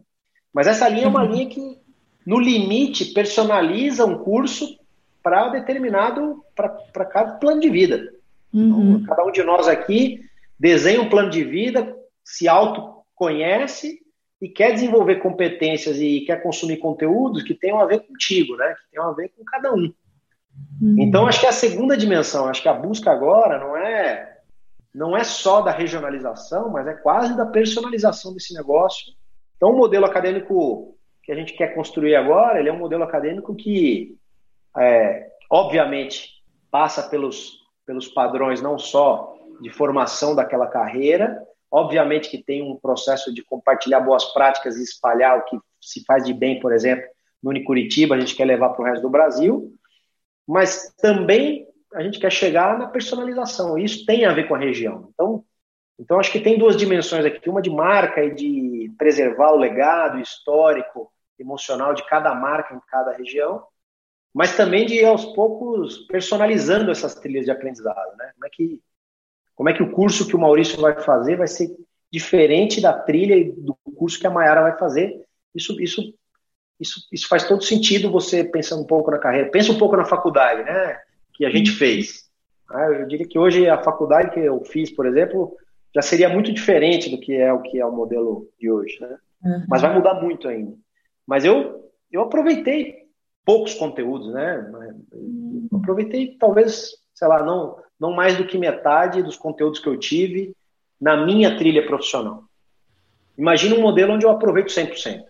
Mas 0.54 0.68
essa 0.68 0.88
linha 0.88 1.06
é 1.06 1.10
uma 1.10 1.24
linha 1.24 1.48
que, 1.48 1.78
no 2.26 2.40
limite, 2.40 3.14
personaliza 3.14 4.06
um 4.06 4.20
curso 4.20 4.78
para 5.22 5.50
determinado 5.50 6.44
para 6.56 7.06
cada 7.06 7.34
plano 7.34 7.62
de 7.62 7.70
vida. 7.70 8.14
Uhum. 8.54 8.98
Então, 8.98 9.04
cada 9.06 9.26
um 9.26 9.32
de 9.32 9.44
nós 9.44 9.68
aqui 9.68 10.22
desenha 10.60 11.02
um 11.02 11.10
plano 11.10 11.30
de 11.30 11.44
vida, 11.44 11.96
se 12.24 12.48
autoconhece 12.48 14.00
e 14.42 14.48
quer 14.48 14.74
desenvolver 14.74 15.16
competências 15.18 16.00
e 16.00 16.22
quer 16.22 16.44
consumir 16.44 16.78
conteúdos 16.78 17.44
que 17.44 17.54
tenham 17.54 17.80
a 17.80 17.86
ver 17.86 18.02
contigo, 18.02 18.56
né? 18.58 18.76
Que 18.76 18.92
tenham 18.92 19.10
a 19.10 19.14
ver 19.14 19.30
com 19.30 19.44
cada 19.46 19.74
um. 19.74 19.92
Uhum. 20.82 20.96
Então, 21.00 21.28
acho 21.28 21.40
que 21.40 21.46
é 21.46 21.50
a 21.50 21.54
segunda 21.54 21.96
dimensão, 21.98 22.48
acho 22.48 22.62
que 22.62 22.70
a 22.70 22.74
busca 22.74 23.12
agora 23.12 23.60
não 23.60 23.78
é 23.78 24.30
não 24.94 25.18
é 25.18 25.24
só 25.24 25.62
da 25.62 25.72
regionalização, 25.72 26.70
mas 26.70 26.86
é 26.86 26.94
quase 26.94 27.36
da 27.36 27.48
personalização 27.48 28.32
desse 28.32 28.54
negócio. 28.54 29.12
Então, 29.58 29.72
o 29.72 29.78
modelo 29.78 30.06
acadêmico 30.06 30.96
que 31.24 31.32
a 31.32 31.36
gente 31.36 31.54
quer 31.54 31.74
construir 31.74 32.16
agora, 32.16 32.60
ele 32.60 32.70
é 32.70 32.74
um 32.74 32.78
modelo 32.78 33.04
acadêmico 33.04 33.56
que, 33.56 34.16
é, 34.78 35.30
obviamente, 35.50 36.44
passa 36.70 37.02
pelos 37.02 37.64
pelos 37.86 38.08
padrões 38.08 38.62
não 38.62 38.78
só 38.78 39.36
de 39.62 39.70
formação 39.70 40.36
daquela 40.36 40.68
carreira, 40.68 41.42
obviamente 41.72 42.30
que 42.30 42.42
tem 42.42 42.62
um 42.62 42.76
processo 42.76 43.34
de 43.34 43.44
compartilhar 43.44 44.00
boas 44.00 44.26
práticas 44.26 44.78
e 44.78 44.84
espalhar 44.84 45.38
o 45.38 45.46
que 45.46 45.58
se 45.82 46.04
faz 46.06 46.24
de 46.24 46.34
bem, 46.34 46.60
por 46.60 46.74
exemplo, 46.74 47.06
no 47.42 47.50
Unicuritiba, 47.50 48.16
a 48.16 48.20
gente 48.20 48.36
quer 48.36 48.46
levar 48.46 48.70
para 48.70 48.82
o 48.82 48.86
resto 48.86 49.02
do 49.02 49.10
Brasil, 49.10 49.74
mas 50.48 50.94
também 51.02 51.68
a 51.94 52.02
gente 52.02 52.20
quer 52.20 52.32
chegar 52.32 52.78
na 52.78 52.88
personalização, 52.88 53.78
isso 53.78 54.06
tem 54.06 54.26
a 54.26 54.34
ver 54.34 54.48
com 54.48 54.56
a 54.56 54.60
região. 54.60 55.10
Então, 55.14 55.46
então 56.00 56.20
acho 56.20 56.32
que 56.32 56.40
tem 56.40 56.58
duas 56.58 56.76
dimensões 56.76 57.24
aqui, 57.26 57.50
uma 57.50 57.62
de 57.62 57.70
marca 57.70 58.24
e 58.24 58.34
de 58.34 58.92
preservar 58.98 59.52
o 59.52 59.58
legado 59.58 60.20
histórico, 60.20 61.12
emocional 61.38 61.94
de 61.94 62.06
cada 62.08 62.34
marca 62.34 62.74
em 62.74 62.80
cada 62.88 63.14
região, 63.14 63.64
mas 64.34 64.56
também 64.56 64.86
de 64.86 65.04
aos 65.06 65.26
poucos 65.26 66.00
personalizando 66.08 66.90
essas 66.90 67.16
trilhas 67.16 67.46
de 67.46 67.52
aprendizado, 67.52 68.18
né? 68.18 68.32
Como 68.34 68.46
é 68.46 68.50
que 68.50 68.82
como 69.56 69.70
é 69.70 69.74
que 69.74 69.84
o 69.84 69.92
curso 69.92 70.28
que 70.28 70.36
o 70.36 70.40
Maurício 70.40 70.82
vai 70.82 71.00
fazer 71.00 71.38
vai 71.38 71.48
ser 71.48 71.70
diferente 72.12 72.82
da 72.82 72.92
trilha 72.92 73.36
e 73.36 73.52
do 73.52 73.76
curso 73.96 74.20
que 74.20 74.26
a 74.26 74.32
Mayara 74.32 74.64
vai 74.64 74.78
fazer? 74.78 75.24
Isso 75.54 75.80
isso 75.80 76.02
isso, 76.80 77.08
isso 77.12 77.28
faz 77.28 77.48
todo 77.48 77.64
sentido 77.64 78.12
você 78.12 78.44
pensando 78.44 78.82
um 78.82 78.88
pouco 78.88 79.12
na 79.12 79.20
carreira. 79.20 79.50
Pensa 79.50 79.72
um 79.72 79.78
pouco 79.78 79.96
na 79.96 80.06
faculdade, 80.06 80.64
né? 80.64 81.00
Que 81.34 81.46
a 81.46 81.50
gente 81.50 81.72
uhum. 81.72 81.78
fez. 81.78 82.30
Ah, 82.70 82.88
eu 82.88 83.08
diria 83.08 83.28
que 83.28 83.38
hoje 83.38 83.70
a 83.70 83.82
faculdade 83.82 84.32
que 84.32 84.40
eu 84.40 84.64
fiz, 84.66 84.92
por 84.92 85.06
exemplo, 85.06 85.56
já 85.94 86.02
seria 86.02 86.30
muito 86.30 86.52
diferente 86.52 87.10
do 87.10 87.20
que 87.20 87.34
é 87.36 87.54
o 87.54 87.62
que 87.62 87.80
é 87.80 87.86
o 87.86 87.92
modelo 87.92 88.50
de 88.60 88.70
hoje, 88.70 89.00
né? 89.00 89.18
Uhum. 89.44 89.66
Mas 89.70 89.82
vai 89.82 89.94
mudar 89.94 90.16
muito 90.16 90.48
ainda. 90.48 90.74
Mas 91.28 91.46
eu 91.46 91.84
eu 92.12 92.22
aproveitei 92.22 93.04
poucos 93.46 93.74
conteúdos, 93.74 94.32
né? 94.34 94.72
Aproveitei 95.74 96.38
talvez, 96.40 96.92
sei 97.14 97.28
lá, 97.28 97.44
não, 97.44 97.78
não 98.00 98.14
mais 98.14 98.38
do 98.38 98.46
que 98.46 98.58
metade 98.58 99.24
dos 99.24 99.36
conteúdos 99.36 99.80
que 99.80 99.88
eu 99.88 99.98
tive 99.98 100.56
na 101.00 101.26
minha 101.26 101.58
trilha 101.58 101.86
profissional. 101.86 102.44
Imagina 103.38 103.76
um 103.76 103.82
modelo 103.82 104.14
onde 104.14 104.26
eu 104.26 104.30
aproveito 104.30 104.70
100%. 104.70 105.24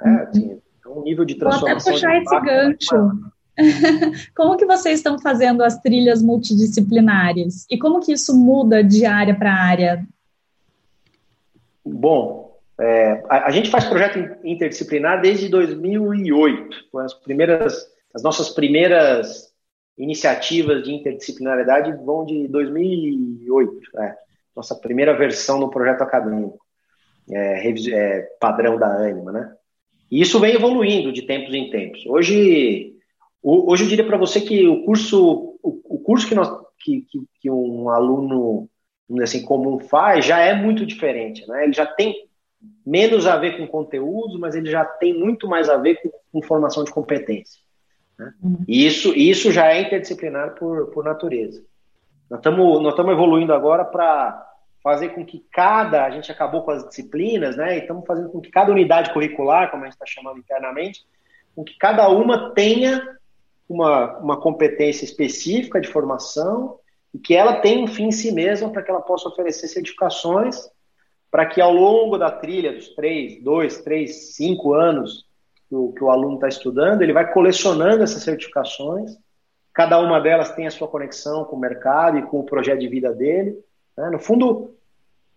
Né? 0.00 0.26
Assim, 0.28 0.60
nível 1.02 1.24
de 1.24 1.34
transformação. 1.34 1.92
Vou 1.92 1.98
até 1.98 2.18
puxar 2.20 2.22
esse 2.22 2.40
gancho. 2.40 3.34
como 4.34 4.56
que 4.56 4.66
vocês 4.66 4.98
estão 4.98 5.18
fazendo 5.18 5.62
as 5.62 5.78
trilhas 5.78 6.22
multidisciplinares? 6.22 7.66
E 7.70 7.78
como 7.78 8.00
que 8.00 8.12
isso 8.12 8.36
muda 8.36 8.82
de 8.82 9.06
área 9.06 9.34
para 9.34 9.52
área? 9.52 10.06
Bom, 11.84 12.58
é, 12.80 13.22
a, 13.28 13.46
a, 13.46 13.50
gente 13.50 13.70
faz 13.70 13.84
projeto 13.84 14.18
interdisciplinar 14.42 15.20
desde 15.20 15.48
2008. 15.48 16.76
As 16.98 17.14
primeiras, 17.14 17.86
as 18.12 18.22
nossas 18.22 18.50
primeiras 18.50 19.52
iniciativas 19.96 20.82
de 20.82 20.92
interdisciplinaridade 20.92 21.92
vão 22.04 22.24
de 22.24 22.48
2008. 22.48 24.00
É, 24.00 24.16
nossa 24.56 24.74
primeira 24.74 25.16
versão 25.16 25.58
no 25.58 25.70
projeto 25.70 26.02
acadêmico, 26.02 26.58
é, 27.30 27.68
é, 27.68 28.20
padrão 28.40 28.76
da 28.76 28.86
Anima, 28.86 29.32
né? 29.32 29.54
E 30.10 30.20
isso 30.20 30.38
vem 30.38 30.54
evoluindo 30.54 31.12
de 31.12 31.22
tempos 31.22 31.54
em 31.54 31.70
tempos. 31.70 32.04
Hoje, 32.06 32.94
hoje 33.42 33.84
eu 33.84 33.88
diria 33.88 34.06
para 34.06 34.18
você 34.18 34.40
que 34.40 34.66
o 34.66 34.84
curso, 34.84 35.58
o, 35.62 35.98
curso 35.98 36.28
que, 36.28 36.34
nós, 36.34 36.48
que, 36.80 37.02
que, 37.02 37.18
que 37.40 37.50
um 37.50 37.88
aluno 37.88 38.68
assim 39.22 39.42
comum 39.42 39.78
faz 39.78 40.24
já 40.24 40.38
é 40.40 40.54
muito 40.54 40.86
diferente, 40.86 41.46
né? 41.46 41.64
Ele 41.64 41.72
já 41.72 41.86
tem 41.86 42.14
menos 42.84 43.26
a 43.26 43.36
ver 43.36 43.58
com 43.58 43.66
conteúdo, 43.66 44.38
mas 44.38 44.54
ele 44.54 44.70
já 44.70 44.84
tem 44.84 45.18
muito 45.18 45.48
mais 45.48 45.68
a 45.68 45.76
ver 45.76 46.00
com, 46.00 46.10
com 46.32 46.46
formação 46.46 46.84
de 46.84 46.92
competência. 46.92 47.60
Né? 48.18 48.32
Uhum. 48.42 48.64
E 48.66 48.86
isso, 48.86 49.14
isso 49.14 49.52
já 49.52 49.68
é 49.72 49.82
interdisciplinar 49.82 50.54
por, 50.54 50.86
por 50.86 51.04
natureza. 51.04 51.62
Nós 52.30 52.38
estamos 52.40 52.82
nós 52.82 52.98
evoluindo 52.98 53.52
agora 53.52 53.84
para 53.84 54.53
fazer 54.84 55.08
com 55.14 55.24
que 55.24 55.42
cada, 55.50 56.04
a 56.04 56.10
gente 56.10 56.30
acabou 56.30 56.62
com 56.62 56.70
as 56.70 56.86
disciplinas, 56.86 57.56
né? 57.56 57.78
E 57.78 57.80
estamos 57.80 58.04
fazendo 58.06 58.28
com 58.28 58.40
que 58.40 58.50
cada 58.50 58.70
unidade 58.70 59.14
curricular, 59.14 59.70
como 59.70 59.82
a 59.82 59.86
gente 59.86 59.94
está 59.94 60.04
chamando 60.06 60.38
internamente, 60.38 61.04
com 61.56 61.64
que 61.64 61.76
cada 61.78 62.06
uma 62.10 62.50
tenha 62.50 63.16
uma, 63.66 64.18
uma 64.18 64.40
competência 64.40 65.06
específica 65.06 65.80
de 65.80 65.88
formação 65.88 66.78
e 67.14 67.18
que 67.18 67.34
ela 67.34 67.60
tenha 67.62 67.82
um 67.82 67.86
fim 67.86 68.08
em 68.08 68.12
si 68.12 68.30
mesma 68.30 68.68
para 68.70 68.82
que 68.82 68.90
ela 68.90 69.00
possa 69.00 69.28
oferecer 69.28 69.68
certificações 69.68 70.68
para 71.34 71.46
que 71.46 71.60
ao 71.60 71.72
longo 71.72 72.16
da 72.16 72.30
trilha 72.30 72.72
dos 72.72 72.90
três, 72.90 73.42
dois, 73.42 73.80
três, 73.80 74.36
cinco 74.36 74.72
anos 74.72 75.26
que 75.68 75.74
o, 75.74 75.92
que 75.92 76.04
o 76.04 76.08
aluno 76.08 76.36
está 76.36 76.46
estudando, 76.46 77.02
ele 77.02 77.12
vai 77.12 77.32
colecionando 77.32 78.04
essas 78.04 78.22
certificações, 78.22 79.18
cada 79.72 79.98
uma 79.98 80.20
delas 80.20 80.54
tem 80.54 80.68
a 80.68 80.70
sua 80.70 80.86
conexão 80.86 81.44
com 81.44 81.56
o 81.56 81.58
mercado 81.58 82.18
e 82.18 82.22
com 82.22 82.38
o 82.38 82.44
projeto 82.44 82.78
de 82.78 82.86
vida 82.86 83.12
dele. 83.12 83.58
Né? 83.96 84.10
No 84.10 84.18
fundo, 84.18 84.74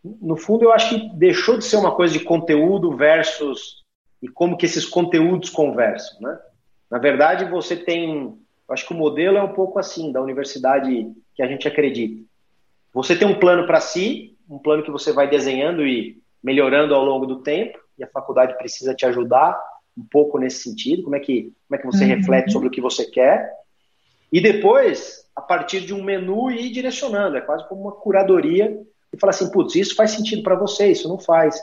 no 0.03 0.37
fundo, 0.37 0.65
eu 0.65 0.71
acho 0.71 0.89
que 0.89 1.09
deixou 1.15 1.57
de 1.57 1.65
ser 1.65 1.77
uma 1.77 1.95
coisa 1.95 2.13
de 2.13 2.23
conteúdo 2.23 2.95
versus 2.95 3.83
e 4.21 4.27
como 4.27 4.57
que 4.57 4.65
esses 4.65 4.85
conteúdos 4.85 5.49
conversam, 5.49 6.19
né? 6.21 6.39
Na 6.89 6.97
verdade, 6.97 7.45
você 7.45 7.75
tem, 7.75 8.37
eu 8.67 8.73
acho 8.73 8.87
que 8.87 8.93
o 8.93 8.97
modelo 8.97 9.37
é 9.37 9.43
um 9.43 9.53
pouco 9.53 9.77
assim 9.77 10.11
da 10.11 10.21
universidade 10.21 11.11
que 11.35 11.43
a 11.43 11.47
gente 11.47 11.67
acredita. 11.67 12.23
Você 12.93 13.15
tem 13.15 13.27
um 13.27 13.39
plano 13.39 13.67
para 13.67 13.79
si, 13.79 14.35
um 14.49 14.57
plano 14.57 14.83
que 14.83 14.89
você 14.89 15.11
vai 15.11 15.29
desenhando 15.29 15.85
e 15.85 16.17
melhorando 16.41 16.95
ao 16.95 17.03
longo 17.03 17.25
do 17.25 17.41
tempo, 17.41 17.77
e 17.99 18.03
a 18.03 18.07
faculdade 18.07 18.57
precisa 18.57 18.95
te 18.95 19.05
ajudar 19.05 19.59
um 19.97 20.05
pouco 20.09 20.37
nesse 20.37 20.63
sentido, 20.63 21.03
como 21.03 21.15
é 21.15 21.19
que, 21.19 21.51
como 21.67 21.75
é 21.75 21.77
que 21.77 21.85
você 21.85 22.03
uhum. 22.05 22.15
reflete 22.15 22.51
sobre 22.51 22.67
o 22.69 22.71
que 22.71 22.79
você 22.79 23.05
quer. 23.05 23.51
E 24.31 24.39
depois, 24.39 25.26
a 25.37 25.41
partir 25.41 25.81
de 25.81 25.93
um 25.93 26.03
menu, 26.03 26.49
ir 26.49 26.71
direcionando, 26.71 27.37
é 27.37 27.41
quase 27.41 27.67
como 27.69 27.81
uma 27.81 27.91
curadoria, 27.91 28.75
e 29.13 29.19
falar 29.19 29.29
assim, 29.29 29.51
putz, 29.51 29.75
isso 29.75 29.95
faz 29.95 30.11
sentido 30.11 30.41
para 30.41 30.55
você, 30.55 30.87
isso 30.87 31.07
não 31.07 31.19
faz. 31.19 31.61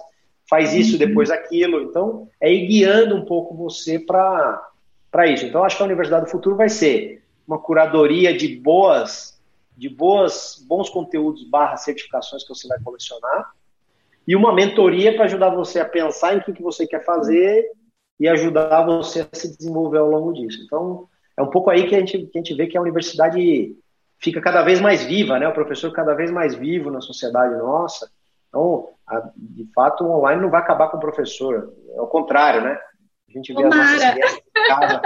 Faz 0.48 0.72
isso, 0.72 0.92
uhum. 0.92 0.98
depois 0.98 1.28
aquilo. 1.28 1.82
Então, 1.82 2.28
é 2.40 2.52
ir 2.52 2.66
guiando 2.68 3.16
um 3.16 3.24
pouco 3.24 3.56
você 3.56 3.98
para 3.98 4.70
para 5.10 5.26
isso. 5.28 5.46
Então, 5.46 5.62
acho 5.62 5.76
que 5.76 5.82
a 5.82 5.86
Universidade 5.86 6.24
do 6.24 6.30
Futuro 6.30 6.56
vai 6.56 6.68
ser 6.68 7.22
uma 7.46 7.58
curadoria 7.58 8.36
de 8.36 8.56
boas, 8.56 9.40
de 9.76 9.88
boas, 9.88 10.64
bons 10.66 10.88
conteúdos 10.90 11.48
barra 11.48 11.76
certificações 11.76 12.42
que 12.42 12.48
você 12.48 12.66
vai 12.66 12.80
colecionar 12.80 13.52
e 14.26 14.34
uma 14.34 14.52
mentoria 14.52 15.14
para 15.14 15.26
ajudar 15.26 15.50
você 15.50 15.78
a 15.78 15.84
pensar 15.84 16.34
em 16.34 16.38
o 16.38 16.44
que, 16.44 16.52
que 16.52 16.62
você 16.62 16.86
quer 16.86 17.04
fazer 17.04 17.64
e 18.18 18.26
ajudar 18.26 18.84
você 18.84 19.20
a 19.20 19.28
se 19.32 19.56
desenvolver 19.56 19.98
ao 19.98 20.08
longo 20.08 20.32
disso. 20.32 20.62
Então, 20.64 21.08
é 21.36 21.42
um 21.42 21.50
pouco 21.50 21.70
aí 21.70 21.86
que 21.86 21.94
a 21.94 21.98
gente, 21.98 22.18
que 22.26 22.38
a 22.38 22.42
gente 22.42 22.54
vê 22.54 22.66
que 22.66 22.76
a 22.76 22.80
universidade 22.80 23.74
fica 24.20 24.40
cada 24.40 24.62
vez 24.62 24.80
mais 24.80 25.04
viva, 25.04 25.38
né? 25.38 25.48
O 25.48 25.54
professor 25.54 25.92
cada 25.92 26.14
vez 26.14 26.30
mais 26.30 26.54
vivo 26.54 26.90
na 26.90 27.00
sociedade 27.00 27.56
nossa. 27.56 28.08
Então, 28.48 28.88
a, 29.06 29.30
de 29.36 29.68
fato, 29.74 30.04
o 30.04 30.18
online 30.18 30.40
não 30.40 30.50
vai 30.50 30.60
acabar 30.60 30.88
com 30.88 30.96
o 30.96 31.00
professor, 31.00 31.72
é 31.94 32.00
o 32.00 32.06
contrário, 32.06 32.62
né? 32.62 32.78
A 33.28 33.32
gente 33.32 33.52
vê 33.52 33.62
Tomara. 33.62 33.82
as 33.82 33.90
nossas 33.90 34.12
crianças 34.12 34.38
em 34.38 34.68
casa. 34.68 35.02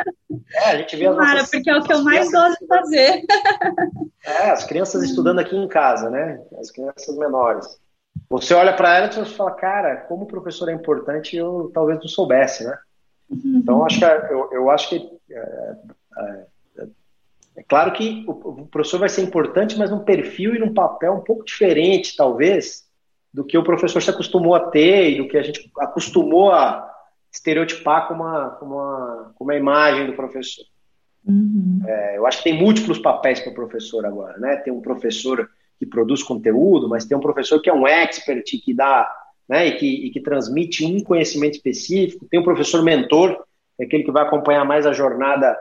É, 0.52 0.64
a 0.70 0.76
gente 0.76 0.96
vê 0.96 1.04
Tomara, 1.06 1.24
as 1.24 1.34
nossas, 1.34 1.50
porque 1.50 1.70
é 1.70 1.76
o 1.76 1.82
que 1.82 1.92
eu 1.92 2.04
mais 2.04 2.30
gosto 2.30 2.58
de 2.60 2.66
fazer. 2.66 3.22
É, 4.24 4.50
as 4.50 4.64
crianças 4.64 5.02
estudando 5.04 5.38
aqui 5.38 5.56
em 5.56 5.66
casa, 5.66 6.10
né? 6.10 6.38
As 6.60 6.70
crianças 6.70 7.16
menores. 7.16 7.66
Você 8.28 8.52
olha 8.52 8.74
para 8.74 8.98
elas 8.98 9.16
e 9.16 9.24
fala, 9.24 9.52
cara, 9.52 9.96
como 10.02 10.24
o 10.24 10.26
professor 10.26 10.68
é 10.68 10.72
importante, 10.72 11.34
eu 11.34 11.70
talvez 11.72 11.98
não 11.98 12.08
soubesse, 12.08 12.64
né? 12.64 12.76
Uhum. 13.30 13.60
Então, 13.62 13.86
acho 13.86 13.98
que, 13.98 14.04
eu, 14.04 14.52
eu 14.52 14.70
acho 14.70 14.88
que 14.90 15.10
é, 15.30 15.76
é, 16.18 16.46
é, 17.56 17.62
claro 17.68 17.92
que 17.92 18.24
o, 18.26 18.66
professor 18.66 18.98
vai 18.98 19.08
ser 19.08 19.22
importante, 19.22 19.78
mas 19.78 19.90
num 19.90 20.04
perfil 20.04 20.54
e 20.54 20.58
num 20.58 20.74
papel 20.74 21.14
um 21.14 21.24
pouco 21.24 21.44
diferente, 21.44 22.16
talvez, 22.16 22.86
do 23.32 23.44
que 23.44 23.58
o 23.58 23.64
professor 23.64 24.00
se 24.00 24.10
acostumou 24.10 24.54
a 24.54 24.68
ter 24.70 25.10
e 25.10 25.18
do 25.18 25.28
que 25.28 25.36
a 25.36 25.42
gente 25.42 25.70
acostumou 25.78 26.50
a, 26.50 26.88
estereotipar 27.32 28.08
com 28.08 28.14
uma, 28.14 28.50
com 28.50 28.66
uma, 28.66 29.34
uma 29.38 29.54
imagem 29.54 30.06
do 30.06 30.14
professor. 30.14 30.64
Uhum. 31.26 31.80
É, 31.86 32.16
eu 32.16 32.26
acho 32.26 32.38
que 32.38 32.44
tem 32.44 32.58
múltiplos 32.58 32.98
papéis 32.98 33.40
para 33.40 33.52
o 33.52 33.54
professor 33.54 34.04
agora, 34.06 34.38
né? 34.38 34.56
Tem 34.56 34.72
um 34.72 34.80
professor 34.80 35.48
que 35.78 35.86
produz 35.86 36.22
conteúdo, 36.22 36.88
mas 36.88 37.04
tem 37.04 37.16
um 37.16 37.20
professor 37.20 37.60
que 37.60 37.68
é 37.68 37.74
um 37.74 37.86
expert 37.86 38.44
que 38.64 38.74
dá, 38.74 39.10
né? 39.48 39.66
E 39.66 39.76
que, 39.76 40.06
e 40.06 40.10
que 40.10 40.20
transmite 40.20 40.84
um 40.84 41.02
conhecimento 41.02 41.54
específico. 41.54 42.26
Tem 42.30 42.40
um 42.40 42.44
professor 42.44 42.82
mentor, 42.82 43.44
é 43.78 43.84
aquele 43.84 44.04
que 44.04 44.10
vai 44.10 44.24
acompanhar 44.24 44.64
mais 44.64 44.86
a 44.86 44.92
jornada 44.92 45.56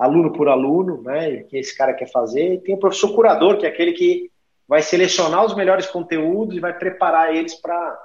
aluno 0.00 0.32
por 0.32 0.48
aluno, 0.48 1.02
né? 1.02 1.44
Que 1.44 1.58
esse 1.58 1.76
cara 1.76 1.94
quer 1.94 2.10
fazer. 2.10 2.54
E 2.54 2.60
tem 2.60 2.74
o 2.74 2.78
professor 2.78 3.14
curador, 3.14 3.58
que 3.58 3.66
é 3.66 3.68
aquele 3.68 3.92
que 3.92 4.30
vai 4.66 4.82
selecionar 4.82 5.44
os 5.44 5.54
melhores 5.54 5.86
conteúdos 5.86 6.56
e 6.56 6.60
vai 6.60 6.76
preparar 6.76 7.34
eles 7.34 7.54
para 7.54 7.98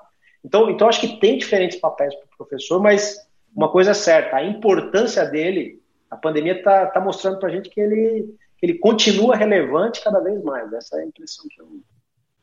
então, 0.46 0.70
então 0.70 0.88
acho 0.88 1.02
que 1.02 1.20
tem 1.20 1.40
diferentes 1.40 1.80
papéis 1.80 2.14
para 2.14 2.26
o 2.26 2.38
professor, 2.38 2.80
mas 2.80 3.18
uma 3.56 3.72
coisa 3.72 3.92
é 3.92 3.94
certa, 3.96 4.36
a 4.36 4.46
importância 4.46 5.26
dele, 5.26 5.82
a 6.10 6.16
pandemia 6.16 6.54
está 6.54 6.86
tá 6.86 7.02
mostrando 7.02 7.40
para 7.40 7.50
a 7.50 7.52
gente 7.52 7.68
que 7.68 7.82
ele, 7.82 8.36
que 8.60 8.66
ele 8.68 8.78
continua 8.78 9.36
relevante 9.36 10.04
cada 10.04 10.20
vez 10.20 10.44
mais. 10.44 10.72
Essa 10.72 10.98
é 10.98 11.02
a 11.02 11.06
impressão 11.06 11.46
que 11.50 11.60
eu, 11.60 11.68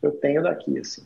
que 0.00 0.06
eu 0.06 0.10
tenho 0.12 0.42
daqui, 0.42 0.76
assim. 0.80 1.02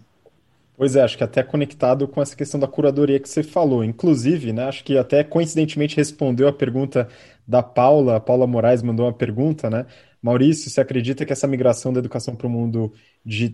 Pois 0.75 0.97
é, 0.97 1.03
acho 1.03 1.19
que 1.19 1.25
até 1.25 1.43
conectado 1.43 2.09
com 2.09 2.23
essa 2.23 2.37
questão 2.37 2.59
da 2.59 2.69
curadoria 2.69 3.21
que 3.21 3.29
você 3.29 3.43
falou. 3.43 3.85
Inclusive, 3.85 4.53
né, 4.53 4.65
acho 4.65 4.83
que 4.83 4.97
até 4.97 5.23
coincidentemente 5.23 5.97
respondeu 5.97 6.49
a 6.49 6.53
pergunta 6.53 7.09
da 7.47 7.63
Paula. 7.63 8.17
A 8.17 8.21
Paula 8.21 8.47
Moraes 8.47 8.83
mandou 8.83 9.07
uma 9.07 9.13
pergunta, 9.13 9.71
né? 9.71 9.87
Maurício, 10.27 10.69
você 10.69 10.81
acredita 10.81 11.25
que 11.25 11.33
essa 11.33 11.47
migração 11.47 11.93
da 11.93 12.01
educação 12.01 12.35
para 12.35 12.49
o 12.49 12.51
mundo 12.51 12.93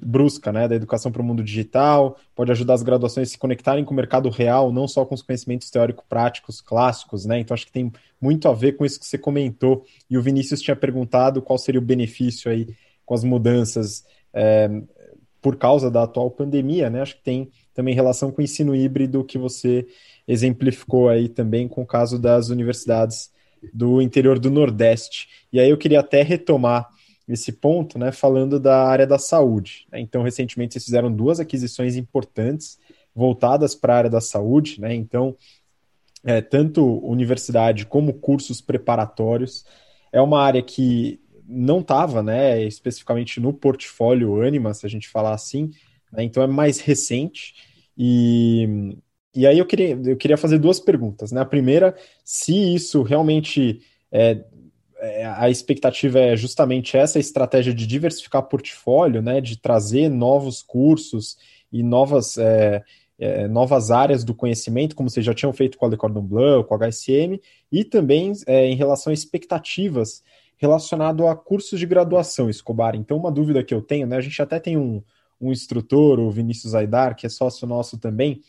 brusca, 0.02 0.50
né, 0.50 0.66
da 0.66 0.74
educação 0.74 1.12
para 1.12 1.20
o 1.20 1.24
mundo 1.24 1.42
digital, 1.42 2.16
pode 2.34 2.50
ajudar 2.50 2.72
as 2.72 2.82
graduações 2.82 3.28
a 3.28 3.30
se 3.32 3.36
conectarem 3.36 3.84
com 3.84 3.92
o 3.92 3.96
mercado 3.96 4.30
real, 4.30 4.72
não 4.72 4.88
só 4.88 5.04
com 5.04 5.14
os 5.14 5.20
conhecimentos 5.20 5.70
teórico-práticos 5.70 6.62
clássicos, 6.62 7.26
né? 7.26 7.38
Então 7.40 7.54
acho 7.54 7.66
que 7.66 7.72
tem 7.72 7.92
muito 8.20 8.48
a 8.48 8.54
ver 8.54 8.72
com 8.72 8.86
isso 8.86 8.98
que 8.98 9.06
você 9.06 9.18
comentou. 9.18 9.84
E 10.08 10.16
o 10.16 10.22
Vinícius 10.22 10.62
tinha 10.62 10.76
perguntado 10.76 11.42
qual 11.42 11.58
seria 11.58 11.80
o 11.80 11.84
benefício 11.84 12.50
aí 12.50 12.66
com 13.04 13.12
as 13.12 13.24
mudanças 13.24 14.04
é, 14.32 14.70
por 15.42 15.56
causa 15.56 15.90
da 15.90 16.04
atual 16.04 16.30
pandemia, 16.30 16.88
né? 16.88 17.02
Acho 17.02 17.16
que 17.16 17.22
tem 17.22 17.50
também 17.74 17.94
relação 17.94 18.30
com 18.30 18.40
o 18.40 18.44
ensino 18.44 18.74
híbrido 18.74 19.24
que 19.24 19.36
você 19.36 19.86
exemplificou 20.26 21.08
aí 21.08 21.28
também 21.28 21.66
com 21.66 21.82
o 21.82 21.86
caso 21.86 22.18
das 22.18 22.48
universidades 22.48 23.31
do 23.72 24.00
interior 24.00 24.38
do 24.38 24.50
Nordeste. 24.50 25.28
E 25.52 25.60
aí 25.60 25.70
eu 25.70 25.78
queria 25.78 26.00
até 26.00 26.22
retomar 26.22 26.88
esse 27.28 27.52
ponto, 27.52 27.98
né, 27.98 28.10
falando 28.12 28.58
da 28.58 28.84
área 28.84 29.06
da 29.06 29.18
saúde. 29.18 29.86
Né? 29.90 30.00
Então, 30.00 30.22
recentemente 30.22 30.74
vocês 30.74 30.84
fizeram 30.84 31.12
duas 31.12 31.40
aquisições 31.40 31.96
importantes 31.96 32.78
voltadas 33.14 33.74
para 33.74 33.94
a 33.94 33.98
área 33.98 34.10
da 34.10 34.20
saúde, 34.20 34.80
né? 34.80 34.94
Então, 34.94 35.36
é, 36.24 36.40
tanto 36.40 36.84
universidade 37.06 37.84
como 37.86 38.14
cursos 38.14 38.60
preparatórios. 38.60 39.64
É 40.10 40.20
uma 40.20 40.42
área 40.42 40.62
que 40.62 41.20
não 41.46 41.80
estava, 41.80 42.22
né, 42.22 42.62
especificamente 42.62 43.40
no 43.40 43.52
portfólio 43.52 44.42
Anima, 44.42 44.72
se 44.72 44.86
a 44.86 44.88
gente 44.88 45.08
falar 45.08 45.34
assim, 45.34 45.70
né? 46.12 46.22
então 46.22 46.42
é 46.42 46.46
mais 46.46 46.80
recente. 46.80 47.54
E, 47.96 48.96
e 49.34 49.46
aí 49.46 49.58
eu 49.58 49.66
queria, 49.66 49.98
eu 50.04 50.16
queria 50.16 50.36
fazer 50.36 50.58
duas 50.58 50.78
perguntas. 50.78 51.32
Né? 51.32 51.40
A 51.40 51.46
primeira, 51.46 51.94
se 52.24 52.74
isso 52.74 53.02
realmente 53.02 53.80
é, 54.10 54.44
é, 54.98 55.26
a 55.26 55.48
expectativa 55.48 56.18
é 56.18 56.36
justamente 56.36 56.96
essa 56.96 57.18
estratégia 57.18 57.72
de 57.72 57.86
diversificar 57.86 58.42
portfólio, 58.42 59.22
né? 59.22 59.40
de 59.40 59.56
trazer 59.56 60.08
novos 60.08 60.62
cursos 60.62 61.36
e 61.72 61.82
novas, 61.82 62.36
é, 62.36 62.82
é, 63.18 63.48
novas 63.48 63.90
áreas 63.90 64.22
do 64.22 64.34
conhecimento, 64.34 64.94
como 64.94 65.08
vocês 65.08 65.24
já 65.24 65.32
tinham 65.32 65.52
feito 65.52 65.78
com 65.78 65.86
a 65.86 65.88
Le 65.88 65.96
Cordon 65.96 66.22
Bleu, 66.22 66.62
com 66.62 66.74
a 66.74 66.78
HSM, 66.78 67.40
e 67.70 67.84
também 67.84 68.32
é, 68.46 68.66
em 68.66 68.76
relação 68.76 69.10
a 69.10 69.14
expectativas 69.14 70.22
relacionado 70.58 71.26
a 71.26 71.34
cursos 71.34 71.80
de 71.80 71.86
graduação, 71.86 72.48
Escobar. 72.48 72.94
Então, 72.94 73.16
uma 73.16 73.32
dúvida 73.32 73.64
que 73.64 73.74
eu 73.74 73.82
tenho, 73.82 74.06
né? 74.06 74.16
A 74.16 74.20
gente 74.20 74.40
até 74.40 74.60
tem 74.60 74.76
um, 74.76 75.02
um 75.40 75.50
instrutor, 75.50 76.20
o 76.20 76.30
Vinícius 76.30 76.72
Aidar, 76.72 77.16
que 77.16 77.26
é 77.26 77.28
sócio 77.28 77.66
nosso 77.66 77.98
também, 77.98 78.40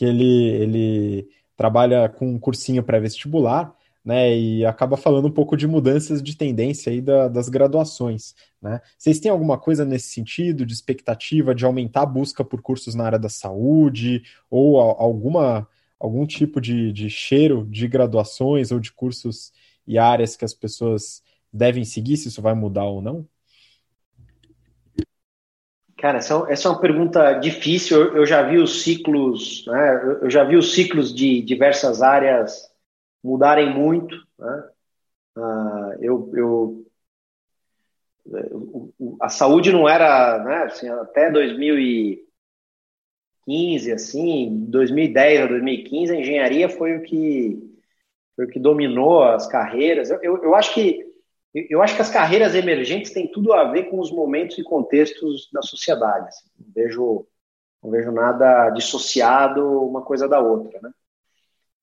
que 0.00 0.04
ele, 0.06 0.24
ele 0.24 1.28
trabalha 1.54 2.08
com 2.08 2.26
um 2.26 2.38
cursinho 2.38 2.82
pré-vestibular, 2.82 3.76
né, 4.02 4.34
e 4.34 4.64
acaba 4.64 4.96
falando 4.96 5.28
um 5.28 5.30
pouco 5.30 5.58
de 5.58 5.66
mudanças 5.66 6.22
de 6.22 6.34
tendência 6.34 6.90
aí 6.90 7.02
da, 7.02 7.28
das 7.28 7.50
graduações, 7.50 8.34
né? 8.62 8.80
Vocês 8.96 9.20
têm 9.20 9.30
alguma 9.30 9.58
coisa 9.58 9.84
nesse 9.84 10.08
sentido, 10.08 10.64
de 10.64 10.72
expectativa 10.72 11.54
de 11.54 11.66
aumentar 11.66 12.00
a 12.00 12.06
busca 12.06 12.42
por 12.42 12.62
cursos 12.62 12.94
na 12.94 13.04
área 13.04 13.18
da 13.18 13.28
saúde, 13.28 14.22
ou 14.48 14.80
a, 14.80 14.84
alguma, 15.02 15.68
algum 15.98 16.26
tipo 16.26 16.62
de, 16.62 16.94
de 16.94 17.10
cheiro 17.10 17.66
de 17.70 17.86
graduações 17.86 18.72
ou 18.72 18.80
de 18.80 18.90
cursos 18.90 19.52
e 19.86 19.98
áreas 19.98 20.34
que 20.34 20.46
as 20.46 20.54
pessoas 20.54 21.22
devem 21.52 21.84
seguir, 21.84 22.16
se 22.16 22.28
isso 22.28 22.40
vai 22.40 22.54
mudar 22.54 22.86
ou 22.86 23.02
não? 23.02 23.28
Cara, 26.00 26.18
essa, 26.18 26.34
é 26.48 26.52
essa 26.52 26.68
é 26.68 26.70
uma 26.70 26.80
pergunta 26.80 27.32
difícil. 27.34 28.00
Eu, 28.00 28.16
eu, 28.18 28.26
já 28.26 28.42
vi 28.42 28.58
os 28.58 28.82
ciclos, 28.82 29.66
né? 29.66 30.18
Eu 30.22 30.30
já 30.30 30.44
vi 30.44 30.56
os 30.56 30.72
ciclos 30.72 31.14
de 31.14 31.42
diversas 31.42 32.00
áreas 32.00 32.70
mudarem 33.22 33.74
muito. 33.74 34.16
Né? 34.38 34.64
Uh, 35.36 35.92
eu, 36.00 36.30
eu 36.34 36.86
a 39.20 39.28
saúde 39.28 39.72
não 39.72 39.88
era, 39.88 40.38
né, 40.44 40.58
assim, 40.64 40.88
até 40.88 41.30
2015, 41.30 43.92
assim, 43.92 44.66
2010 44.68 45.40
a 45.40 45.46
2015, 45.46 46.12
a 46.12 46.16
engenharia 46.16 46.68
foi 46.68 46.96
o 46.96 47.02
que 47.02 47.58
foi 48.36 48.44
o 48.44 48.48
que 48.48 48.60
dominou 48.60 49.24
as 49.24 49.48
carreiras. 49.48 50.10
Eu, 50.10 50.22
eu, 50.22 50.44
eu 50.44 50.54
acho 50.54 50.74
que 50.74 51.09
eu 51.54 51.82
acho 51.82 51.96
que 51.96 52.02
as 52.02 52.10
carreiras 52.10 52.54
emergentes 52.54 53.12
têm 53.12 53.26
tudo 53.30 53.52
a 53.52 53.64
ver 53.70 53.84
com 53.90 53.98
os 53.98 54.10
momentos 54.10 54.56
e 54.58 54.62
contextos 54.62 55.48
da 55.52 55.62
sociedade. 55.62 56.28
Assim. 56.28 56.46
Não 56.58 56.72
vejo 56.72 57.26
não 57.82 57.90
vejo 57.90 58.12
nada 58.12 58.68
dissociado 58.70 59.66
uma 59.82 60.02
coisa 60.02 60.28
da 60.28 60.38
outra, 60.38 60.78
né? 60.82 60.90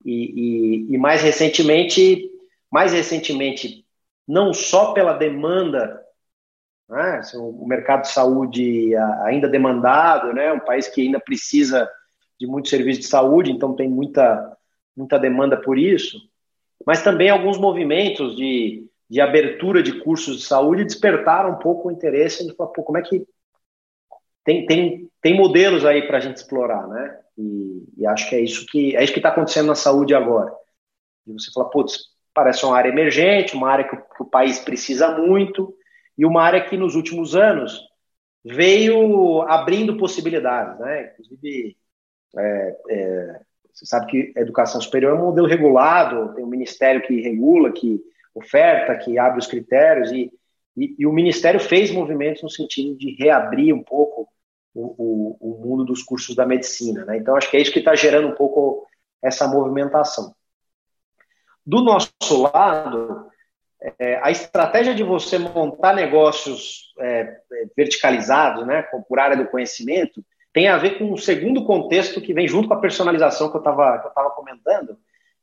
E, 0.04 0.86
e, 0.90 0.94
e 0.94 0.98
mais 0.98 1.22
recentemente, 1.22 2.30
mais 2.70 2.92
recentemente, 2.92 3.84
não 4.26 4.54
só 4.54 4.92
pela 4.92 5.14
demanda 5.14 6.00
né? 6.88 7.20
o 7.34 7.66
mercado 7.66 8.02
de 8.02 8.08
saúde 8.12 8.94
ainda 9.24 9.48
demandado, 9.48 10.32
né? 10.32 10.52
um 10.52 10.60
país 10.60 10.88
que 10.88 11.02
ainda 11.02 11.20
precisa 11.20 11.88
de 12.40 12.46
muito 12.46 12.68
serviço 12.68 13.00
de 13.00 13.06
saúde, 13.06 13.50
então 13.50 13.74
tem 13.74 13.88
muita, 13.88 14.56
muita 14.96 15.18
demanda 15.18 15.56
por 15.56 15.76
isso, 15.76 16.18
mas 16.86 17.02
também 17.02 17.28
alguns 17.28 17.58
movimentos 17.58 18.36
de, 18.36 18.88
de 19.08 19.20
abertura 19.20 19.82
de 19.82 20.00
cursos 20.00 20.38
de 20.38 20.44
saúde 20.44 20.84
despertaram 20.84 21.52
um 21.52 21.58
pouco 21.58 21.88
o 21.88 21.92
interesse 21.92 22.46
de 22.46 22.54
falar, 22.54 22.70
pô, 22.70 22.82
como 22.82 22.98
é 22.98 23.02
que 23.02 23.26
tem, 24.44 24.66
tem, 24.66 25.10
tem 25.20 25.36
modelos 25.36 25.84
aí 25.84 26.06
para 26.06 26.18
a 26.18 26.20
gente 26.20 26.36
explorar, 26.36 26.86
né? 26.88 27.20
E, 27.36 27.84
e, 27.98 28.06
acho 28.06 28.28
que 28.28 28.34
é 28.34 28.40
isso 28.40 28.66
que 28.66 28.96
é 28.96 29.04
isso 29.04 29.12
que 29.12 29.18
está 29.18 29.28
acontecendo 29.28 29.66
na 29.66 29.74
saúde 29.74 30.14
agora. 30.14 30.52
E 31.26 31.32
você 31.32 31.50
fala, 31.52 31.70
putz, 31.70 31.98
parece 32.34 32.64
uma 32.64 32.76
área 32.76 32.88
emergente, 32.88 33.54
uma 33.54 33.70
área 33.70 33.86
que 33.86 33.94
o, 33.94 33.98
que 34.00 34.22
o 34.22 34.26
país 34.26 34.58
precisa 34.58 35.16
muito, 35.18 35.74
e 36.16 36.24
uma 36.24 36.42
área 36.42 36.64
que 36.64 36.76
nos 36.76 36.94
últimos 36.94 37.36
anos 37.36 37.80
veio 38.44 39.42
abrindo 39.42 39.96
possibilidades, 39.96 40.78
né? 40.80 41.12
Inclusive, 41.12 41.76
é, 42.36 42.76
é, 42.90 43.40
você 43.72 43.86
sabe 43.86 44.06
que 44.06 44.32
a 44.36 44.40
educação 44.40 44.80
superior 44.80 45.14
é 45.14 45.20
um 45.20 45.26
modelo 45.26 45.46
regulado, 45.46 46.34
tem 46.34 46.44
um 46.44 46.48
ministério 46.48 47.02
que 47.02 47.20
regula, 47.20 47.70
que 47.70 48.00
oferta, 48.38 48.96
que 48.96 49.18
abre 49.18 49.38
os 49.38 49.46
critérios, 49.46 50.10
e, 50.10 50.30
e, 50.76 50.96
e 50.98 51.06
o 51.06 51.12
ministério 51.12 51.60
fez 51.60 51.90
movimentos 51.90 52.42
no 52.42 52.50
sentido 52.50 52.96
de 52.96 53.16
reabrir 53.18 53.74
um 53.74 53.82
pouco 53.82 54.28
o, 54.74 54.94
o, 54.98 55.36
o 55.40 55.66
mundo 55.66 55.84
dos 55.84 56.02
cursos 56.02 56.34
da 56.34 56.46
medicina, 56.46 57.04
né? 57.04 57.16
Então, 57.16 57.36
acho 57.36 57.50
que 57.50 57.56
é 57.56 57.60
isso 57.60 57.72
que 57.72 57.80
está 57.80 57.94
gerando 57.94 58.28
um 58.28 58.34
pouco 58.34 58.86
essa 59.22 59.46
movimentação. 59.48 60.34
Do 61.66 61.82
nosso 61.82 62.42
lado, 62.42 63.28
é, 63.98 64.20
a 64.22 64.30
estratégia 64.30 64.94
de 64.94 65.02
você 65.02 65.38
montar 65.38 65.94
negócios 65.94 66.94
é, 66.98 67.40
verticalizados, 67.76 68.66
né, 68.66 68.82
por 69.08 69.18
área 69.18 69.36
do 69.36 69.46
conhecimento, 69.46 70.24
tem 70.52 70.68
a 70.68 70.78
ver 70.78 70.98
com 70.98 71.12
um 71.12 71.16
segundo 71.16 71.64
contexto 71.64 72.20
que 72.20 72.32
vem 72.32 72.48
junto 72.48 72.68
com 72.68 72.74
a 72.74 72.80
personalização 72.80 73.50
que 73.50 73.56
eu 73.56 73.60
estava 73.60 74.30
comentando, 74.34 74.98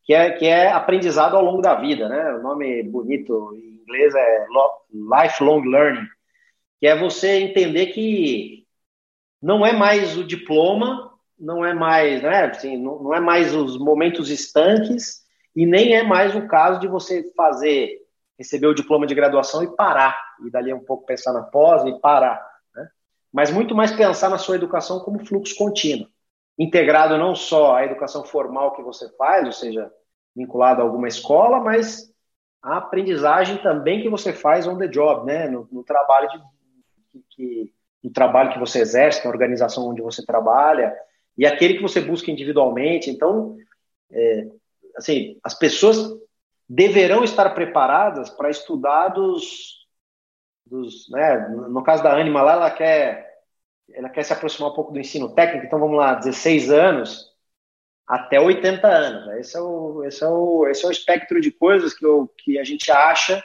que 0.06 0.14
é, 0.14 0.32
que 0.32 0.46
é 0.46 0.72
aprendizado 0.72 1.36
ao 1.36 1.44
longo 1.44 1.62
da 1.62 1.76
vida. 1.76 2.08
Né? 2.08 2.36
O 2.36 2.42
nome 2.42 2.84
bonito 2.84 3.52
em 3.56 3.82
inglês 3.82 4.14
é 4.14 4.46
lifelong 4.92 5.64
learning, 5.64 6.08
que 6.80 6.88
é 6.88 6.98
você 6.98 7.40
entender 7.40 7.88
que 7.88 8.66
não 9.42 9.66
é 9.66 9.74
mais 9.74 10.18
o 10.18 10.24
diploma, 10.24 11.12
não 11.38 11.66
é 11.66 11.74
mais, 11.74 12.22
né, 12.24 12.46
assim, 12.46 12.78
não, 12.78 13.04
não 13.04 13.14
é 13.14 13.20
mais 13.20 13.54
os 13.54 13.78
momentos 13.78 14.30
estanques 14.30 15.24
e 15.56 15.66
nem 15.66 15.96
é 15.96 16.04
mais 16.04 16.36
o 16.36 16.48
caso 16.48 16.80
de 16.80 16.88
você 16.88 17.32
fazer 17.36 18.00
receber 18.38 18.68
o 18.68 18.74
diploma 18.74 19.06
de 19.06 19.16
graduação 19.16 19.64
e 19.64 19.76
parar, 19.76 20.18
e 20.46 20.50
dali 20.50 20.74
um 20.74 20.84
pouco 20.84 21.06
pensar 21.06 21.34
na 21.34 21.44
pós 21.44 21.86
e 21.86 22.00
parar. 22.00 22.46
Né? 22.76 22.88
Mas 23.32 23.52
muito 23.52 23.74
mais 23.74 23.92
pensar 23.92 24.30
na 24.30 24.38
sua 24.38 24.56
educação 24.56 25.00
como 25.00 25.26
fluxo 25.26 25.56
contínuo, 25.56 26.08
integrado 26.58 27.18
não 27.18 27.36
só 27.36 27.76
à 27.76 27.86
educação 27.86 28.24
formal 28.24 28.76
que 28.76 28.82
você 28.82 29.10
faz, 29.18 29.46
ou 29.46 29.52
seja, 29.52 29.92
vinculado 30.36 30.82
a 30.82 30.84
alguma 30.84 31.08
escola, 31.08 31.60
mas 31.60 32.12
a 32.62 32.78
aprendizagem 32.78 33.58
também 33.58 34.02
que 34.02 34.10
você 34.10 34.34
faz 34.34 34.68
on 34.68 34.78
the 34.78 34.88
job, 34.88 35.26
né? 35.26 35.48
no, 35.48 35.68
no 35.72 35.84
trabalho 35.84 36.28
de, 36.30 37.22
que, 37.30 37.74
no 38.04 38.12
trabalho 38.12 38.52
que 38.52 38.60
você 38.60 38.80
exerce, 38.80 39.24
na 39.24 39.32
organização 39.32 39.88
onde 39.88 40.02
você 40.02 40.26
trabalha, 40.26 40.96
e 41.38 41.46
aquele 41.46 41.76
que 41.76 41.82
você 41.82 42.02
busca 42.02 42.32
individualmente. 42.32 43.10
Então, 43.10 43.56
é, 44.12 44.48
assim, 44.96 45.38
as 45.44 45.54
pessoas 45.54 45.98
deverão 46.68 47.24
estar 47.24 47.50
preparadas 47.52 48.30
para 48.30 48.50
estudar 48.50 49.10
dos, 49.10 49.86
dos 50.66 51.10
né, 51.12 51.48
no 51.50 51.84
caso 51.84 52.02
da 52.02 52.14
Anima 52.14 52.42
lá, 52.42 52.54
ela 52.54 52.72
quer, 52.72 53.35
ela 53.94 54.10
quer 54.10 54.24
se 54.24 54.34
aproximar 54.34 54.72
um 54.72 54.74
pouco 54.74 54.92
do 54.92 55.00
ensino 55.00 55.34
técnico, 55.34 55.66
então 55.66 55.80
vamos 55.80 55.98
lá, 55.98 56.16
16 56.16 56.72
anos 56.72 57.34
até 58.08 58.40
80 58.40 58.88
anos. 58.88 59.28
Esse 59.40 59.58
é 59.58 59.62
o, 59.62 60.04
esse 60.04 60.24
é 60.24 60.28
o, 60.28 60.68
esse 60.68 60.86
é 60.86 60.88
o 60.88 60.92
espectro 60.92 61.42
de 61.42 61.52
coisas 61.52 61.94
que, 61.94 62.06
eu, 62.06 62.32
que 62.38 62.60
a 62.60 62.64
gente 62.64 62.92
acha 62.92 63.44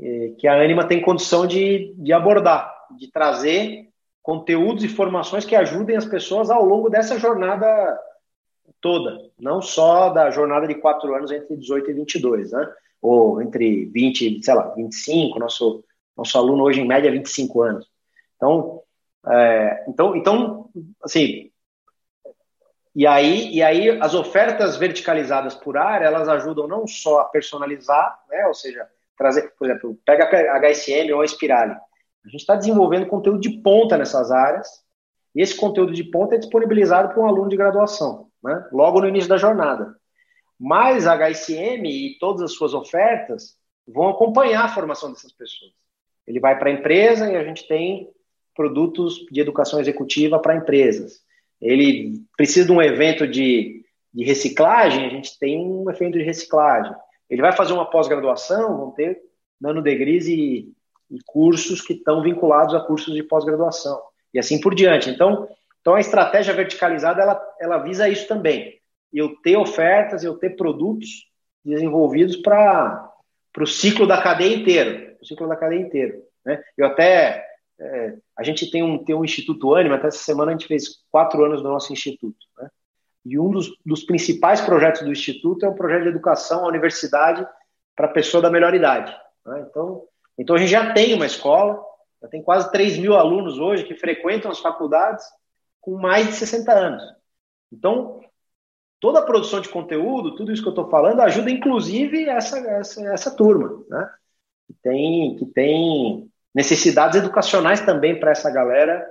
eh, 0.00 0.34
que 0.38 0.46
a 0.46 0.60
Anima 0.60 0.86
tem 0.86 1.00
condição 1.00 1.46
de, 1.46 1.94
de 1.96 2.12
abordar, 2.12 2.72
de 2.96 3.10
trazer 3.10 3.88
conteúdos 4.22 4.84
e 4.84 4.88
formações 4.88 5.44
que 5.44 5.56
ajudem 5.56 5.96
as 5.96 6.04
pessoas 6.04 6.50
ao 6.50 6.64
longo 6.64 6.90
dessa 6.90 7.18
jornada 7.18 7.98
toda, 8.80 9.30
não 9.38 9.60
só 9.62 10.10
da 10.10 10.30
jornada 10.30 10.66
de 10.66 10.74
quatro 10.74 11.14
anos 11.14 11.30
entre 11.30 11.56
18 11.56 11.90
e 11.90 11.94
22, 11.94 12.52
né? 12.52 12.72
Ou 13.00 13.40
entre 13.40 13.86
20, 13.86 14.42
sei 14.42 14.54
lá, 14.54 14.68
25, 14.74 15.38
nosso, 15.38 15.84
nosso 16.16 16.36
aluno 16.36 16.64
hoje 16.64 16.80
em 16.80 16.86
média 16.86 17.10
25 17.10 17.62
anos. 17.62 17.86
Então, 18.36 18.82
é, 19.26 19.84
então, 19.88 20.16
então, 20.16 20.70
assim, 21.02 21.50
e 22.94 23.06
aí, 23.06 23.54
e 23.54 23.62
aí 23.62 23.90
as 24.00 24.14
ofertas 24.14 24.76
verticalizadas 24.76 25.54
por 25.54 25.76
área, 25.76 26.06
elas 26.06 26.28
ajudam 26.28 26.66
não 26.66 26.86
só 26.86 27.20
a 27.20 27.24
personalizar, 27.24 28.18
né? 28.28 28.46
Ou 28.46 28.54
seja, 28.54 28.88
trazer, 29.16 29.52
por 29.58 29.68
exemplo, 29.68 29.98
pega 30.04 30.24
a 30.24 30.58
HSM 30.58 31.12
ou 31.12 31.20
a 31.20 31.26
Spirale. 31.26 31.76
A 32.24 32.28
gente 32.28 32.40
está 32.40 32.56
desenvolvendo 32.56 33.06
conteúdo 33.06 33.40
de 33.40 33.50
ponta 33.62 33.96
nessas 33.96 34.30
áreas, 34.30 34.68
e 35.34 35.42
esse 35.42 35.56
conteúdo 35.56 35.92
de 35.92 36.04
ponta 36.04 36.34
é 36.34 36.38
disponibilizado 36.38 37.10
para 37.10 37.22
um 37.22 37.26
aluno 37.26 37.48
de 37.48 37.56
graduação 37.56 38.28
né? 38.42 38.68
logo 38.72 39.00
no 39.00 39.08
início 39.08 39.28
da 39.28 39.36
jornada. 39.36 39.94
Mas 40.58 41.06
a 41.06 41.16
HSM 41.16 41.86
e 41.86 42.18
todas 42.18 42.42
as 42.42 42.52
suas 42.52 42.74
ofertas 42.74 43.56
vão 43.86 44.08
acompanhar 44.08 44.64
a 44.64 44.68
formação 44.68 45.12
dessas 45.12 45.32
pessoas. 45.32 45.72
Ele 46.26 46.40
vai 46.40 46.58
para 46.58 46.68
a 46.68 46.72
empresa 46.72 47.30
e 47.30 47.36
a 47.36 47.44
gente 47.44 47.66
tem 47.66 48.10
produtos 48.58 49.24
de 49.30 49.40
educação 49.40 49.78
executiva 49.78 50.36
para 50.40 50.56
empresas. 50.56 51.20
Ele 51.60 52.20
precisa 52.36 52.66
de 52.66 52.72
um 52.72 52.82
evento 52.82 53.24
de, 53.24 53.84
de 54.12 54.24
reciclagem, 54.24 55.06
a 55.06 55.10
gente 55.10 55.38
tem 55.38 55.60
um 55.60 55.88
evento 55.88 56.18
de 56.18 56.24
reciclagem. 56.24 56.92
Ele 57.30 57.40
vai 57.40 57.52
fazer 57.52 57.72
uma 57.72 57.88
pós-graduação, 57.88 58.76
vão 58.76 58.90
ter 58.90 59.20
nano 59.60 59.80
degrees 59.80 60.26
e, 60.26 60.72
e 61.08 61.18
cursos 61.24 61.80
que 61.80 61.92
estão 61.92 62.20
vinculados 62.20 62.74
a 62.74 62.80
cursos 62.80 63.14
de 63.14 63.22
pós-graduação. 63.22 64.00
E 64.34 64.40
assim 64.40 64.60
por 64.60 64.74
diante. 64.74 65.08
Então, 65.08 65.48
então, 65.80 65.94
a 65.94 66.00
estratégia 66.00 66.52
verticalizada, 66.52 67.22
ela, 67.22 67.40
ela 67.60 67.78
visa 67.78 68.08
isso 68.08 68.26
também. 68.26 68.80
Eu 69.12 69.36
ter 69.36 69.56
ofertas, 69.56 70.24
eu 70.24 70.36
ter 70.36 70.56
produtos 70.56 71.08
desenvolvidos 71.64 72.36
para 72.36 73.08
o 73.56 73.66
ciclo 73.66 74.04
da 74.04 74.20
cadeia 74.20 74.56
inteira. 74.56 75.16
O 75.22 75.24
ciclo 75.24 75.48
da 75.48 75.54
cadeia 75.54 75.80
inteira. 75.80 76.18
Né? 76.44 76.60
Eu 76.76 76.86
até... 76.86 77.47
É, 77.80 78.16
a 78.36 78.42
gente 78.42 78.70
tem 78.70 78.82
um, 78.82 79.02
tem 79.04 79.14
um 79.14 79.24
Instituto 79.24 79.74
Anima, 79.74 79.96
até 79.96 80.08
essa 80.08 80.18
semana 80.18 80.50
a 80.50 80.54
gente 80.54 80.66
fez 80.66 81.04
quatro 81.10 81.44
anos 81.44 81.62
do 81.62 81.68
nosso 81.68 81.92
Instituto. 81.92 82.38
Né? 82.58 82.68
E 83.24 83.38
um 83.38 83.50
dos, 83.50 83.70
dos 83.84 84.02
principais 84.04 84.60
projetos 84.60 85.02
do 85.02 85.12
Instituto 85.12 85.64
é 85.64 85.68
um 85.68 85.74
projeto 85.74 86.02
de 86.02 86.08
educação 86.08 86.64
à 86.64 86.68
universidade 86.68 87.46
para 87.94 88.06
a 88.06 88.12
pessoa 88.12 88.42
da 88.42 88.50
melhor 88.50 88.74
idade. 88.74 89.14
Né? 89.46 89.66
Então, 89.68 90.04
então 90.36 90.56
a 90.56 90.58
gente 90.58 90.70
já 90.70 90.92
tem 90.92 91.14
uma 91.14 91.26
escola, 91.26 91.80
já 92.20 92.28
tem 92.28 92.42
quase 92.42 92.70
3 92.72 92.98
mil 92.98 93.14
alunos 93.14 93.58
hoje 93.58 93.84
que 93.84 93.94
frequentam 93.94 94.50
as 94.50 94.58
faculdades 94.58 95.24
com 95.80 95.96
mais 95.96 96.26
de 96.26 96.32
60 96.32 96.72
anos. 96.72 97.02
Então, 97.72 98.20
toda 99.00 99.20
a 99.20 99.24
produção 99.24 99.60
de 99.60 99.68
conteúdo, 99.68 100.34
tudo 100.34 100.52
isso 100.52 100.62
que 100.62 100.68
eu 100.68 100.72
estou 100.72 100.90
falando, 100.90 101.20
ajuda 101.20 101.50
inclusive 101.50 102.28
essa, 102.28 102.58
essa, 102.58 103.02
essa 103.12 103.36
turma, 103.36 103.84
né? 103.88 104.10
Que 104.66 104.74
tem, 104.82 105.36
que 105.36 105.46
tem 105.46 106.27
necessidades 106.54 107.18
educacionais 107.18 107.80
também 107.80 108.18
para 108.18 108.30
essa 108.30 108.50
galera, 108.50 109.06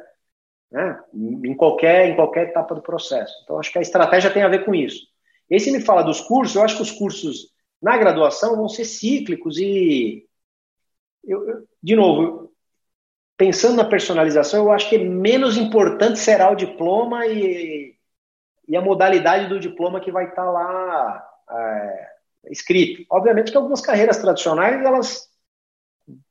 né? 0.71 0.99
Em 1.13 1.55
qualquer, 1.55 2.09
em 2.09 2.15
qualquer 2.15 2.49
etapa 2.49 2.75
do 2.75 2.81
processo. 2.81 3.33
Então, 3.43 3.59
acho 3.59 3.71
que 3.71 3.79
a 3.79 3.81
estratégia 3.81 4.31
tem 4.31 4.43
a 4.43 4.49
ver 4.49 4.65
com 4.65 4.75
isso. 4.75 5.07
E 5.49 5.59
se 5.59 5.71
me 5.71 5.79
fala 5.79 6.01
dos 6.01 6.19
cursos, 6.19 6.55
eu 6.55 6.63
acho 6.63 6.75
que 6.75 6.81
os 6.81 6.91
cursos 6.91 7.53
na 7.81 7.97
graduação 7.97 8.55
vão 8.55 8.67
ser 8.67 8.85
cíclicos 8.85 9.57
e, 9.57 10.27
eu, 11.23 11.47
eu, 11.47 11.67
de 11.81 11.95
novo, 11.95 12.51
pensando 13.37 13.77
na 13.77 13.85
personalização, 13.85 14.65
eu 14.65 14.71
acho 14.71 14.89
que 14.89 14.97
menos 14.97 15.57
importante 15.57 16.19
será 16.19 16.51
o 16.51 16.55
diploma 16.55 17.27
e, 17.27 17.95
e 18.67 18.75
a 18.75 18.81
modalidade 18.81 19.47
do 19.47 19.59
diploma 19.59 20.01
que 20.01 20.11
vai 20.11 20.29
estar 20.29 20.49
lá 20.49 21.23
é, 21.49 22.07
escrito. 22.49 23.05
Obviamente 23.09 23.51
que 23.51 23.57
algumas 23.57 23.81
carreiras 23.81 24.17
tradicionais, 24.17 24.83
elas 24.83 25.26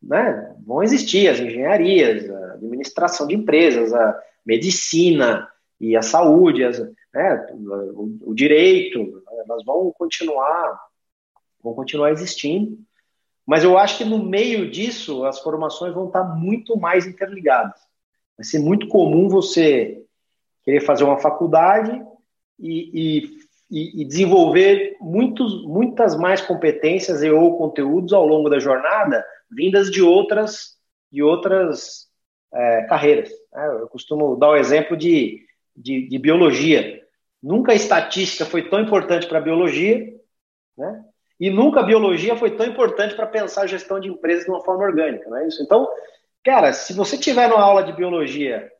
né, 0.03 0.55
vão 0.65 0.83
existir, 0.83 1.29
as 1.29 1.39
engenharias, 1.39 2.29
a 2.31 2.55
administração 2.55 3.27
de 3.27 3.35
empresas, 3.35 3.93
a 3.93 4.19
medicina 4.45 5.49
e 5.81 5.97
a 5.97 6.03
saúde, 6.03 6.65
as, 6.65 6.79
né, 7.13 7.47
o, 7.53 8.31
o, 8.31 8.35
direito, 8.35 9.23
elas 9.47 9.65
vão 9.65 9.93
continuar, 9.93 10.81
vão 11.63 11.75
continuar 11.75 12.11
existindo. 12.11 12.79
Mas 13.47 13.63
eu 13.63 13.79
acho 13.79 13.99
que 13.99 14.05
no 14.05 14.23
meio 14.23 14.71
disso, 14.71 15.25
as 15.25 15.39
formações 15.39 15.95
vão 15.95 16.07
estar 16.07 16.25
muito 16.25 16.77
mais 16.77 17.07
interligadas. 17.07 17.81
Vai 18.37 18.45
ser 18.45 18.59
muito 18.59 18.89
comum 18.89 19.29
você 19.29 20.03
querer 20.65 20.81
fazer 20.81 21.05
uma 21.05 21.19
faculdade 21.19 22.03
e, 22.59 23.31
e, 23.71 24.03
e 24.03 24.05
desenvolver 24.05 24.97
muitos, 25.01 25.65
muitas 25.65 26.17
mais 26.17 26.41
competências 26.41 27.23
e 27.23 27.31
ou 27.31 27.57
conteúdos 27.57 28.13
ao 28.13 28.27
longo 28.27 28.49
da 28.49 28.59
jornada, 28.59 29.25
vindas 29.51 29.91
de 29.91 30.03
outras, 30.03 30.77
de 31.11 31.23
outras 31.23 32.09
é, 32.53 32.83
carreiras. 32.83 33.31
Né? 33.53 33.67
Eu 33.81 33.89
costumo 33.89 34.37
dar 34.37 34.51
o 34.51 34.57
exemplo 34.57 34.97
de, 34.97 35.45
de, 35.77 36.09
de 36.09 36.19
biologia. 36.19 37.03
Nunca 37.43 37.73
a 37.73 37.77
estatística 37.77 38.45
foi 38.45 38.69
tão 38.69 38.81
importante 38.81 39.27
para 39.27 39.39
a 39.39 39.43
biologia, 39.43 40.15
né? 40.77 41.05
E 41.39 41.51
nunca 41.51 41.81
a 41.81 41.85
biologia 41.85 42.35
foi 42.35 42.51
tão 42.51 42.67
importante 42.67 43.15
para 43.15 43.27
pensar 43.27 43.63
a 43.63 43.67
gestão 43.67 44.01
de 44.01 44.09
empresas 44.09 44.45
de 44.45 44.51
uma 44.51 44.65
forma 44.65 44.85
orgânica, 44.85 45.29
não 45.29 45.37
é 45.37 45.47
isso? 45.47 45.63
Então, 45.63 45.87
cara, 46.43 46.73
se 46.73 46.95
você 46.95 47.19
tiver 47.19 47.49
numa 47.49 47.63
aula 47.63 47.83
de 47.83 47.93
biologia, 47.93 48.71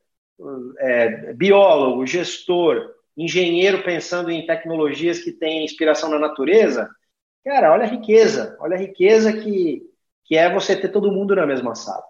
é, 0.79 1.35
biólogo, 1.35 2.07
gestor, 2.07 2.95
engenheiro 3.17 3.83
pensando 3.83 4.31
em 4.31 4.47
tecnologias 4.47 5.19
que 5.19 5.33
têm 5.33 5.65
inspiração 5.65 6.09
na 6.09 6.19
natureza, 6.19 6.89
cara, 7.45 7.73
olha 7.73 7.85
a 7.85 7.89
riqueza, 7.89 8.57
olha 8.59 8.75
a 8.75 8.81
riqueza 8.81 9.33
que, 9.35 9.83
que 10.27 10.37
é 10.37 10.53
você 10.53 10.77
ter 10.77 10.89
todo 10.89 11.13
mundo 11.13 11.35
na 11.35 11.47
mesma 11.47 11.75
sala. 11.75 12.03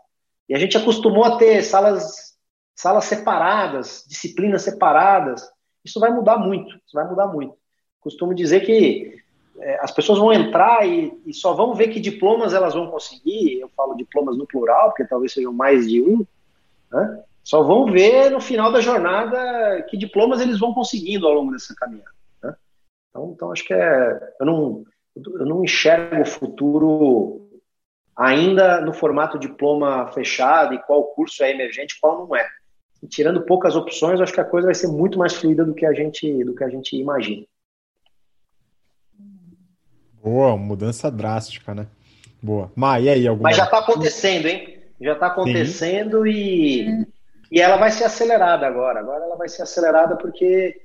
E 0.48 0.54
a 0.54 0.58
gente 0.58 0.76
acostumou 0.76 1.24
a 1.24 1.36
ter 1.36 1.62
salas, 1.62 2.34
salas 2.74 3.04
separadas, 3.04 4.04
disciplinas 4.08 4.62
separadas. 4.62 5.48
Isso 5.84 6.00
vai 6.00 6.10
mudar 6.10 6.38
muito, 6.38 6.74
isso 6.86 6.94
vai 6.94 7.06
mudar 7.06 7.26
muito. 7.28 7.54
Costumo 8.00 8.34
dizer 8.34 8.60
que 8.60 9.22
é, 9.58 9.78
as 9.82 9.90
pessoas 9.90 10.18
vão 10.18 10.32
entrar 10.32 10.86
e, 10.86 11.12
e, 11.26 11.34
só 11.34 11.52
vão 11.52 11.74
ver 11.74 11.88
que 11.88 12.00
diplomas 12.00 12.54
elas 12.54 12.74
vão 12.74 12.90
conseguir. 12.90 13.60
Eu 13.60 13.68
falo 13.76 13.96
diplomas 13.96 14.36
no 14.36 14.46
plural, 14.46 14.88
porque 14.90 15.04
talvez 15.04 15.32
sejam 15.32 15.52
mais 15.52 15.88
de 15.88 16.00
um. 16.00 16.24
Né? 16.90 17.22
Só 17.42 17.62
vão 17.62 17.86
ver 17.86 18.30
no 18.30 18.40
final 18.40 18.72
da 18.72 18.80
jornada 18.80 19.82
que 19.88 19.96
diplomas 19.96 20.40
eles 20.40 20.58
vão 20.58 20.72
conseguindo 20.72 21.26
ao 21.26 21.34
longo 21.34 21.52
dessa 21.52 21.74
caminhada. 21.74 22.10
Né? 22.42 22.54
Então, 23.10 23.32
então, 23.34 23.52
acho 23.52 23.64
que 23.64 23.74
é. 23.74 24.34
Eu 24.40 24.46
não, 24.46 24.84
eu 25.16 25.46
não 25.46 25.64
enxergo 25.64 26.20
o 26.20 26.26
futuro 26.26 27.45
ainda 28.16 28.80
no 28.80 28.92
formato 28.92 29.38
diploma 29.38 30.10
fechado 30.12 30.74
e 30.74 30.82
qual 30.82 31.04
curso 31.04 31.44
é 31.44 31.50
emergente 31.50 31.98
qual 32.00 32.26
não 32.26 32.34
é. 32.34 32.48
E 33.02 33.06
tirando 33.06 33.42
poucas 33.42 33.76
opções, 33.76 34.20
acho 34.20 34.32
que 34.32 34.40
a 34.40 34.44
coisa 34.44 34.66
vai 34.66 34.74
ser 34.74 34.88
muito 34.88 35.18
mais 35.18 35.34
fluida 35.34 35.64
do 35.64 35.74
que 35.74 35.84
a 35.84 35.92
gente, 35.92 36.44
do 36.44 36.54
que 36.54 36.64
a 36.64 36.68
gente 36.68 36.96
imagina. 36.96 37.44
Boa, 40.22 40.56
mudança 40.56 41.10
drástica, 41.10 41.74
né? 41.74 41.86
Boa. 42.42 42.72
Mas 42.74 43.04
e 43.04 43.08
aí, 43.10 43.28
alguma... 43.28 43.50
Mas 43.50 43.56
já 43.56 43.64
está 43.64 43.78
acontecendo, 43.78 44.46
hein? 44.46 44.78
Já 45.00 45.12
está 45.12 45.26
acontecendo 45.26 46.22
Sim. 46.24 46.30
e, 46.30 47.06
e 47.52 47.60
ela 47.60 47.76
vai 47.76 47.90
ser 47.90 48.04
acelerada 48.04 48.66
agora. 48.66 49.00
Agora 49.00 49.24
ela 49.24 49.36
vai 49.36 49.48
ser 49.48 49.62
acelerada 49.62 50.16
porque 50.16 50.80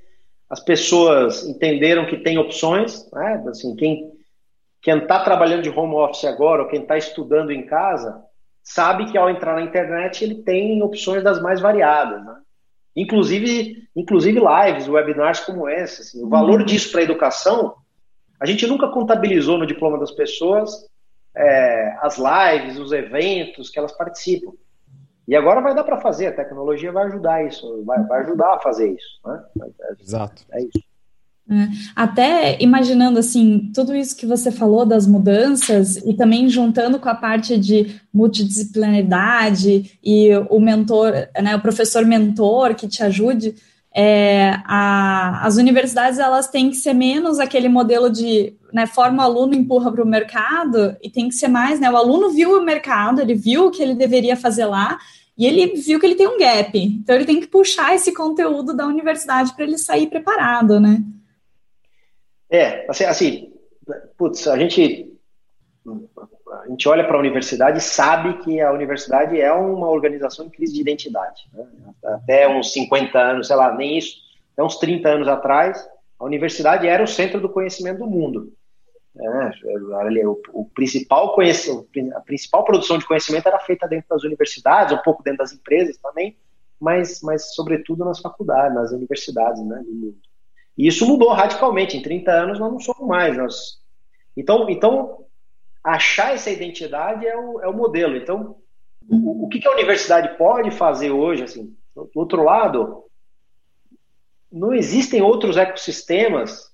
as 0.50 0.60
pessoas 0.60 1.44
entenderam 1.46 2.06
que 2.06 2.18
tem 2.18 2.36
opções, 2.36 3.10
né? 3.10 3.42
Assim, 3.48 3.74
quem 3.74 4.11
quem 4.82 4.98
está 4.98 5.22
trabalhando 5.22 5.62
de 5.62 5.70
home 5.70 5.94
office 5.94 6.24
agora 6.24 6.62
ou 6.62 6.68
quem 6.68 6.82
está 6.82 6.98
estudando 6.98 7.52
em 7.52 7.64
casa 7.64 8.20
sabe 8.62 9.10
que 9.10 9.16
ao 9.16 9.30
entrar 9.30 9.54
na 9.54 9.62
internet 9.62 10.24
ele 10.24 10.42
tem 10.42 10.82
opções 10.82 11.22
das 11.22 11.40
mais 11.40 11.60
variadas, 11.60 12.24
né? 12.24 12.36
Inclusive, 12.94 13.88
inclusive 13.96 14.38
lives, 14.38 14.86
webinars 14.86 15.40
como 15.40 15.68
esse. 15.68 16.02
Assim, 16.02 16.22
o 16.22 16.28
valor 16.28 16.60
uhum. 16.60 16.66
disso 16.66 16.90
para 16.90 17.00
a 17.00 17.04
educação 17.04 17.74
a 18.38 18.44
gente 18.44 18.66
nunca 18.66 18.88
contabilizou 18.88 19.56
no 19.56 19.64
diploma 19.64 19.96
das 19.96 20.10
pessoas 20.10 20.84
é, 21.34 21.96
as 22.00 22.18
lives, 22.18 22.76
os 22.76 22.90
eventos 22.90 23.70
que 23.70 23.78
elas 23.78 23.92
participam. 23.92 24.52
E 25.28 25.36
agora 25.36 25.60
vai 25.60 25.72
dar 25.76 25.84
para 25.84 26.00
fazer, 26.00 26.26
a 26.26 26.34
tecnologia 26.34 26.90
vai 26.90 27.06
ajudar 27.06 27.46
isso, 27.46 27.84
vai, 27.84 28.02
vai 28.02 28.22
ajudar 28.22 28.54
a 28.54 28.58
fazer 28.58 28.90
isso. 28.90 29.20
Né? 29.24 29.44
Exato. 30.00 30.42
É 30.50 30.60
isso. 30.60 30.91
É, 31.50 31.68
até 31.96 32.62
imaginando 32.62 33.18
assim, 33.18 33.70
tudo 33.74 33.94
isso 33.94 34.16
que 34.16 34.24
você 34.24 34.50
falou 34.50 34.86
das 34.86 35.06
mudanças 35.06 35.96
e 35.96 36.14
também 36.14 36.48
juntando 36.48 37.00
com 37.00 37.08
a 37.08 37.14
parte 37.14 37.58
de 37.58 38.00
multidisciplinaridade 38.14 39.98
e 40.02 40.30
o 40.48 40.60
mentor, 40.60 41.12
né, 41.42 41.56
o 41.56 41.60
professor 41.60 42.06
mentor 42.06 42.74
que 42.74 42.86
te 42.86 43.02
ajude, 43.02 43.56
é, 43.94 44.56
a, 44.64 45.44
as 45.46 45.56
universidades 45.56 46.18
elas 46.18 46.48
têm 46.48 46.70
que 46.70 46.76
ser 46.76 46.94
menos 46.94 47.38
aquele 47.38 47.68
modelo 47.68 48.08
de 48.08 48.54
né, 48.72 48.86
forma 48.86 49.22
o 49.22 49.26
aluno 49.26 49.54
empurra 49.54 49.92
para 49.92 50.02
o 50.02 50.06
mercado 50.06 50.96
e 51.02 51.10
tem 51.10 51.28
que 51.28 51.34
ser 51.34 51.48
mais, 51.48 51.78
né? 51.78 51.90
O 51.90 51.96
aluno 51.96 52.30
viu 52.30 52.58
o 52.58 52.64
mercado, 52.64 53.20
ele 53.20 53.34
viu 53.34 53.66
o 53.66 53.70
que 53.70 53.82
ele 53.82 53.94
deveria 53.94 54.34
fazer 54.34 54.64
lá 54.64 54.98
e 55.36 55.44
ele 55.44 55.74
viu 55.74 56.00
que 56.00 56.06
ele 56.06 56.14
tem 56.14 56.26
um 56.26 56.38
gap. 56.38 56.78
Então 56.78 57.14
ele 57.14 57.26
tem 57.26 57.40
que 57.40 57.46
puxar 57.46 57.94
esse 57.94 58.14
conteúdo 58.14 58.74
da 58.74 58.86
universidade 58.86 59.52
para 59.54 59.64
ele 59.64 59.76
sair 59.76 60.06
preparado, 60.06 60.80
né? 60.80 61.02
É, 62.52 62.84
assim, 62.88 63.04
assim 63.04 63.52
putz, 64.16 64.46
a 64.46 64.56
gente 64.58 65.08
a 66.52 66.68
gente 66.68 66.88
olha 66.88 67.04
para 67.04 67.16
a 67.16 67.18
universidade 67.18 67.78
e 67.78 67.80
sabe 67.80 68.38
que 68.42 68.60
a 68.60 68.70
universidade 68.70 69.40
é 69.40 69.52
uma 69.52 69.88
organização 69.88 70.46
em 70.46 70.50
crise 70.50 70.74
de 70.74 70.80
identidade. 70.80 71.48
Né? 71.52 71.66
Até 72.04 72.46
uns 72.46 72.72
50 72.72 73.18
anos, 73.18 73.46
sei 73.48 73.56
lá, 73.56 73.74
nem 73.74 73.98
isso, 73.98 74.16
até 74.52 74.62
uns 74.62 74.76
30 74.76 75.08
anos 75.08 75.28
atrás, 75.28 75.88
a 76.20 76.24
universidade 76.24 76.86
era 76.86 77.02
o 77.02 77.08
centro 77.08 77.40
do 77.40 77.48
conhecimento 77.48 77.98
do 77.98 78.06
mundo. 78.06 78.52
É, 79.18 80.26
o, 80.26 80.64
principal 80.72 81.34
a 82.14 82.20
principal 82.20 82.64
produção 82.64 82.96
de 82.96 83.06
conhecimento 83.06 83.48
era 83.48 83.58
feita 83.58 83.88
dentro 83.88 84.08
das 84.08 84.22
universidades, 84.22 84.94
um 84.94 85.02
pouco 85.02 85.22
dentro 85.22 85.38
das 85.38 85.52
empresas 85.52 85.96
também, 85.98 86.36
mas, 86.80 87.20
mas 87.22 87.54
sobretudo 87.54 88.04
nas 88.04 88.20
faculdades, 88.20 88.74
nas 88.74 88.92
universidades 88.92 89.62
né, 89.64 89.82
do 89.84 89.92
mundo. 89.92 90.16
E 90.76 90.86
isso 90.86 91.06
mudou 91.06 91.32
radicalmente. 91.32 91.96
Em 91.96 92.02
30 92.02 92.30
anos 92.30 92.58
nós 92.58 92.72
não 92.72 92.80
somos 92.80 93.06
mais. 93.06 93.36
Nós... 93.36 93.80
Então, 94.36 94.68
então 94.68 95.24
achar 95.82 96.34
essa 96.34 96.50
identidade 96.50 97.26
é 97.26 97.36
o, 97.36 97.60
é 97.60 97.68
o 97.68 97.76
modelo. 97.76 98.16
Então, 98.16 98.56
o, 99.08 99.44
o 99.44 99.48
que, 99.48 99.58
que 99.58 99.68
a 99.68 99.72
universidade 99.72 100.36
pode 100.36 100.70
fazer 100.70 101.10
hoje? 101.10 101.42
Assim, 101.42 101.76
do 101.94 102.08
outro 102.14 102.42
lado, 102.42 103.04
não 104.50 104.72
existem 104.74 105.22
outros 105.22 105.56
ecossistemas 105.56 106.70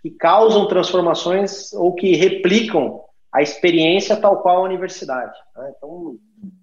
que 0.00 0.10
causam 0.10 0.68
transformações 0.68 1.72
ou 1.72 1.94
que 1.94 2.14
replicam 2.14 3.02
a 3.32 3.42
experiência 3.42 4.16
tal 4.16 4.40
qual 4.40 4.58
a 4.58 4.62
universidade. 4.62 5.36
Né? 5.56 5.72
Então, 5.76 6.16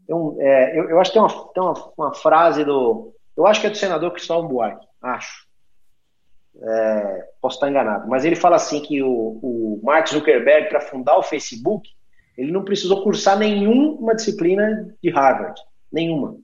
eu, 0.08 0.38
é, 0.40 0.80
eu, 0.80 0.90
eu, 0.90 1.00
acho 1.00 1.12
que 1.12 1.20
tem, 1.20 1.22
uma, 1.22 1.54
tem 1.54 1.64
uma, 1.64 1.94
uma, 1.98 2.14
frase 2.14 2.64
do. 2.64 3.14
Eu 3.36 3.46
acho 3.46 3.62
que 3.62 3.68
é 3.68 3.70
do 3.70 3.78
senador 3.78 4.12
Cristóvão 4.12 4.48
Buarque, 4.48 4.86
acho. 5.02 5.45
É, 6.62 7.30
posso 7.42 7.58
estar 7.58 7.70
enganado, 7.70 8.08
mas 8.08 8.24
ele 8.24 8.36
fala 8.36 8.56
assim 8.56 8.80
que 8.80 9.04
o, 9.04 9.10
o 9.10 9.82
Mark 9.84 10.08
Zuckerberg, 10.08 10.70
para 10.70 10.80
fundar 10.80 11.18
o 11.18 11.24
Facebook, 11.24 11.90
ele 12.38 12.52
não 12.52 12.64
precisou 12.64 13.04
cursar 13.04 13.38
nenhuma 13.38 14.16
disciplina 14.16 14.96
de 15.02 15.10
Harvard, 15.10 15.60
nenhuma. 15.92 16.38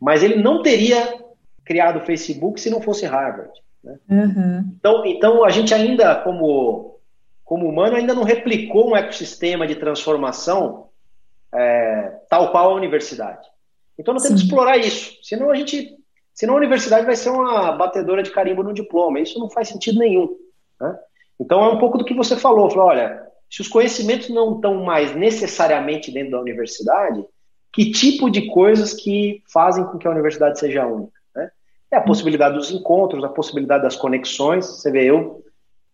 Mas 0.00 0.22
ele 0.22 0.36
não 0.36 0.62
teria 0.62 1.18
criado 1.64 1.98
o 1.98 2.06
Facebook 2.06 2.60
se 2.60 2.70
não 2.70 2.80
fosse 2.80 3.06
Harvard. 3.06 3.52
Né? 3.82 3.98
Uhum. 4.08 4.74
Então, 4.78 5.06
então 5.06 5.44
a 5.44 5.50
gente 5.50 5.72
ainda, 5.72 6.14
como, 6.16 6.98
como 7.44 7.68
humano, 7.68 7.96
ainda 7.96 8.14
não 8.14 8.22
replicou 8.22 8.90
um 8.90 8.96
ecossistema 8.96 9.66
de 9.66 9.76
transformação 9.76 10.88
é, 11.54 12.20
tal 12.28 12.50
qual 12.50 12.70
a 12.70 12.74
universidade. 12.74 13.46
Então 13.98 14.12
nós 14.12 14.22
temos 14.22 14.40
que 14.40 14.46
explorar 14.46 14.76
isso. 14.76 15.18
Senão 15.22 15.50
a 15.50 15.54
gente 15.54 15.95
Senão 16.36 16.52
a 16.52 16.58
universidade 16.58 17.06
vai 17.06 17.16
ser 17.16 17.30
uma 17.30 17.72
batedora 17.72 18.22
de 18.22 18.30
carimbo 18.30 18.62
no 18.62 18.74
diploma. 18.74 19.18
Isso 19.18 19.38
não 19.38 19.48
faz 19.48 19.68
sentido 19.68 19.98
nenhum. 19.98 20.36
Né? 20.78 20.96
Então 21.40 21.64
é 21.64 21.68
um 21.72 21.78
pouco 21.78 21.96
do 21.96 22.04
que 22.04 22.12
você 22.12 22.36
falou. 22.36 22.68
falou. 22.68 22.88
Olha, 22.88 23.26
se 23.50 23.62
os 23.62 23.68
conhecimentos 23.68 24.28
não 24.28 24.56
estão 24.56 24.84
mais 24.84 25.16
necessariamente 25.16 26.12
dentro 26.12 26.32
da 26.32 26.40
universidade, 26.40 27.24
que 27.72 27.90
tipo 27.90 28.28
de 28.28 28.48
coisas 28.50 28.92
que 28.92 29.42
fazem 29.50 29.82
com 29.86 29.96
que 29.96 30.06
a 30.06 30.10
universidade 30.10 30.60
seja 30.60 30.86
única? 30.86 31.18
Né? 31.34 31.50
É 31.90 31.96
a 31.96 32.02
possibilidade 32.02 32.54
dos 32.54 32.70
encontros, 32.70 33.24
a 33.24 33.30
possibilidade 33.30 33.84
das 33.84 33.96
conexões. 33.96 34.66
Você 34.66 34.90
vê, 34.90 35.06
eu, 35.06 35.42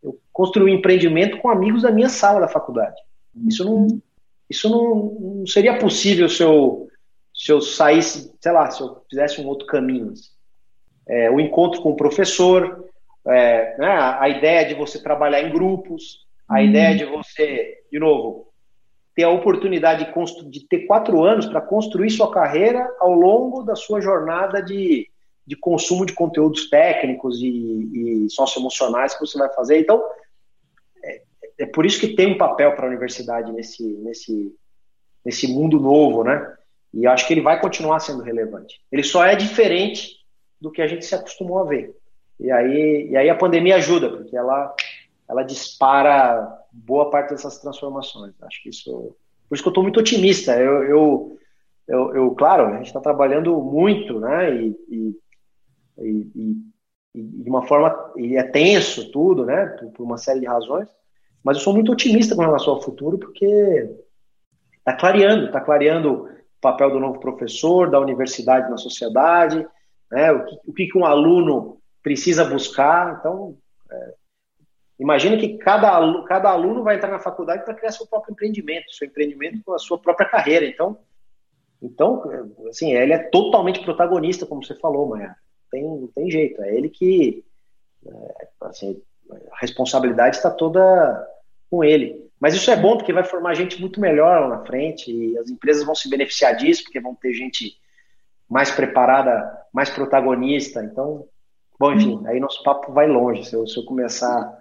eu 0.02 0.18
construí 0.32 0.72
um 0.72 0.76
empreendimento 0.76 1.38
com 1.38 1.50
amigos 1.50 1.82
da 1.82 1.92
minha 1.92 2.08
sala 2.08 2.40
da 2.40 2.48
faculdade. 2.48 3.00
Isso 3.46 3.64
não, 3.64 3.86
isso 4.50 4.68
não, 4.68 5.36
não 5.38 5.46
seria 5.46 5.78
possível 5.78 6.28
se 6.28 6.42
eu, 6.42 6.88
se 7.32 7.52
eu 7.52 7.60
saísse, 7.60 8.34
sei 8.40 8.52
lá, 8.52 8.68
se 8.72 8.82
eu 8.82 9.04
fizesse 9.08 9.40
um 9.40 9.46
outro 9.46 9.68
caminho. 9.68 10.10
Assim 10.10 10.31
é, 11.06 11.30
o 11.30 11.40
encontro 11.40 11.82
com 11.82 11.90
o 11.90 11.96
professor, 11.96 12.88
é, 13.26 13.76
né, 13.78 14.16
a 14.18 14.28
ideia 14.28 14.66
de 14.66 14.74
você 14.74 15.02
trabalhar 15.02 15.42
em 15.42 15.50
grupos, 15.50 16.26
A 16.48 16.56
hum. 16.56 16.64
ideia 16.64 16.96
de 16.96 17.04
você, 17.04 17.78
de 17.90 17.98
novo, 17.98 18.48
ter 19.14 19.24
a 19.24 19.30
oportunidade 19.30 20.06
de, 20.06 20.50
de 20.50 20.66
ter 20.66 20.86
quatro 20.86 21.22
anos 21.22 21.46
para 21.46 21.60
construir 21.60 22.10
sua 22.10 22.30
carreira 22.30 22.88
ao 22.98 23.12
longo 23.12 23.62
da 23.62 23.76
sua 23.76 24.00
jornada 24.00 24.62
de, 24.62 25.08
de 25.46 25.56
consumo 25.56 26.06
de 26.06 26.14
conteúdos 26.14 26.68
técnicos 26.70 27.40
e, 27.40 27.46
e 27.46 28.30
socioemocionais 28.30 29.14
que 29.14 29.20
você 29.20 29.38
vai 29.38 29.52
fazer. 29.52 29.80
Então, 29.80 30.02
é, 31.04 31.22
é 31.60 31.66
por 31.66 31.84
isso 31.84 32.00
que 32.00 32.14
tem 32.14 32.34
um 32.34 32.38
papel 32.38 32.74
para 32.74 32.86
a 32.86 32.88
universidade 32.88 33.52
nesse, 33.52 33.86
nesse, 33.98 34.54
nesse 35.24 35.46
mundo 35.48 35.78
novo, 35.78 36.24
né? 36.24 36.54
E 36.94 37.06
acho 37.06 37.26
que 37.26 37.34
ele 37.34 37.40
vai 37.40 37.60
continuar 37.60 38.00
sendo 38.00 38.22
relevante. 38.22 38.80
Ele 38.90 39.02
só 39.02 39.24
é 39.24 39.34
diferente 39.34 40.21
do 40.62 40.70
que 40.70 40.80
a 40.80 40.86
gente 40.86 41.04
se 41.04 41.14
acostumou 41.14 41.58
a 41.58 41.64
ver. 41.64 41.94
E 42.38 42.50
aí, 42.50 43.08
e 43.10 43.16
aí 43.16 43.28
a 43.28 43.36
pandemia 43.36 43.76
ajuda, 43.76 44.08
porque 44.08 44.36
ela, 44.36 44.74
ela 45.28 45.42
dispara 45.42 46.56
boa 46.72 47.10
parte 47.10 47.30
dessas 47.30 47.58
transformações. 47.58 48.32
Acho 48.42 48.62
que 48.62 48.70
isso. 48.70 49.16
Por 49.48 49.54
isso 49.56 49.62
que 49.62 49.68
eu 49.68 49.72
estou 49.72 49.82
muito 49.82 50.00
otimista. 50.00 50.56
Eu, 50.56 50.84
eu, 50.84 51.38
eu, 51.88 52.14
eu, 52.14 52.30
claro, 52.30 52.66
a 52.68 52.76
gente 52.76 52.86
está 52.86 53.00
trabalhando 53.00 53.60
muito, 53.60 54.20
né? 54.20 54.54
E, 54.54 54.76
e, 54.88 55.16
e, 55.98 56.56
e, 57.14 57.22
de 57.22 57.50
uma 57.50 57.66
forma. 57.66 58.12
E 58.16 58.36
é 58.36 58.44
tenso 58.44 59.10
tudo, 59.10 59.44
né? 59.44 59.66
Por, 59.66 59.90
por 59.90 60.04
uma 60.04 60.16
série 60.16 60.40
de 60.40 60.46
razões. 60.46 60.88
Mas 61.42 61.56
eu 61.56 61.64
sou 61.64 61.74
muito 61.74 61.90
otimista 61.90 62.36
com 62.36 62.42
relação 62.42 62.74
ao 62.74 62.82
futuro, 62.82 63.18
porque 63.18 63.90
está 64.78 64.92
clareando, 64.92 65.46
está 65.46 65.60
clareando 65.60 66.28
papel 66.60 66.92
do 66.92 67.00
novo 67.00 67.18
professor, 67.18 67.90
da 67.90 67.98
universidade 67.98 68.70
na 68.70 68.76
sociedade, 68.76 69.66
né? 70.12 70.30
o, 70.30 70.44
que, 70.44 70.56
o 70.66 70.72
que 70.72 70.98
um 70.98 71.06
aluno 71.06 71.80
precisa 72.02 72.44
buscar. 72.44 73.16
Então, 73.18 73.56
é, 73.90 74.14
imagine 75.00 75.38
que 75.38 75.56
cada 75.56 75.88
aluno, 75.88 76.24
cada 76.24 76.50
aluno 76.50 76.82
vai 76.82 76.96
entrar 76.96 77.10
na 77.10 77.18
faculdade 77.18 77.64
para 77.64 77.74
criar 77.74 77.90
seu 77.90 78.06
próprio 78.06 78.32
empreendimento, 78.32 78.92
seu 78.92 79.08
empreendimento 79.08 79.62
com 79.64 79.72
a 79.72 79.78
sua 79.78 79.98
própria 79.98 80.28
carreira. 80.28 80.66
Então, 80.66 80.98
então 81.80 82.22
assim, 82.68 82.92
ele 82.92 83.14
é 83.14 83.18
totalmente 83.18 83.82
protagonista, 83.82 84.46
como 84.46 84.62
você 84.62 84.74
falou, 84.74 85.08
Maia. 85.08 85.34
Tem, 85.70 85.82
não 85.82 86.08
tem 86.08 86.30
jeito, 86.30 86.62
é 86.62 86.76
ele 86.76 86.90
que, 86.90 87.42
é, 88.06 88.48
assim, 88.60 89.00
a 89.50 89.58
responsabilidade 89.58 90.36
está 90.36 90.50
toda 90.50 91.26
com 91.70 91.82
ele. 91.82 92.30
Mas 92.38 92.54
isso 92.54 92.70
é 92.70 92.76
bom 92.76 92.98
porque 92.98 93.12
vai 93.12 93.24
formar 93.24 93.54
gente 93.54 93.80
muito 93.80 93.98
melhor 93.98 94.42
lá 94.42 94.48
na 94.48 94.66
frente 94.66 95.10
e 95.10 95.38
as 95.38 95.48
empresas 95.48 95.84
vão 95.84 95.94
se 95.94 96.10
beneficiar 96.10 96.54
disso 96.54 96.82
porque 96.82 97.00
vão 97.00 97.14
ter 97.14 97.32
gente 97.32 97.80
mais 98.52 98.70
preparada, 98.70 99.50
mais 99.72 99.88
protagonista. 99.88 100.84
Então, 100.84 101.24
bom, 101.80 101.94
enfim, 101.94 102.20
aí 102.26 102.38
nosso 102.38 102.62
papo 102.62 102.92
vai 102.92 103.08
longe. 103.08 103.44
Se 103.44 103.56
eu, 103.56 103.66
se 103.66 103.78
eu 103.78 103.84
começar 103.84 104.28
a 104.28 104.52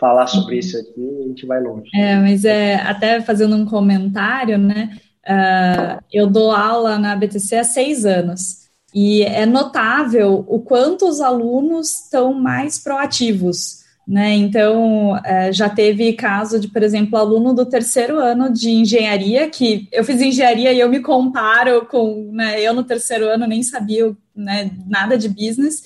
falar 0.00 0.26
sobre 0.26 0.58
isso 0.58 0.76
aqui, 0.76 1.20
a 1.22 1.28
gente 1.28 1.46
vai 1.46 1.60
longe. 1.62 1.88
É, 1.94 2.16
mas 2.16 2.44
é 2.44 2.74
até 2.74 3.20
fazendo 3.20 3.54
um 3.54 3.64
comentário, 3.64 4.58
né? 4.58 4.98
Uh, 5.24 6.02
eu 6.12 6.26
dou 6.26 6.50
aula 6.50 6.98
na 6.98 7.14
BTC 7.14 7.56
há 7.56 7.64
seis 7.64 8.04
anos 8.04 8.68
e 8.92 9.22
é 9.22 9.46
notável 9.46 10.44
o 10.48 10.58
quanto 10.60 11.06
os 11.06 11.20
alunos 11.20 12.04
estão 12.04 12.34
mais 12.34 12.82
proativos. 12.82 13.79
Né? 14.10 14.34
Então, 14.34 15.16
é, 15.24 15.52
já 15.52 15.68
teve 15.68 16.12
caso 16.14 16.58
de, 16.58 16.66
por 16.66 16.82
exemplo, 16.82 17.16
aluno 17.16 17.54
do 17.54 17.64
terceiro 17.64 18.18
ano 18.18 18.52
de 18.52 18.68
engenharia, 18.68 19.48
que 19.48 19.86
eu 19.92 20.02
fiz 20.02 20.20
engenharia 20.20 20.72
e 20.72 20.80
eu 20.80 20.88
me 20.88 20.98
comparo 20.98 21.86
com, 21.86 22.28
né, 22.32 22.60
eu 22.60 22.74
no 22.74 22.82
terceiro 22.82 23.28
ano 23.28 23.46
nem 23.46 23.62
sabia 23.62 24.12
né, 24.34 24.68
nada 24.88 25.16
de 25.16 25.28
business, 25.28 25.84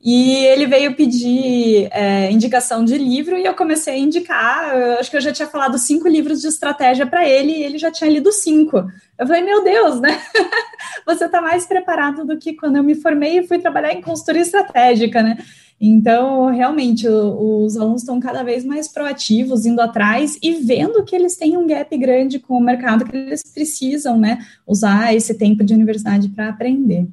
e 0.00 0.44
ele 0.44 0.66
veio 0.66 0.94
pedir 0.94 1.88
é, 1.90 2.30
indicação 2.30 2.84
de 2.84 2.96
livro 2.96 3.36
e 3.36 3.44
eu 3.44 3.54
comecei 3.54 3.94
a 3.94 3.98
indicar. 3.98 4.78
Eu 4.78 5.00
acho 5.00 5.10
que 5.10 5.16
eu 5.16 5.20
já 5.20 5.32
tinha 5.32 5.48
falado 5.48 5.76
cinco 5.76 6.06
livros 6.06 6.42
de 6.42 6.46
estratégia 6.46 7.06
para 7.06 7.28
ele 7.28 7.50
e 7.54 7.64
ele 7.64 7.78
já 7.78 7.90
tinha 7.90 8.08
lido 8.08 8.30
cinco. 8.30 8.86
Eu 9.18 9.26
falei, 9.26 9.42
meu 9.42 9.64
Deus, 9.64 10.00
né? 10.00 10.22
Você 11.06 11.24
está 11.24 11.40
mais 11.40 11.66
preparado 11.66 12.24
do 12.24 12.38
que 12.38 12.52
quando 12.52 12.76
eu 12.76 12.84
me 12.84 12.94
formei 12.94 13.38
e 13.38 13.48
fui 13.48 13.58
trabalhar 13.58 13.94
em 13.94 14.00
consultoria 14.00 14.42
estratégica, 14.42 15.22
né? 15.24 15.38
Então, 15.80 16.50
realmente, 16.50 17.06
o, 17.06 17.64
os 17.64 17.76
alunos 17.76 18.02
estão 18.02 18.20
cada 18.20 18.42
vez 18.42 18.64
mais 18.64 18.88
proativos, 18.88 19.66
indo 19.66 19.80
atrás 19.80 20.38
e 20.42 20.54
vendo 20.54 21.04
que 21.04 21.14
eles 21.14 21.36
têm 21.36 21.56
um 21.56 21.66
gap 21.66 21.96
grande 21.98 22.38
com 22.38 22.54
o 22.54 22.60
mercado, 22.60 23.04
que 23.04 23.16
eles 23.16 23.42
precisam, 23.42 24.18
né, 24.18 24.38
usar 24.66 25.14
esse 25.14 25.34
tempo 25.34 25.64
de 25.64 25.74
universidade 25.74 26.28
para 26.28 26.48
aprender. 26.48 27.06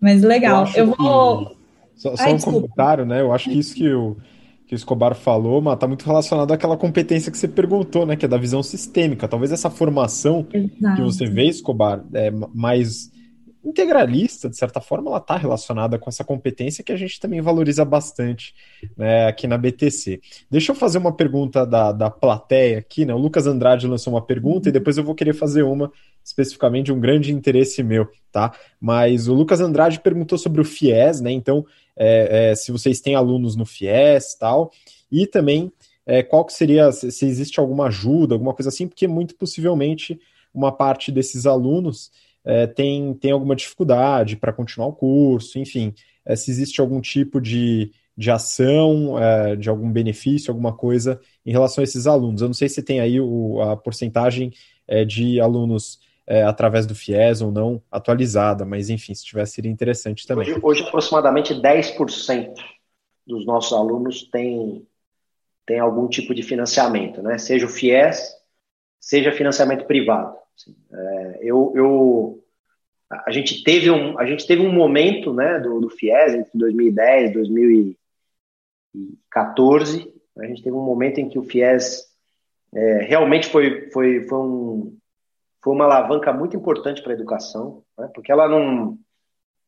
Mas 0.00 0.22
legal, 0.22 0.66
eu, 0.74 0.86
eu 0.86 0.94
vou. 0.96 1.46
Que... 1.46 1.56
Só, 1.94 2.16
só 2.16 2.24
Ai, 2.24 2.32
um 2.32 2.36
desculpa. 2.36 2.60
comentário, 2.60 3.06
né? 3.06 3.20
Eu 3.20 3.32
acho 3.32 3.48
que 3.48 3.56
isso 3.56 3.74
que 3.76 3.88
o, 3.92 4.16
que 4.66 4.74
o 4.74 4.76
Escobar 4.76 5.14
falou, 5.14 5.60
mas 5.60 5.74
está 5.74 5.86
muito 5.86 6.04
relacionado 6.04 6.50
àquela 6.50 6.76
competência 6.76 7.30
que 7.30 7.38
você 7.38 7.46
perguntou, 7.46 8.04
né? 8.04 8.16
Que 8.16 8.24
é 8.24 8.28
da 8.28 8.38
visão 8.38 8.60
sistêmica. 8.64 9.28
Talvez 9.28 9.52
essa 9.52 9.70
formação 9.70 10.44
Exato. 10.52 10.96
que 10.96 11.02
você 11.02 11.26
vê, 11.26 11.44
Escobar, 11.44 12.02
é 12.12 12.32
mais 12.52 13.11
integralista, 13.64 14.48
de 14.48 14.56
certa 14.56 14.80
forma, 14.80 15.08
ela 15.08 15.18
está 15.18 15.36
relacionada 15.36 15.98
com 15.98 16.08
essa 16.08 16.24
competência 16.24 16.82
que 16.82 16.92
a 16.92 16.96
gente 16.96 17.20
também 17.20 17.40
valoriza 17.40 17.84
bastante 17.84 18.54
né, 18.96 19.26
aqui 19.26 19.46
na 19.46 19.56
BTC. 19.56 20.20
Deixa 20.50 20.72
eu 20.72 20.76
fazer 20.76 20.98
uma 20.98 21.12
pergunta 21.12 21.64
da, 21.64 21.92
da 21.92 22.10
plateia 22.10 22.78
aqui, 22.78 23.04
né? 23.04 23.14
O 23.14 23.18
Lucas 23.18 23.46
Andrade 23.46 23.86
lançou 23.86 24.12
uma 24.12 24.22
pergunta 24.22 24.68
e 24.68 24.72
depois 24.72 24.98
eu 24.98 25.04
vou 25.04 25.14
querer 25.14 25.34
fazer 25.34 25.62
uma 25.62 25.92
especificamente 26.24 26.86
de 26.86 26.92
um 26.92 27.00
grande 27.00 27.32
interesse 27.32 27.82
meu, 27.82 28.08
tá? 28.30 28.52
Mas 28.80 29.28
o 29.28 29.34
Lucas 29.34 29.60
Andrade 29.60 30.00
perguntou 30.00 30.38
sobre 30.38 30.60
o 30.60 30.64
FIES, 30.64 31.20
né? 31.20 31.30
Então, 31.32 31.64
é, 31.96 32.50
é, 32.50 32.54
se 32.54 32.70
vocês 32.70 33.00
têm 33.00 33.14
alunos 33.14 33.56
no 33.56 33.64
FIES 33.64 34.36
tal, 34.38 34.72
e 35.10 35.26
também 35.26 35.72
é, 36.06 36.22
qual 36.22 36.44
que 36.44 36.52
seria, 36.52 36.90
se, 36.92 37.10
se 37.10 37.26
existe 37.26 37.60
alguma 37.60 37.86
ajuda, 37.86 38.34
alguma 38.34 38.54
coisa 38.54 38.68
assim, 38.68 38.86
porque 38.86 39.06
muito 39.06 39.34
possivelmente 39.34 40.18
uma 40.54 40.70
parte 40.70 41.10
desses 41.10 41.46
alunos 41.46 42.10
é, 42.44 42.66
tem, 42.66 43.14
tem 43.14 43.30
alguma 43.30 43.54
dificuldade 43.54 44.36
para 44.36 44.52
continuar 44.52 44.88
o 44.88 44.92
curso, 44.92 45.58
enfim, 45.58 45.94
é, 46.24 46.36
se 46.36 46.50
existe 46.50 46.80
algum 46.80 47.00
tipo 47.00 47.40
de, 47.40 47.92
de 48.16 48.30
ação, 48.30 49.18
é, 49.18 49.56
de 49.56 49.68
algum 49.68 49.90
benefício, 49.90 50.50
alguma 50.50 50.72
coisa 50.72 51.20
em 51.44 51.52
relação 51.52 51.82
a 51.82 51.84
esses 51.84 52.06
alunos. 52.06 52.42
Eu 52.42 52.48
não 52.48 52.54
sei 52.54 52.68
se 52.68 52.82
tem 52.82 53.00
aí 53.00 53.20
o, 53.20 53.60
a 53.60 53.76
porcentagem 53.76 54.52
é, 54.86 55.04
de 55.04 55.40
alunos 55.40 56.00
é, 56.26 56.42
através 56.42 56.86
do 56.86 56.94
FIES 56.94 57.40
ou 57.40 57.50
não 57.50 57.82
atualizada, 57.90 58.64
mas 58.64 58.90
enfim, 58.90 59.14
se 59.14 59.24
tivesse 59.24 59.54
seria 59.54 59.70
interessante 59.70 60.26
também. 60.26 60.48
Hoje, 60.48 60.60
hoje 60.62 60.82
aproximadamente 60.82 61.54
10% 61.54 62.54
dos 63.26 63.46
nossos 63.46 63.72
alunos 63.72 64.24
tem, 64.30 64.86
tem 65.66 65.78
algum 65.78 66.08
tipo 66.08 66.34
de 66.34 66.42
financiamento, 66.42 67.22
né? 67.22 67.38
seja 67.38 67.66
o 67.66 67.68
FIES, 67.68 68.34
seja 69.00 69.32
financiamento 69.32 69.84
privado. 69.86 70.41
É, 70.92 71.38
eu, 71.42 71.72
eu, 71.74 72.44
a 73.10 73.30
gente 73.30 73.62
teve 73.62 73.90
um, 73.90 74.18
a 74.18 74.24
gente 74.26 74.46
teve 74.46 74.62
um 74.62 74.72
momento, 74.72 75.34
né, 75.34 75.58
do, 75.58 75.80
do 75.80 75.90
FIES 75.90 76.34
entre 76.34 76.58
2010 76.58 77.30
e 77.30 77.34
2014. 77.34 80.12
A 80.38 80.46
gente 80.46 80.62
teve 80.62 80.76
um 80.76 80.84
momento 80.84 81.18
em 81.18 81.28
que 81.28 81.38
o 81.38 81.42
FIES 81.42 82.10
é, 82.74 83.02
realmente 83.02 83.48
foi, 83.48 83.90
foi, 83.90 84.26
foi, 84.26 84.38
um, 84.38 84.96
foi 85.62 85.74
uma 85.74 85.84
alavanca 85.84 86.32
muito 86.32 86.56
importante 86.56 87.02
para 87.02 87.12
a 87.12 87.14
educação, 87.14 87.84
né, 87.98 88.08
porque 88.14 88.32
ela 88.32 88.48
não, 88.48 88.98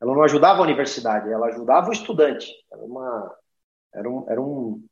ela 0.01 0.15
não 0.15 0.23
ajudava 0.23 0.61
a 0.61 0.65
universidade, 0.65 1.31
ela 1.31 1.49
ajudava 1.49 1.91
o 1.91 1.93
estudante. 1.93 2.51
Era, 2.73 2.83
uma, 2.83 3.37
era, 3.95 4.09
um, 4.09 4.25
era, 4.29 4.41
um, 4.41 4.83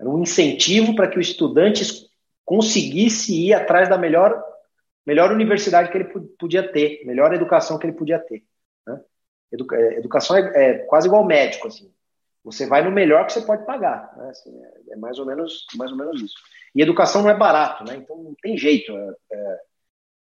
era 0.00 0.08
um 0.08 0.22
incentivo 0.22 0.94
para 0.94 1.08
que 1.08 1.18
o 1.18 1.20
estudante 1.20 1.84
conseguisse 2.44 3.34
ir 3.34 3.54
atrás 3.54 3.88
da 3.88 3.98
melhor 3.98 4.40
melhor 5.06 5.30
universidade 5.30 5.90
que 5.90 5.96
ele 5.96 6.28
podia 6.38 6.70
ter, 6.70 7.04
melhor 7.06 7.32
educação 7.32 7.78
que 7.78 7.86
ele 7.86 7.96
podia 7.96 8.18
ter. 8.18 8.44
Né? 8.86 9.00
Educa 9.52 9.76
é, 9.76 9.98
educação 9.98 10.36
é, 10.36 10.40
é, 10.54 10.78
quase 10.80 11.06
igual 11.06 11.24
médico, 11.24 11.68
assim. 11.68 11.92
Você 12.44 12.66
vai 12.66 12.82
no 12.82 12.90
melhor 12.90 13.26
que 13.26 13.32
você 13.32 13.40
pode 13.40 13.64
pagar, 13.64 14.12
né? 14.16 14.28
assim, 14.30 14.56
é, 14.62 14.92
é, 14.92 14.96
mais 14.96 15.18
ou 15.18 15.26
menos, 15.26 15.66
mais 15.76 15.90
ou 15.90 15.96
menos 15.96 16.20
isso. 16.20 16.34
E 16.74 16.82
educação 16.82 17.22
não 17.22 17.30
é 17.30 17.36
barato, 17.36 17.84
né? 17.84 17.96
Então 17.96 18.16
não 18.16 18.34
tem 18.42 18.56
jeito. 18.56 18.92
É, 18.92 19.60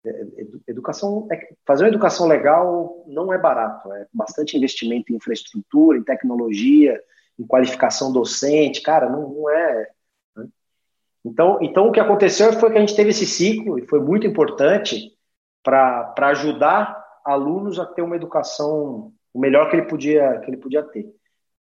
é, 0.05 0.09
é 0.09 0.45
educação, 0.67 1.27
fazer 1.65 1.83
uma 1.83 1.89
educação 1.89 2.27
legal 2.27 3.03
não 3.07 3.33
é 3.33 3.37
barato. 3.37 3.91
É 3.91 4.07
bastante 4.13 4.55
investimento 4.55 5.11
em 5.11 5.15
infraestrutura, 5.15 5.97
em 5.97 6.03
tecnologia, 6.03 7.01
em 7.37 7.45
qualificação 7.45 8.13
docente, 8.13 8.81
cara, 8.81 9.09
não, 9.09 9.29
não 9.29 9.49
é 9.49 9.89
então, 11.25 11.57
então, 11.59 11.87
o 11.87 11.91
que 11.91 11.99
aconteceu 11.99 12.53
foi 12.53 12.71
que 12.71 12.77
a 12.77 12.81
gente 12.81 12.95
teve 12.95 13.09
esse 13.09 13.25
ciclo, 13.25 13.79
e 13.79 13.87
foi 13.87 13.99
muito 13.99 14.27
importante 14.27 15.11
para 15.63 16.13
ajudar 16.17 17.03
alunos 17.25 17.79
a 17.79 17.85
ter 17.85 18.03
uma 18.03 18.15
educação 18.15 19.11
o 19.33 19.39
melhor 19.39 19.69
que 19.69 19.75
ele 19.75 19.87
podia, 19.87 20.39
que 20.39 20.49
ele 20.49 20.57
podia 20.57 20.83
ter. 20.83 21.05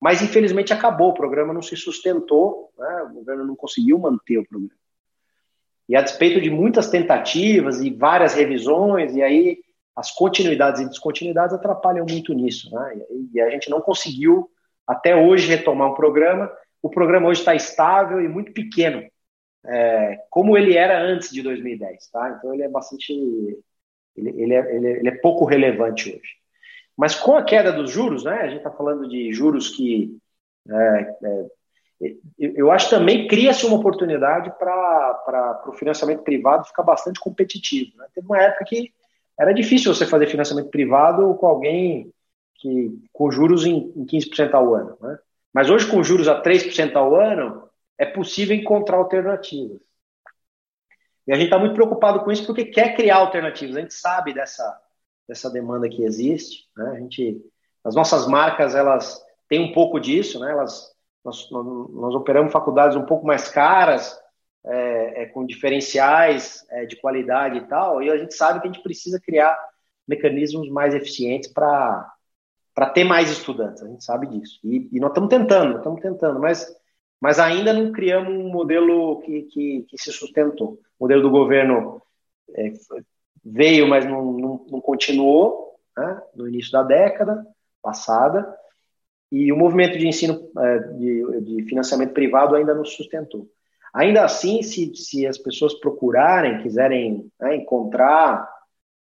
Mas, 0.00 0.22
infelizmente, 0.22 0.72
acabou, 0.72 1.08
o 1.08 1.14
programa 1.14 1.54
não 1.54 1.62
se 1.62 1.74
sustentou, 1.74 2.70
né? 2.78 3.02
o 3.10 3.14
governo 3.14 3.44
não 3.44 3.56
conseguiu 3.56 3.98
manter 3.98 4.38
o 4.38 4.46
programa. 4.46 4.78
E 5.88 5.96
a 5.96 6.02
despeito 6.02 6.40
de 6.40 6.50
muitas 6.50 6.90
tentativas 6.90 7.80
e 7.80 7.90
várias 7.90 8.34
revisões, 8.34 9.16
e 9.16 9.22
aí 9.22 9.58
as 9.96 10.12
continuidades 10.12 10.82
e 10.82 10.88
descontinuidades 10.88 11.54
atrapalham 11.54 12.06
muito 12.08 12.34
nisso. 12.34 12.70
Né? 12.70 13.00
E 13.32 13.40
a 13.40 13.50
gente 13.50 13.70
não 13.70 13.80
conseguiu, 13.80 14.48
até 14.86 15.16
hoje, 15.16 15.48
retomar 15.48 15.90
um 15.90 15.94
programa. 15.94 16.52
O 16.82 16.90
programa 16.90 17.28
hoje 17.28 17.40
está 17.40 17.54
estável 17.54 18.20
e 18.20 18.28
muito 18.28 18.52
pequeno 18.52 19.02
é, 19.68 20.18
como 20.30 20.56
ele 20.56 20.76
era 20.76 21.00
antes 21.00 21.30
de 21.30 21.42
2010, 21.42 22.08
tá? 22.10 22.36
Então 22.38 22.54
ele 22.54 22.62
é 22.62 22.68
bastante, 22.68 23.12
ele, 23.12 24.30
ele, 24.30 24.54
é, 24.54 24.76
ele, 24.76 24.86
é, 24.86 24.98
ele 24.98 25.08
é 25.08 25.16
pouco 25.16 25.44
relevante 25.44 26.10
hoje. 26.10 26.36
Mas 26.96 27.14
com 27.14 27.36
a 27.36 27.44
queda 27.44 27.72
dos 27.72 27.90
juros, 27.90 28.24
né? 28.24 28.34
A 28.40 28.48
gente 28.48 28.58
está 28.58 28.70
falando 28.70 29.08
de 29.08 29.32
juros 29.32 29.68
que 29.70 30.16
é, 30.68 31.16
é, 31.22 31.46
eu 32.38 32.70
acho 32.70 32.90
também 32.90 33.26
cria-se 33.26 33.64
uma 33.64 33.76
oportunidade 33.76 34.52
para 34.58 35.62
o 35.66 35.72
financiamento 35.72 36.22
privado 36.22 36.66
ficar 36.66 36.82
bastante 36.82 37.18
competitivo. 37.18 37.96
Né? 37.96 38.06
Teve 38.14 38.26
uma 38.26 38.40
época 38.40 38.64
que 38.66 38.92
era 39.38 39.52
difícil 39.52 39.94
você 39.94 40.06
fazer 40.06 40.26
financiamento 40.26 40.70
privado 40.70 41.34
com 41.34 41.46
alguém 41.46 42.12
que 42.56 42.90
com 43.12 43.30
juros 43.30 43.66
em, 43.66 43.92
em 43.96 44.06
15% 44.06 44.52
ao 44.54 44.74
ano. 44.74 44.96
Né? 45.00 45.18
Mas 45.52 45.70
hoje, 45.70 45.90
com 45.90 46.02
juros 46.02 46.28
a 46.28 46.42
3% 46.42 46.94
ao 46.96 47.14
ano, 47.14 47.65
é 47.98 48.06
possível 48.06 48.56
encontrar 48.56 48.96
alternativas. 48.96 49.80
E 51.26 51.32
a 51.32 51.34
gente 51.34 51.46
está 51.46 51.58
muito 51.58 51.74
preocupado 51.74 52.20
com 52.22 52.30
isso 52.30 52.46
porque 52.46 52.66
quer 52.66 52.94
criar 52.94 53.16
alternativas. 53.16 53.76
A 53.76 53.80
gente 53.80 53.94
sabe 53.94 54.32
dessa, 54.32 54.80
dessa 55.28 55.50
demanda 55.50 55.88
que 55.88 56.04
existe. 56.04 56.68
Né? 56.76 56.88
A 56.90 57.00
gente, 57.00 57.42
as 57.82 57.94
nossas 57.94 58.26
marcas 58.28 58.74
elas 58.74 59.20
têm 59.48 59.60
um 59.60 59.72
pouco 59.72 59.98
disso, 59.98 60.38
né? 60.38 60.52
elas 60.52 60.94
nós, 61.26 61.50
nós, 61.50 62.14
operamos 62.14 62.52
faculdades 62.52 62.96
um 62.96 63.04
pouco 63.04 63.26
mais 63.26 63.48
caras, 63.48 64.16
é, 64.64 65.22
é, 65.22 65.26
com 65.26 65.44
diferenciais 65.44 66.64
é, 66.70 66.86
de 66.86 66.96
qualidade 66.96 67.58
e 67.58 67.66
tal, 67.66 68.00
e 68.00 68.08
a 68.08 68.16
gente 68.16 68.34
sabe 68.34 68.60
que 68.60 68.68
a 68.68 68.72
gente 68.72 68.82
precisa 68.82 69.20
criar 69.20 69.58
mecanismos 70.06 70.70
mais 70.70 70.94
eficientes 70.94 71.52
para 71.52 72.06
ter 72.94 73.02
mais 73.02 73.28
estudantes, 73.28 73.82
a 73.82 73.88
gente 73.88 74.04
sabe 74.04 74.28
disso. 74.28 74.60
E, 74.62 74.88
e 74.92 75.00
nós 75.00 75.10
estamos 75.10 75.28
tentando, 75.28 75.78
estamos 75.78 76.00
tentando, 76.00 76.38
mas, 76.38 76.64
mas 77.26 77.40
ainda 77.40 77.72
não 77.72 77.90
criamos 77.90 78.32
um 78.32 78.48
modelo 78.48 79.20
que, 79.22 79.42
que, 79.42 79.86
que 79.88 79.98
se 79.98 80.12
sustentou. 80.12 80.78
O 80.96 81.02
modelo 81.02 81.22
do 81.22 81.28
governo 81.28 82.00
é, 82.54 82.72
veio, 83.44 83.88
mas 83.88 84.06
não, 84.06 84.32
não, 84.32 84.66
não 84.70 84.80
continuou 84.80 85.74
né, 85.96 86.22
no 86.36 86.48
início 86.48 86.70
da 86.70 86.84
década 86.84 87.44
passada, 87.82 88.56
e 89.32 89.50
o 89.50 89.56
movimento 89.56 89.98
de 89.98 90.06
ensino 90.06 90.48
é, 90.56 90.78
de, 90.78 91.40
de, 91.40 91.62
financiamento 91.64 92.12
privado 92.12 92.54
ainda 92.54 92.72
não 92.72 92.84
sustentou. 92.84 93.48
Ainda 93.92 94.24
assim, 94.24 94.62
se, 94.62 94.94
se 94.94 95.26
as 95.26 95.36
pessoas 95.36 95.74
procurarem, 95.74 96.62
quiserem 96.62 97.28
né, 97.40 97.56
encontrar, 97.56 98.48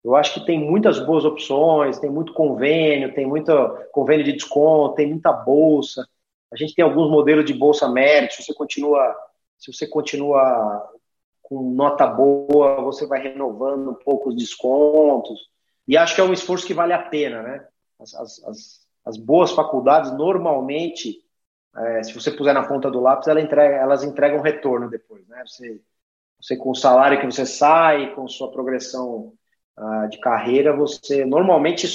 eu 0.02 0.16
acho 0.16 0.34
que 0.34 0.44
tem 0.44 0.58
muitas 0.58 0.98
boas 0.98 1.24
opções, 1.24 2.00
tem 2.00 2.10
muito 2.10 2.32
convênio, 2.32 3.14
tem 3.14 3.24
muito 3.24 3.52
convênio 3.92 4.24
de 4.24 4.32
desconto, 4.32 4.96
tem 4.96 5.10
muita 5.10 5.32
bolsa. 5.32 6.04
A 6.52 6.56
gente 6.56 6.74
tem 6.74 6.84
alguns 6.84 7.10
modelos 7.10 7.44
de 7.44 7.54
bolsa 7.54 7.88
mérito, 7.88 8.34
se 8.34 8.44
você 8.44 8.54
continua, 8.54 9.16
se 9.58 9.72
você 9.72 9.86
continua 9.86 10.90
com 11.42 11.72
nota 11.72 12.06
boa, 12.06 12.80
você 12.82 13.06
vai 13.06 13.20
renovando 13.22 13.90
um 13.90 13.94
pouco 13.94 14.30
os 14.30 14.36
descontos. 14.36 15.48
E 15.86 15.96
acho 15.96 16.14
que 16.14 16.20
é 16.20 16.24
um 16.24 16.32
esforço 16.32 16.66
que 16.66 16.74
vale 16.74 16.92
a 16.92 17.02
pena, 17.02 17.42
né? 17.42 17.66
As, 17.98 18.14
as, 18.14 18.44
as 18.44 18.80
as 19.04 19.16
boas 19.16 19.52
faculdades, 19.52 20.12
normalmente, 20.12 21.18
é, 21.76 22.02
se 22.02 22.12
você 22.12 22.30
puser 22.30 22.54
na 22.54 22.66
ponta 22.66 22.90
do 22.90 23.00
lápis, 23.00 23.28
ela 23.28 23.40
entrega, 23.40 23.76
elas 23.76 24.04
entregam 24.04 24.40
retorno 24.40 24.90
depois. 24.90 25.26
Né? 25.26 25.42
Você, 25.46 25.80
você, 26.40 26.56
com 26.56 26.70
o 26.70 26.76
salário 26.76 27.18
que 27.20 27.26
você 27.26 27.46
sai, 27.46 28.14
com 28.14 28.28
sua 28.28 28.50
progressão 28.50 29.32
uh, 29.78 30.08
de 30.08 30.18
carreira, 30.20 30.76
você 30.76 31.24
normalmente 31.24 31.88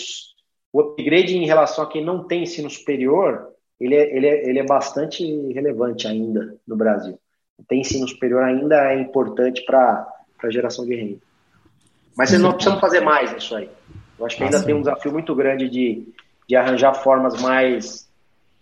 o 0.73 0.81
upgrade 0.81 1.37
em 1.37 1.45
relação 1.45 1.83
a 1.83 1.89
quem 1.89 2.03
não 2.03 2.27
tem 2.27 2.43
ensino 2.43 2.69
superior, 2.69 3.54
ele 3.79 3.95
é, 3.95 4.15
ele 4.15 4.27
é, 4.27 4.49
ele 4.49 4.59
é 4.59 4.65
bastante 4.65 5.23
relevante 5.53 6.07
ainda 6.07 6.55
no 6.67 6.75
Brasil. 6.75 7.19
Tem 7.67 7.81
ensino 7.81 8.07
superior 8.07 8.43
ainda 8.43 8.91
é 8.91 8.99
importante 8.99 9.63
para 9.65 10.07
a 10.43 10.49
geração 10.49 10.85
de 10.85 10.95
renda. 10.95 11.19
Mas 12.17 12.31
nós 12.39 12.53
precisamos 12.53 12.81
fazer 12.81 13.01
mais 13.01 13.33
nisso 13.33 13.55
aí. 13.55 13.69
Eu 14.17 14.25
acho 14.25 14.37
que 14.37 14.43
ainda 14.43 14.59
ah, 14.59 14.63
tem 14.63 14.73
um 14.73 14.79
desafio 14.79 15.11
muito 15.11 15.35
grande 15.35 15.69
de 15.69 16.07
de 16.47 16.55
arranjar 16.55 16.93
formas 16.93 17.41
mais, 17.41 18.07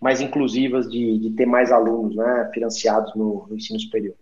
mais 0.02 0.22
inclusivas 0.22 0.90
de, 0.90 1.20
de 1.20 1.30
ter 1.32 1.46
mais 1.46 1.72
alunos 1.72 2.16
né, 2.16 2.50
financiados 2.54 3.14
no, 3.16 3.46
no 3.50 3.56
ensino 3.56 3.80
superior. 3.80 4.16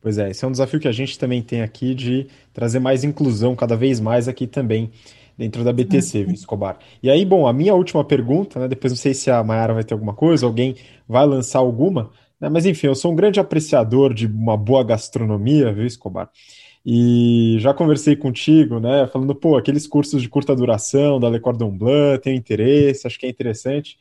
Pois 0.00 0.18
é, 0.18 0.30
esse 0.30 0.44
é 0.44 0.48
um 0.48 0.52
desafio 0.52 0.80
que 0.80 0.88
a 0.88 0.92
gente 0.92 1.18
também 1.18 1.42
tem 1.42 1.62
aqui 1.62 1.94
de 1.94 2.26
trazer 2.52 2.80
mais 2.80 3.04
inclusão 3.04 3.54
cada 3.54 3.76
vez 3.76 4.00
mais 4.00 4.26
aqui 4.26 4.46
também 4.46 4.90
dentro 5.42 5.64
da 5.64 5.72
BTC, 5.72 6.24
viu, 6.24 6.34
Escobar? 6.34 6.78
E 7.02 7.10
aí, 7.10 7.24
bom, 7.24 7.48
a 7.48 7.52
minha 7.52 7.74
última 7.74 8.04
pergunta, 8.04 8.60
né, 8.60 8.68
depois 8.68 8.92
não 8.92 8.96
sei 8.96 9.12
se 9.12 9.28
a 9.28 9.42
Mayara 9.42 9.74
vai 9.74 9.82
ter 9.82 9.92
alguma 9.92 10.14
coisa, 10.14 10.46
alguém 10.46 10.76
vai 11.08 11.26
lançar 11.26 11.58
alguma, 11.58 12.10
né, 12.40 12.48
mas 12.48 12.64
enfim, 12.64 12.86
eu 12.86 12.94
sou 12.94 13.10
um 13.10 13.16
grande 13.16 13.40
apreciador 13.40 14.14
de 14.14 14.26
uma 14.26 14.56
boa 14.56 14.84
gastronomia, 14.84 15.72
viu, 15.72 15.84
Escobar? 15.84 16.30
E 16.86 17.56
já 17.58 17.74
conversei 17.74 18.16
contigo, 18.16 18.80
né? 18.80 19.06
Falando, 19.06 19.36
pô, 19.36 19.56
aqueles 19.56 19.86
cursos 19.86 20.20
de 20.20 20.28
curta 20.28 20.54
duração 20.54 21.20
da 21.20 21.30
Le 21.30 21.38
Cordon 21.38 21.70
Bleu, 21.70 22.18
tenho 22.18 22.36
interesse, 22.36 23.06
acho 23.06 23.18
que 23.20 23.26
é 23.26 23.28
interessante. 23.28 23.96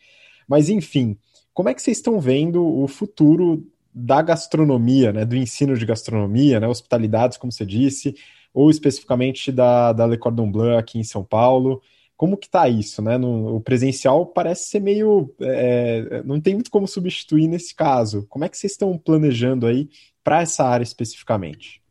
Mas, 0.47 0.67
enfim, 0.67 1.15
como 1.53 1.69
é 1.69 1.75
que 1.75 1.81
vocês 1.81 1.97
estão 1.97 2.19
vendo 2.19 2.65
o 2.65 2.87
futuro 2.87 3.63
da 3.93 4.19
gastronomia, 4.23 5.13
né? 5.13 5.25
Do 5.25 5.35
ensino 5.35 5.77
de 5.77 5.85
gastronomia, 5.85 6.59
né? 6.59 6.67
Hospitalidades, 6.67 7.37
como 7.37 7.51
você 7.51 7.67
disse, 7.67 8.15
ou 8.53 8.69
especificamente 8.69 9.51
da, 9.51 9.93
da 9.93 10.05
Le 10.05 10.17
Cordon 10.17 10.51
Bleu 10.51 10.77
aqui 10.77 10.99
em 10.99 11.03
São 11.03 11.23
Paulo. 11.23 11.81
Como 12.17 12.37
que 12.37 12.49
tá 12.49 12.69
isso, 12.69 13.01
né? 13.01 13.17
No, 13.17 13.55
o 13.55 13.61
presencial 13.61 14.25
parece 14.27 14.69
ser 14.69 14.79
meio. 14.79 15.33
É, 15.41 16.21
não 16.23 16.39
tem 16.39 16.53
muito 16.53 16.69
como 16.69 16.87
substituir 16.87 17.47
nesse 17.47 17.73
caso. 17.73 18.27
Como 18.27 18.45
é 18.45 18.49
que 18.49 18.57
vocês 18.57 18.73
estão 18.73 18.95
planejando 18.97 19.65
aí 19.65 19.89
para 20.23 20.41
essa 20.41 20.63
área 20.63 20.83
especificamente? 20.83 21.81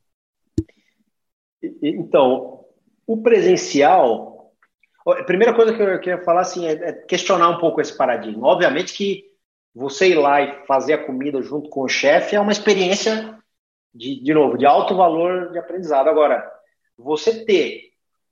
Então, 1.82 2.64
o 3.06 3.16
presencial. 3.20 4.28
A 5.06 5.24
primeira 5.24 5.54
coisa 5.54 5.74
que 5.74 5.82
eu 5.82 5.98
queria 5.98 6.22
falar 6.22 6.42
assim, 6.42 6.66
é 6.66 6.92
questionar 6.92 7.48
um 7.48 7.58
pouco 7.58 7.80
esse 7.80 7.96
paradigma. 7.96 8.46
Obviamente 8.46 8.92
que 8.92 9.24
você 9.74 10.10
ir 10.10 10.14
lá 10.14 10.42
e 10.42 10.66
fazer 10.66 10.92
a 10.92 11.04
comida 11.04 11.42
junto 11.42 11.68
com 11.70 11.82
o 11.82 11.88
chefe 11.88 12.36
é 12.36 12.40
uma 12.40 12.52
experiência, 12.52 13.39
de, 13.94 14.22
de 14.22 14.34
novo, 14.34 14.56
de 14.56 14.66
alto 14.66 14.96
valor 14.96 15.50
de 15.52 15.58
aprendizado. 15.58 16.08
Agora, 16.08 16.50
você 16.96 17.44
ter, 17.44 17.90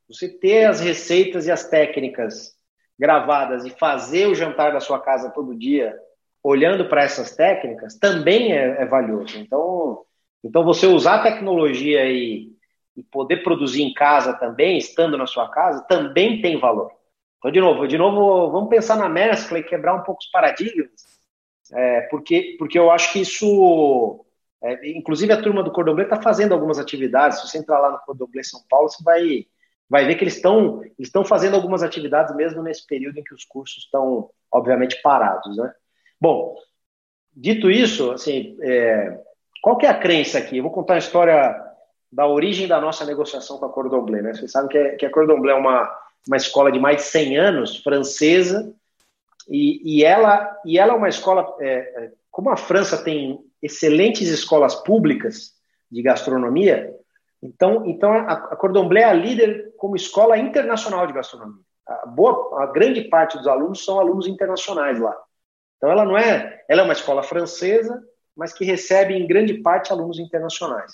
você 0.08 0.28
ter 0.28 0.64
as 0.64 0.80
receitas 0.80 1.46
e 1.46 1.50
as 1.50 1.68
técnicas 1.68 2.54
gravadas 2.98 3.64
e 3.64 3.70
fazer 3.70 4.26
o 4.26 4.34
jantar 4.34 4.72
da 4.72 4.80
sua 4.80 5.00
casa 5.00 5.30
todo 5.30 5.58
dia 5.58 5.96
olhando 6.42 6.88
para 6.88 7.02
essas 7.02 7.34
técnicas 7.34 7.96
também 7.98 8.52
é, 8.52 8.82
é 8.82 8.86
valioso. 8.86 9.38
Então, 9.38 10.04
então 10.42 10.64
você 10.64 10.86
usar 10.86 11.16
a 11.16 11.22
tecnologia 11.22 12.06
e 12.06 12.58
e 12.98 13.02
poder 13.04 13.44
produzir 13.44 13.82
em 13.82 13.94
casa 13.94 14.34
também, 14.34 14.76
estando 14.76 15.16
na 15.16 15.24
sua 15.24 15.48
casa, 15.48 15.84
também 15.88 16.42
tem 16.42 16.58
valor. 16.58 16.90
Então, 17.38 17.52
de 17.52 17.60
novo, 17.60 17.86
de 17.86 17.96
novo, 17.96 18.50
vamos 18.50 18.68
pensar 18.68 18.96
na 18.96 19.08
mescla 19.08 19.60
e 19.60 19.62
quebrar 19.62 19.94
um 19.94 20.02
pouco 20.02 20.20
os 20.20 20.28
paradigmas, 20.28 21.06
é, 21.72 22.00
porque, 22.10 22.56
porque 22.58 22.76
eu 22.76 22.90
acho 22.90 23.12
que 23.12 23.20
isso, 23.20 24.24
é, 24.62 24.90
inclusive 24.90 25.32
a 25.32 25.40
turma 25.40 25.62
do 25.62 25.70
Cordoblé 25.70 26.04
está 26.04 26.20
fazendo 26.20 26.52
algumas 26.52 26.78
atividades. 26.78 27.38
Se 27.38 27.48
você 27.48 27.58
entrar 27.58 27.78
lá 27.78 27.92
no 27.92 27.98
Cordoblé 28.00 28.42
São 28.42 28.60
Paulo, 28.68 28.88
você 28.88 29.02
vai, 29.02 29.46
vai 29.88 30.06
ver 30.06 30.16
que 30.16 30.24
eles 30.24 30.36
estão 30.36 30.82
estão 30.98 31.24
fazendo 31.24 31.54
algumas 31.54 31.82
atividades 31.82 32.34
mesmo 32.34 32.62
nesse 32.62 32.86
período 32.86 33.18
em 33.18 33.24
que 33.24 33.34
os 33.34 33.44
cursos 33.44 33.84
estão, 33.84 34.30
obviamente, 34.50 35.00
parados, 35.02 35.56
né? 35.56 35.72
Bom, 36.20 36.56
dito 37.32 37.70
isso, 37.70 38.10
assim, 38.10 38.56
é, 38.60 39.20
qual 39.62 39.76
que 39.76 39.86
é 39.86 39.88
a 39.88 39.98
crença 39.98 40.38
aqui? 40.38 40.58
Eu 40.58 40.64
vou 40.64 40.72
contar 40.72 40.94
uma 40.94 40.98
história 40.98 41.64
da 42.10 42.26
origem 42.26 42.66
da 42.66 42.80
nossa 42.80 43.04
negociação 43.04 43.58
com 43.58 43.66
a 43.66 43.72
Cordon 43.72 44.02
Bleu. 44.02 44.22
Né? 44.22 44.34
Vocês 44.34 44.50
sabem 44.50 44.68
que, 44.68 44.78
é, 44.78 44.96
que 44.96 45.06
a 45.06 45.10
Cordon 45.10 45.40
Bleu 45.40 45.56
é 45.56 45.58
uma, 45.58 45.88
uma 46.26 46.36
escola 46.36 46.72
de 46.72 46.80
mais 46.80 46.96
de 46.96 47.02
100 47.02 47.36
anos, 47.36 47.76
francesa, 47.76 48.74
e, 49.48 49.98
e, 49.98 50.04
ela, 50.04 50.58
e 50.64 50.78
ela 50.78 50.92
é 50.92 50.96
uma 50.96 51.08
escola, 51.08 51.56
é, 51.60 51.74
é, 51.74 52.12
como 52.30 52.50
a 52.50 52.56
França 52.56 53.02
tem 53.02 53.38
excelentes 53.62 54.28
escolas 54.28 54.74
públicas 54.74 55.52
de 55.90 56.02
gastronomia, 56.02 56.94
então, 57.42 57.86
então 57.86 58.12
a, 58.12 58.56
Cordon 58.56 58.88
Bleu 58.88 59.02
é 59.02 59.06
a 59.06 59.12
líder 59.12 59.72
como 59.76 59.96
escola 59.96 60.36
internacional 60.36 61.06
de 61.06 61.12
gastronomia. 61.12 61.62
A, 61.86 62.06
boa, 62.06 62.62
a 62.62 62.66
grande 62.66 63.02
parte 63.02 63.36
dos 63.38 63.46
alunos 63.46 63.84
são 63.84 63.98
alunos 63.98 64.26
internacionais 64.26 64.98
lá. 64.98 65.16
Então 65.76 65.90
ela 65.90 66.04
não 66.04 66.18
é, 66.18 66.62
ela 66.68 66.82
é 66.82 66.84
uma 66.84 66.92
escola 66.92 67.22
francesa, 67.22 68.02
mas 68.36 68.52
que 68.52 68.64
recebe 68.64 69.14
em 69.14 69.26
grande 69.26 69.54
parte 69.54 69.92
alunos 69.92 70.18
internacionais. 70.18 70.92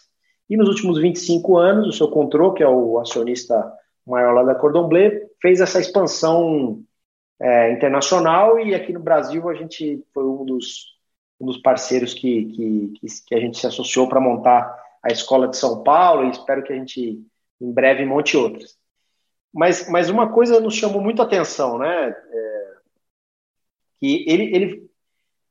E 0.48 0.56
nos 0.56 0.68
últimos 0.68 0.98
25 0.98 1.56
anos, 1.56 1.88
o 1.88 1.92
seu 1.92 2.08
Control, 2.08 2.52
que 2.52 2.62
é 2.62 2.68
o 2.68 2.98
acionista 2.98 3.72
maior 4.06 4.34
lá 4.34 4.42
da 4.42 4.54
Cordon 4.54 4.86
Bleu, 4.86 5.10
fez 5.40 5.60
essa 5.60 5.80
expansão 5.80 6.82
é, 7.40 7.72
internacional 7.72 8.58
e 8.58 8.74
aqui 8.74 8.92
no 8.92 9.00
Brasil 9.00 9.48
a 9.48 9.54
gente 9.54 10.04
foi 10.12 10.24
um 10.24 10.44
dos, 10.44 10.94
um 11.40 11.46
dos 11.46 11.58
parceiros 11.58 12.14
que, 12.14 12.46
que, 12.46 12.92
que 13.26 13.34
a 13.34 13.40
gente 13.40 13.58
se 13.58 13.66
associou 13.66 14.08
para 14.08 14.20
montar 14.20 14.82
a 15.02 15.10
Escola 15.10 15.48
de 15.48 15.56
São 15.56 15.82
Paulo 15.82 16.24
e 16.24 16.30
espero 16.30 16.62
que 16.62 16.72
a 16.72 16.76
gente 16.76 17.22
em 17.60 17.72
breve 17.72 18.04
monte 18.04 18.36
outras. 18.36 18.76
Mas, 19.52 19.88
mas 19.88 20.10
uma 20.10 20.32
coisa 20.32 20.60
nos 20.60 20.74
chamou 20.74 21.00
muito 21.00 21.22
a 21.22 21.24
atenção, 21.24 21.78
né? 21.78 22.08
É, 22.08 22.74
que 24.00 24.24
ele, 24.28 24.54
ele, 24.54 24.90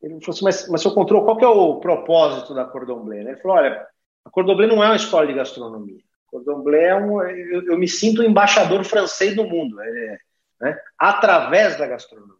ele 0.01 0.19
falou 0.19 0.29
assim, 0.29 0.43
mas, 0.43 0.67
mas 0.67 0.81
seu 0.81 0.93
controle, 0.93 1.23
qual 1.23 1.37
que 1.37 1.45
é 1.45 1.47
o 1.47 1.79
propósito 1.79 2.53
da 2.53 2.65
Cordon 2.65 2.99
Bleu? 2.99 3.21
Ele 3.21 3.37
falou, 3.37 3.57
olha, 3.57 3.87
A 4.25 4.29
Cordon 4.29 4.55
Bleu 4.55 4.67
não 4.67 4.83
é 4.83 4.87
uma 4.87 4.95
escola 4.95 5.27
de 5.27 5.33
gastronomia. 5.33 6.01
Cordon 6.27 6.61
Bleu 6.61 6.81
é 6.81 6.95
um. 6.95 7.21
Eu, 7.21 7.67
eu 7.67 7.77
me 7.77 7.87
sinto 7.87 8.23
embaixador 8.23 8.83
francês 8.83 9.35
do 9.35 9.45
mundo, 9.45 9.79
é, 9.81 10.17
né? 10.59 10.79
através 10.97 11.77
da 11.77 11.87
gastronomia. 11.87 12.35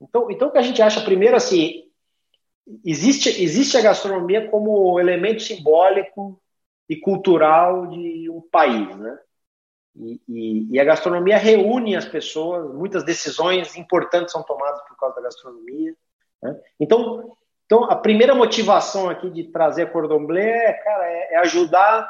Então, 0.00 0.30
então, 0.30 0.48
o 0.48 0.52
que 0.52 0.58
a 0.58 0.62
gente 0.62 0.82
acha, 0.82 1.00
primeiro, 1.00 1.36
assim, 1.36 1.84
existe, 2.84 3.42
existe 3.42 3.76
a 3.76 3.82
gastronomia 3.82 4.50
como 4.50 4.98
elemento 5.00 5.42
simbólico 5.42 6.40
e 6.88 6.96
cultural 6.96 7.86
de 7.88 8.28
um 8.30 8.40
país, 8.40 8.96
né? 8.96 9.18
E, 9.94 10.20
e, 10.26 10.68
e, 10.70 10.80
a 10.80 10.84
gastronomia 10.84 11.36
reúne 11.36 11.94
as 11.94 12.06
pessoas, 12.06 12.74
muitas 12.74 13.04
decisões 13.04 13.76
importantes 13.76 14.32
são 14.32 14.42
tomadas 14.42 14.80
por 14.88 14.96
causa 14.96 15.16
da 15.16 15.22
gastronomia. 15.22 15.94
Né? 16.42 16.58
Então, 16.80 17.36
então, 17.72 17.84
a 17.84 17.96
primeira 17.96 18.34
motivação 18.34 19.08
aqui 19.08 19.30
de 19.30 19.44
trazer 19.44 19.84
a 19.84 19.90
Cordon 19.90 20.26
Bleu 20.26 20.42
é, 20.42 20.74
cara, 20.74 21.06
é, 21.06 21.34
é 21.34 21.38
ajudar, 21.38 22.06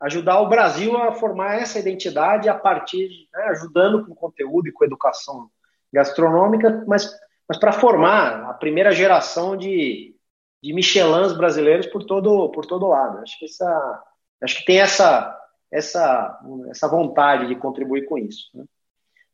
ajudar 0.00 0.40
o 0.42 0.50
Brasil 0.50 0.98
a 0.98 1.12
formar 1.12 1.54
essa 1.54 1.78
identidade 1.78 2.46
a 2.46 2.54
partir, 2.54 3.08
né, 3.32 3.44
ajudando 3.44 4.04
com 4.04 4.14
conteúdo 4.14 4.68
e 4.68 4.72
com 4.72 4.84
educação 4.84 5.50
gastronômica, 5.90 6.84
mas, 6.86 7.10
mas 7.48 7.58
para 7.58 7.72
formar 7.72 8.50
a 8.50 8.54
primeira 8.54 8.92
geração 8.92 9.56
de, 9.56 10.14
de 10.62 10.72
Michelins 10.74 11.32
brasileiros 11.32 11.86
por 11.86 12.04
todo, 12.04 12.50
por 12.50 12.66
todo 12.66 12.88
lado. 12.88 13.18
Acho 13.18 13.38
que, 13.38 13.46
essa, 13.46 14.04
acho 14.42 14.58
que 14.58 14.64
tem 14.66 14.80
essa, 14.80 15.34
essa, 15.70 16.38
essa 16.68 16.88
vontade 16.88 17.46
de 17.46 17.56
contribuir 17.56 18.04
com 18.04 18.18
isso. 18.18 18.50
Né? 18.54 18.64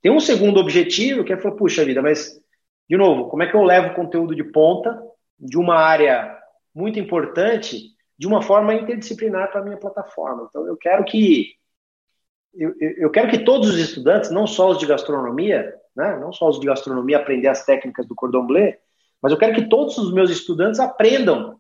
Tem 0.01 0.13
um 0.13 0.21
segundo 0.21 0.61
objetivo 0.61 1.25
que 1.25 1.33
é 1.33 1.37
falar, 1.37 1.57
puxa 1.57 1.85
vida, 1.85 2.01
mas, 2.01 2.41
de 2.89 2.97
novo, 2.97 3.29
como 3.29 3.43
é 3.43 3.51
que 3.51 3.57
eu 3.57 3.63
levo 3.65 3.95
conteúdo 3.95 4.35
de 4.35 4.45
ponta 4.45 5.03
de 5.39 5.59
uma 5.59 5.77
área 5.77 6.39
muito 6.73 7.01
importante 7.01 7.93
de 8.17 8.29
uma 8.29 8.41
forma 8.41 8.75
interdisciplinar 8.75 9.51
para 9.51 9.61
a 9.61 9.65
minha 9.65 9.77
plataforma? 9.77 10.47
Então, 10.49 10.67
eu 10.69 10.77
quero 10.77 11.05
que 11.05 11.57
eu, 12.57 12.73
eu 12.79 13.11
quero 13.11 13.29
que 13.29 13.45
todos 13.45 13.71
os 13.71 13.79
estudantes, 13.79 14.31
não 14.31 14.47
só 14.47 14.71
os 14.71 14.79
de 14.79 14.87
gastronomia, 14.87 15.75
né, 15.97 16.19
não 16.19 16.33
só 16.33 16.49
os 16.49 16.61
de 16.61 16.67
gastronomia 16.67 17.19
aprender 17.19 17.49
as 17.49 17.65
técnicas 17.65 18.07
do 18.07 18.15
cordon 18.15 18.47
bleu, 18.47 18.75
mas 19.23 19.33
eu 19.33 19.39
quero 19.39 19.55
que 19.55 19.69
todos 19.69 19.97
os 19.99 20.13
meus 20.13 20.31
estudantes 20.31 20.81
aprendam 20.81 21.59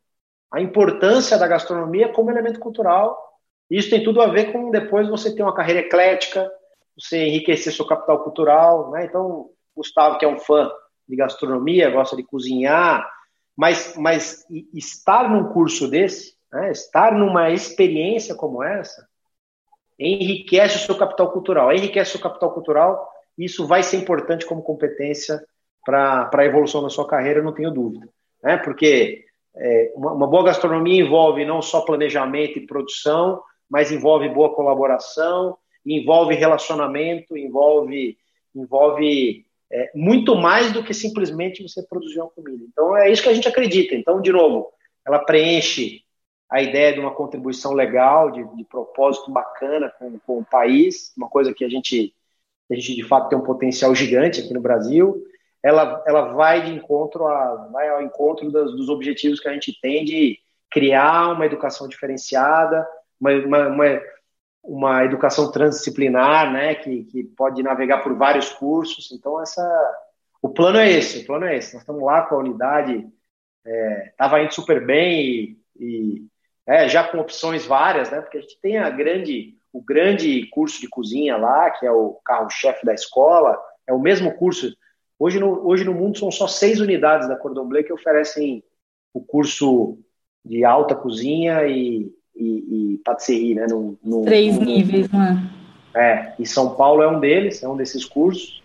a 0.51 0.61
importância 0.61 1.39
da 1.39 1.47
gastronomia 1.47 2.12
como 2.12 2.30
elemento 2.30 2.61
cultural 2.61 3.24
isso 3.70 3.91
tem 3.91 4.03
tudo 4.03 4.20
a 4.20 4.26
ver 4.26 4.53
com 4.53 4.70
depois 4.70 5.09
você 5.09 5.35
ter 5.35 5.43
uma 5.43 5.55
carreira 5.55 5.80
eclética, 5.80 6.51
você 6.97 7.26
enriquecer 7.26 7.72
seu 7.72 7.87
capital 7.87 8.22
cultural, 8.22 8.91
né? 8.91 9.05
Então, 9.05 9.51
Gustavo, 9.74 10.18
que 10.18 10.24
é 10.24 10.28
um 10.28 10.39
fã 10.39 10.70
de 11.09 11.16
gastronomia, 11.16 11.91
gosta 11.91 12.16
de 12.16 12.22
cozinhar, 12.22 13.09
mas, 13.57 13.95
mas 13.97 14.47
estar 14.72 15.28
num 15.28 15.53
curso 15.53 15.89
desse, 15.89 16.35
né? 16.53 16.70
estar 16.70 17.12
numa 17.12 17.51
experiência 17.51 18.35
como 18.35 18.62
essa, 18.62 19.07
enriquece 19.99 20.76
o 20.76 20.80
seu 20.80 20.97
capital 20.97 21.30
cultural. 21.32 21.72
Enriquece 21.72 22.11
o 22.11 22.12
seu 22.12 22.20
capital 22.20 22.53
cultural, 22.53 23.09
isso 23.37 23.66
vai 23.66 23.82
ser 23.82 23.97
importante 23.97 24.47
como 24.47 24.62
competência 24.62 25.43
para 25.85 26.30
a 26.32 26.45
evolução 26.45 26.82
da 26.82 26.89
sua 26.89 27.07
carreira, 27.07 27.43
não 27.43 27.53
tenho 27.53 27.70
dúvida. 27.70 28.09
Né? 28.43 28.57
Porque 28.57 29.24
é, 29.57 29.93
uma, 29.95 30.12
uma 30.12 30.26
boa 30.26 30.45
gastronomia 30.45 31.03
envolve 31.03 31.45
não 31.45 31.61
só 31.61 31.82
planejamento 31.82 32.59
e 32.59 32.66
produção, 32.66 33.43
mas 33.68 33.91
envolve 33.91 34.28
boa 34.28 34.55
colaboração, 34.55 35.57
envolve 35.85 36.35
relacionamento, 36.35 37.37
envolve, 37.37 38.16
envolve 38.55 39.45
é, 39.70 39.91
muito 39.95 40.37
mais 40.37 40.72
do 40.72 40.82
que 40.82 40.95
simplesmente 40.95 41.62
você 41.62 41.82
produzir 41.82 42.20
uma 42.20 42.30
comida. 42.30 42.64
Então 42.70 42.97
é 42.97 43.11
isso 43.11 43.22
que 43.22 43.28
a 43.28 43.35
gente 43.35 43.49
acredita. 43.49 43.95
Então, 43.95 44.20
de 44.20 44.32
novo, 44.32 44.70
ela 45.07 45.18
preenche 45.18 46.03
a 46.51 46.62
ideia 46.62 46.93
de 46.93 47.01
uma 47.01 47.14
contribuição 47.14 47.72
legal, 47.72 48.30
de, 48.30 48.45
de 48.57 48.64
propósito 48.64 49.30
bacana 49.30 49.93
com, 49.99 50.18
com 50.20 50.39
o 50.39 50.45
país, 50.45 51.12
uma 51.16 51.28
coisa 51.28 51.53
que 51.53 51.64
a 51.64 51.68
gente, 51.68 52.14
a 52.75 52.77
gente 52.77 52.95
de 52.95 53.05
fato 53.05 53.29
tem 53.29 53.39
um 53.39 53.43
potencial 53.43 53.95
gigante 53.95 54.41
aqui 54.41 54.53
no 54.53 54.61
Brasil. 54.61 55.25
Ela, 55.62 56.03
ela 56.07 56.33
vai 56.33 56.62
de 56.62 56.72
encontro 56.72 57.27
a, 57.27 57.68
vai 57.72 57.89
ao 57.89 58.03
encontro 58.03 58.51
dos, 58.51 58.77
dos 58.77 58.89
objetivos 58.89 59.41
que 59.41 59.49
a 59.49 59.53
gente 59.53 59.79
tem 59.81 60.05
de 60.05 60.39
criar 60.70 61.33
uma 61.33 61.47
educação 61.47 61.89
diferenciada, 61.89 62.87
uma, 63.20 63.31
uma, 63.33 63.68
uma, 63.68 64.03
uma 64.62 65.05
educação 65.05 65.53
transdisciplinar, 65.53 66.53
né, 66.53 66.75
que, 66.75 67.05
que 67.05 67.22
pode 67.22 67.62
navegar 67.62 68.03
por 68.03 68.14
vários 68.16 68.51
cursos. 68.51 69.12
Então, 69.12 69.41
essa, 69.41 69.62
o 70.43 70.49
plano 70.49 70.79
é 70.79 70.91
esse, 70.91 71.20
o 71.20 71.27
plano 71.27 71.45
é 71.45 71.57
esse. 71.57 71.75
Nós 71.75 71.83
estamos 71.83 72.03
lá 72.03 72.22
com 72.22 72.35
a 72.35 72.39
unidade, 72.39 73.07
estava 74.11 74.41
é, 74.41 74.45
indo 74.45 74.53
super 74.53 74.85
bem 74.85 75.20
e, 75.20 75.59
e 75.79 76.27
é, 76.66 76.89
já 76.89 77.05
com 77.05 77.18
opções 77.18 77.64
várias, 77.64 78.11
né, 78.11 78.20
porque 78.20 78.39
a 78.39 78.41
gente 78.41 78.61
tem 78.61 78.79
a 78.79 78.91
grande, 78.91 79.55
o 79.75 79.83
grande 79.83 80.47
curso 80.47 80.81
de 80.81 80.89
cozinha 80.89 81.37
lá, 81.37 81.68
que 81.68 81.85
é 81.85 81.91
o 81.91 82.16
carro-chefe 82.25 82.87
da 82.87 82.95
escola, 82.95 83.61
é 83.85 83.93
o 83.93 83.99
mesmo 83.99 84.33
curso. 84.33 84.72
Hoje 85.18 85.41
no, 85.41 85.66
hoje 85.66 85.83
no 85.83 85.93
mundo 85.93 86.16
são 86.16 86.31
só 86.31 86.47
seis 86.47 86.81
unidades 86.81 87.29
da 87.29 87.35
Cordon 87.35 87.66
Bleu 87.66 87.83
que 87.83 87.93
oferecem 87.93 88.62
o 89.12 89.20
curso 89.20 89.99
de 90.45 90.64
alta 90.64 90.95
cozinha 90.95 91.66
e, 91.66 92.09
e, 92.37 92.95
e 92.95 92.99
patisserie, 93.05 93.57
né? 93.57 93.66
No, 93.68 93.99
no, 94.01 94.25
Três 94.25 94.57
no, 94.57 94.64
níveis, 94.64 95.11
né? 95.11 95.51
É, 95.93 96.35
e 96.39 96.47
São 96.47 96.77
Paulo 96.77 97.03
é 97.03 97.09
um 97.09 97.18
deles, 97.18 97.61
é 97.61 97.68
um 97.68 97.77
desses 97.77 98.05
cursos. 98.05 98.62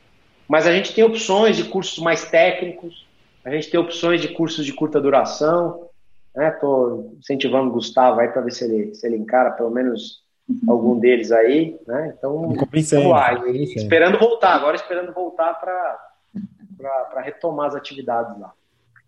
Mas 0.47 0.67
a 0.67 0.71
gente 0.71 0.93
tem 0.93 1.03
opções 1.03 1.57
de 1.57 1.63
cursos 1.63 1.97
mais 1.99 2.29
técnicos, 2.29 3.07
a 3.43 3.49
gente 3.49 3.71
tem 3.71 3.79
opções 3.79 4.21
de 4.21 4.27
cursos 4.27 4.63
de 4.63 4.73
curta 4.73 5.01
duração. 5.01 5.89
Estou 6.35 6.97
né? 6.97 7.09
incentivando 7.19 7.69
o 7.69 7.73
Gustavo 7.73 8.19
aí 8.19 8.27
para 8.27 8.41
ver 8.41 8.51
se 8.51 8.63
ele, 8.63 8.93
se 8.93 9.07
ele 9.07 9.17
encara 9.17 9.51
pelo 9.51 9.71
menos. 9.71 10.28
Algum 10.67 10.99
deles 10.99 11.31
aí. 11.31 11.77
Né? 11.87 12.13
Então, 12.17 12.53
vamos 12.53 13.09
lá, 13.09 13.33
esperando 13.75 14.19
voltar, 14.19 14.55
agora 14.55 14.75
esperando 14.75 15.13
voltar 15.13 15.53
para 15.55 17.21
retomar 17.21 17.67
as 17.67 17.75
atividades 17.75 18.39
lá. 18.39 18.53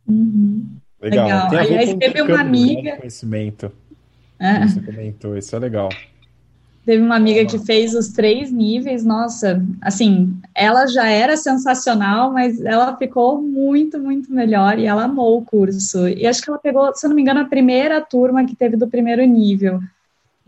Uhum. 0.07 0.65
Legal. 1.01 1.25
Legal. 1.25 1.49
Tem 1.49 1.59
Aliás, 1.59 1.93
teve 1.95 2.21
uma 2.21 2.41
amiga. 2.41 2.97
Conhecimento. 2.97 3.71
É. 4.39 4.67
Você 4.67 4.81
comentou, 4.81 5.37
isso 5.37 5.55
é 5.55 5.59
legal. 5.59 5.89
Teve 6.83 7.03
uma 7.03 7.15
amiga 7.15 7.45
que 7.45 7.59
fez 7.59 7.93
os 7.93 8.07
três 8.09 8.51
níveis, 8.51 9.05
nossa, 9.05 9.63
assim, 9.79 10.35
ela 10.55 10.87
já 10.87 11.07
era 11.07 11.37
sensacional, 11.37 12.33
mas 12.33 12.59
ela 12.65 12.97
ficou 12.97 13.39
muito, 13.39 13.99
muito 13.99 14.33
melhor 14.33 14.79
e 14.79 14.87
ela 14.87 15.03
amou 15.03 15.37
o 15.37 15.45
curso. 15.45 16.07
E 16.07 16.25
acho 16.25 16.41
que 16.41 16.49
ela 16.49 16.57
pegou, 16.57 16.91
se 16.95 17.05
eu 17.05 17.09
não 17.09 17.15
me 17.15 17.21
engano, 17.21 17.41
a 17.41 17.45
primeira 17.45 18.01
turma 18.01 18.43
que 18.45 18.55
teve 18.55 18.75
do 18.75 18.87
primeiro 18.87 19.23
nível. 19.25 19.79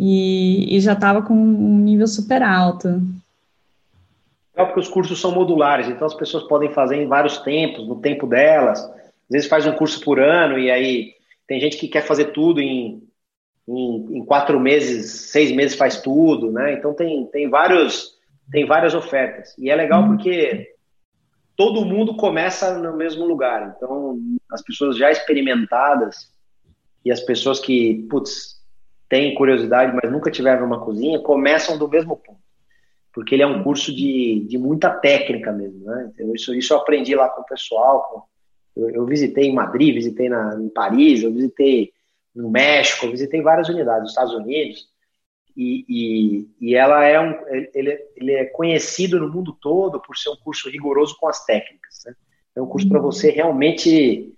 E, 0.06 0.76
e 0.76 0.82
já 0.82 0.92
estava 0.92 1.22
com 1.22 1.34
um 1.34 1.78
nível 1.78 2.08
super 2.08 2.44
alto. 2.44 3.02
É 4.54 4.66
porque 4.66 4.82
os 4.82 4.90
cursos 4.90 5.22
são 5.22 5.32
modulares, 5.32 5.88
então 5.88 6.06
as 6.06 6.14
pessoas 6.14 6.44
podem 6.44 6.74
fazer 6.74 6.98
em 6.98 7.08
vários 7.08 7.38
tempos, 7.38 7.88
no 7.88 8.02
tempo 8.02 8.28
delas. 8.28 8.84
Às 8.84 9.30
vezes 9.32 9.48
faz 9.48 9.66
um 9.66 9.72
curso 9.72 10.02
por 10.02 10.20
ano 10.20 10.60
e 10.60 10.70
aí 10.70 11.14
tem 11.48 11.58
gente 11.58 11.78
que 11.78 11.88
quer 11.88 12.02
fazer 12.02 12.26
tudo 12.26 12.60
em 12.60 13.02
em, 13.66 14.18
em, 14.18 14.26
quatro 14.26 14.60
meses, 14.60 15.10
seis 15.32 15.50
meses 15.52 15.78
faz 15.78 16.02
tudo, 16.02 16.52
né? 16.52 16.74
Então 16.74 16.94
tem, 16.94 17.26
tem, 17.28 17.50
vários, 17.50 18.18
tem 18.52 18.66
várias 18.66 18.94
ofertas. 18.94 19.56
E 19.58 19.70
é 19.70 19.76
legal 19.76 20.06
porque 20.06 20.76
todo 21.56 21.86
mundo 21.86 22.16
começa 22.18 22.78
no 22.78 22.98
mesmo 22.98 23.26
lugar. 23.26 23.74
Então, 23.78 24.20
as 24.52 24.62
pessoas 24.62 24.98
já 24.98 25.10
experimentadas 25.10 26.30
e 27.06 27.12
as 27.12 27.22
pessoas 27.22 27.58
que, 27.58 28.06
putz, 28.10 28.62
têm 29.14 29.36
curiosidade, 29.36 29.96
mas 30.02 30.12
nunca 30.12 30.32
tiveram 30.32 30.66
uma 30.66 30.84
cozinha, 30.84 31.20
começam 31.20 31.78
do 31.78 31.88
mesmo 31.88 32.18
ponto. 32.18 32.40
Porque 33.14 33.36
ele 33.36 33.44
é 33.44 33.48
um 33.48 33.62
curso 33.62 33.96
de, 33.96 34.44
de 34.50 34.58
muita 34.58 34.90
técnica 34.90 35.52
mesmo, 35.52 35.86
né? 35.86 36.12
Então, 36.12 36.34
isso, 36.34 36.56
isso 36.56 36.74
eu 36.74 36.80
aprendi 36.80 37.14
lá 37.14 37.30
com 37.30 37.42
o 37.42 37.46
pessoal. 37.46 38.28
Eu, 38.76 38.90
eu 38.90 39.06
visitei 39.06 39.46
em 39.46 39.54
Madrid, 39.54 39.94
visitei 39.94 40.30
na, 40.30 40.60
em 40.60 40.68
Paris, 40.68 41.22
eu 41.22 41.32
visitei 41.32 41.92
no 42.36 42.50
México, 42.50 43.12
visitei 43.12 43.40
várias 43.40 43.70
unidades 43.70 44.02
nos 44.02 44.10
Estados 44.10 44.34
Unidos, 44.34 44.88
e, 45.56 45.86
e, 45.88 46.70
e, 46.70 46.76
ela 46.76 47.06
é 47.06 47.20
um, 47.20 47.36
ele, 47.76 48.04
ele 48.16 48.32
é 48.32 48.46
conhecido 48.46 49.20
no 49.20 49.32
mundo 49.32 49.56
todo 49.62 50.02
por 50.02 50.18
ser 50.18 50.32
um 50.32 50.38
curso 50.38 50.68
rigoroso 50.68 51.16
com 51.20 51.28
as 51.28 51.46
técnicas. 51.46 52.02
Né? 52.08 52.16
É 52.56 52.62
um 52.64 52.66
curso 52.66 52.90
para 52.90 52.98
uhum. 52.98 53.06
você 53.06 53.30
realmente, 53.30 54.34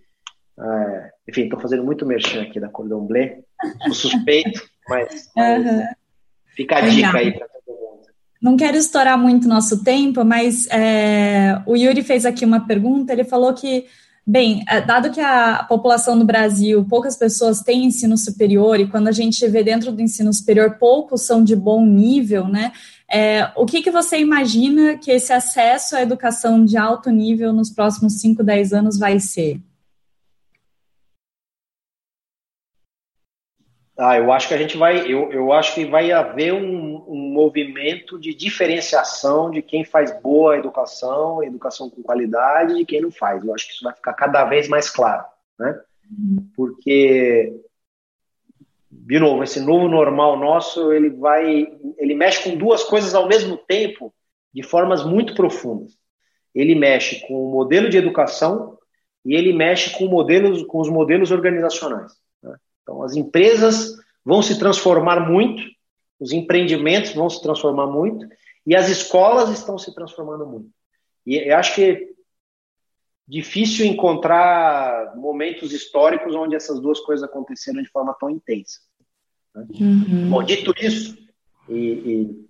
é, 0.59 1.11
enfim, 1.29 1.43
estou 1.43 1.61
fazendo 1.61 1.85
muito 1.85 2.05
merchan 2.05 2.41
aqui 2.41 2.59
da 2.59 2.67
Cordon 2.67 3.07
Bleu, 3.07 3.44
sou 3.85 3.93
suspeito, 3.93 4.61
mas, 4.87 5.29
mas 5.35 5.65
uhum. 5.65 5.83
fica 6.55 6.77
a 6.77 6.81
dica 6.81 7.17
aí 7.17 7.31
para 7.31 7.47
todo 7.47 7.75
mundo. 7.75 8.01
Não 8.41 8.57
quero 8.57 8.77
estourar 8.77 9.17
muito 9.17 9.47
nosso 9.47 9.83
tempo, 9.83 10.23
mas 10.23 10.67
é, 10.67 11.61
o 11.65 11.75
Yuri 11.75 12.03
fez 12.03 12.25
aqui 12.25 12.45
uma 12.45 12.65
pergunta. 12.65 13.13
Ele 13.13 13.23
falou 13.23 13.53
que 13.53 13.85
Bem, 14.27 14.65
é, 14.67 14.81
dado 14.81 15.11
que 15.11 15.21
a 15.21 15.63
população 15.69 16.17
do 16.17 16.25
Brasil, 16.25 16.83
poucas 16.89 17.15
pessoas 17.15 17.61
têm 17.61 17.85
ensino 17.85 18.17
superior, 18.17 18.79
e 18.79 18.87
quando 18.87 19.07
a 19.07 19.11
gente 19.11 19.47
vê 19.47 19.63
dentro 19.63 19.91
do 19.91 20.01
ensino 20.01 20.33
superior, 20.33 20.77
poucos 20.79 21.21
são 21.21 21.43
de 21.43 21.55
bom 21.55 21.85
nível, 21.85 22.47
né? 22.47 22.71
É, 23.07 23.51
o 23.55 23.67
que, 23.67 23.83
que 23.83 23.91
você 23.91 24.17
imagina 24.17 24.97
que 24.97 25.11
esse 25.11 25.31
acesso 25.31 25.95
à 25.95 26.01
educação 26.01 26.65
de 26.65 26.75
alto 26.75 27.11
nível 27.11 27.53
nos 27.53 27.69
próximos 27.69 28.13
5, 28.19 28.43
10 28.43 28.73
anos 28.73 28.97
vai 28.97 29.19
ser? 29.19 29.59
Ah, 33.97 34.17
eu 34.17 34.31
acho 34.33 34.49
que 34.49 34.53
a 34.53 34.57
gente 34.57 34.75
vai, 34.75 35.09
eu, 35.09 35.31
eu 35.31 35.53
acho 35.53 35.73
que 35.73 35.85
vai 35.85 36.11
haver 36.11 36.53
um, 36.53 37.05
um 37.07 37.31
movimento 37.31 38.19
de 38.19 38.33
diferenciação 38.33 39.49
de 39.49 39.61
quem 39.61 39.85
faz 39.85 40.11
boa 40.21 40.57
educação, 40.57 41.41
educação 41.41 41.89
com 41.89 42.03
qualidade, 42.03 42.73
e 42.73 42.85
quem 42.85 42.99
não 42.99 43.11
faz. 43.11 43.43
Eu 43.43 43.53
acho 43.55 43.67
que 43.67 43.73
isso 43.73 43.83
vai 43.85 43.93
ficar 43.93 44.13
cada 44.13 44.43
vez 44.43 44.67
mais 44.67 44.89
claro, 44.89 45.23
né? 45.57 45.81
Porque, 46.57 47.55
de 48.91 49.17
novo, 49.17 49.43
esse 49.43 49.61
novo 49.61 49.87
normal 49.87 50.37
nosso, 50.37 50.91
ele 50.91 51.09
vai, 51.09 51.65
ele 51.97 52.15
mexe 52.15 52.43
com 52.43 52.57
duas 52.57 52.83
coisas 52.83 53.15
ao 53.15 53.29
mesmo 53.29 53.55
tempo, 53.57 54.13
de 54.53 54.61
formas 54.61 55.05
muito 55.05 55.33
profundas. 55.35 55.97
Ele 56.53 56.75
mexe 56.75 57.25
com 57.27 57.33
o 57.33 57.51
modelo 57.51 57.89
de 57.89 57.97
educação 57.97 58.77
e 59.25 59.35
ele 59.35 59.53
mexe 59.53 59.97
com, 59.97 60.07
modelos, 60.07 60.63
com 60.63 60.79
os 60.79 60.89
modelos 60.89 61.31
organizacionais. 61.31 62.24
Então, 62.85 63.01
as 63.01 63.15
empresas 63.15 63.95
vão 64.23 64.43
se 64.43 64.59
transformar 64.59 65.19
muito, 65.27 65.63
os 66.19 66.31
empreendimentos 66.31 67.13
vão 67.13 67.27
se 67.27 67.41
transformar 67.41 67.87
muito, 67.87 68.27
e 68.65 68.75
as 68.75 68.89
escolas 68.89 69.49
estão 69.49 69.77
se 69.77 69.93
transformando 69.93 70.45
muito. 70.45 70.69
E 71.25 71.49
eu 71.49 71.57
acho 71.57 71.73
que 71.73 71.83
é 71.83 72.01
difícil 73.27 73.87
encontrar 73.87 75.15
momentos 75.15 75.73
históricos 75.73 76.35
onde 76.35 76.55
essas 76.55 76.79
duas 76.79 76.99
coisas 76.99 77.27
aconteceram 77.27 77.81
de 77.81 77.89
forma 77.89 78.15
tão 78.19 78.29
intensa. 78.29 78.79
Né? 79.55 79.65
Uhum. 79.79 80.29
Bom, 80.29 80.43
dito 80.43 80.71
isso, 80.79 81.17
e, 81.67 81.75
e, 81.75 82.45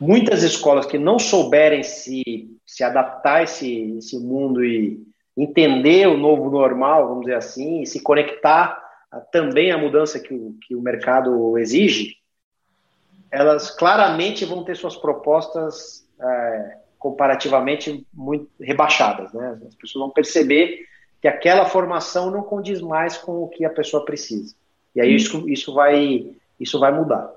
muitas 0.00 0.42
escolas 0.42 0.86
que 0.86 0.96
não 0.96 1.18
souberem 1.18 1.82
se, 1.82 2.58
se 2.66 2.82
adaptar 2.82 3.40
a 3.40 3.42
esse, 3.42 3.98
esse 3.98 4.18
mundo 4.18 4.64
e 4.64 5.02
entender 5.36 6.08
o 6.08 6.16
novo 6.16 6.50
normal, 6.50 7.08
vamos 7.08 7.24
dizer 7.24 7.36
assim, 7.36 7.82
e 7.82 7.86
se 7.86 8.00
conectar 8.00 8.83
também 9.30 9.70
a 9.70 9.78
mudança 9.78 10.18
que 10.18 10.32
o, 10.34 10.56
que 10.66 10.74
o 10.74 10.80
mercado 10.80 11.58
exige, 11.58 12.16
elas 13.30 13.70
claramente 13.70 14.44
vão 14.44 14.64
ter 14.64 14.76
suas 14.76 14.96
propostas 14.96 16.08
é, 16.20 16.78
comparativamente 16.98 18.06
muito 18.12 18.48
rebaixadas. 18.60 19.32
Né? 19.32 19.58
As 19.66 19.74
pessoas 19.74 20.04
vão 20.04 20.10
perceber 20.10 20.86
que 21.20 21.28
aquela 21.28 21.66
formação 21.66 22.30
não 22.30 22.42
condiz 22.42 22.80
mais 22.80 23.16
com 23.16 23.42
o 23.42 23.48
que 23.48 23.64
a 23.64 23.70
pessoa 23.70 24.04
precisa. 24.04 24.54
E 24.94 25.00
aí 25.00 25.14
isso, 25.14 25.48
isso, 25.48 25.74
vai, 25.74 26.34
isso 26.60 26.78
vai 26.78 26.92
mudar. 26.92 27.30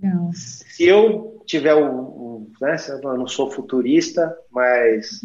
Não. 0.00 0.32
Se 0.32 0.84
eu 0.84 1.42
tiver 1.44 1.74
um, 1.74 1.98
um 1.98 2.52
né, 2.60 2.76
eu 3.02 3.18
não 3.18 3.26
sou 3.26 3.50
futurista, 3.50 4.36
mas 4.50 5.20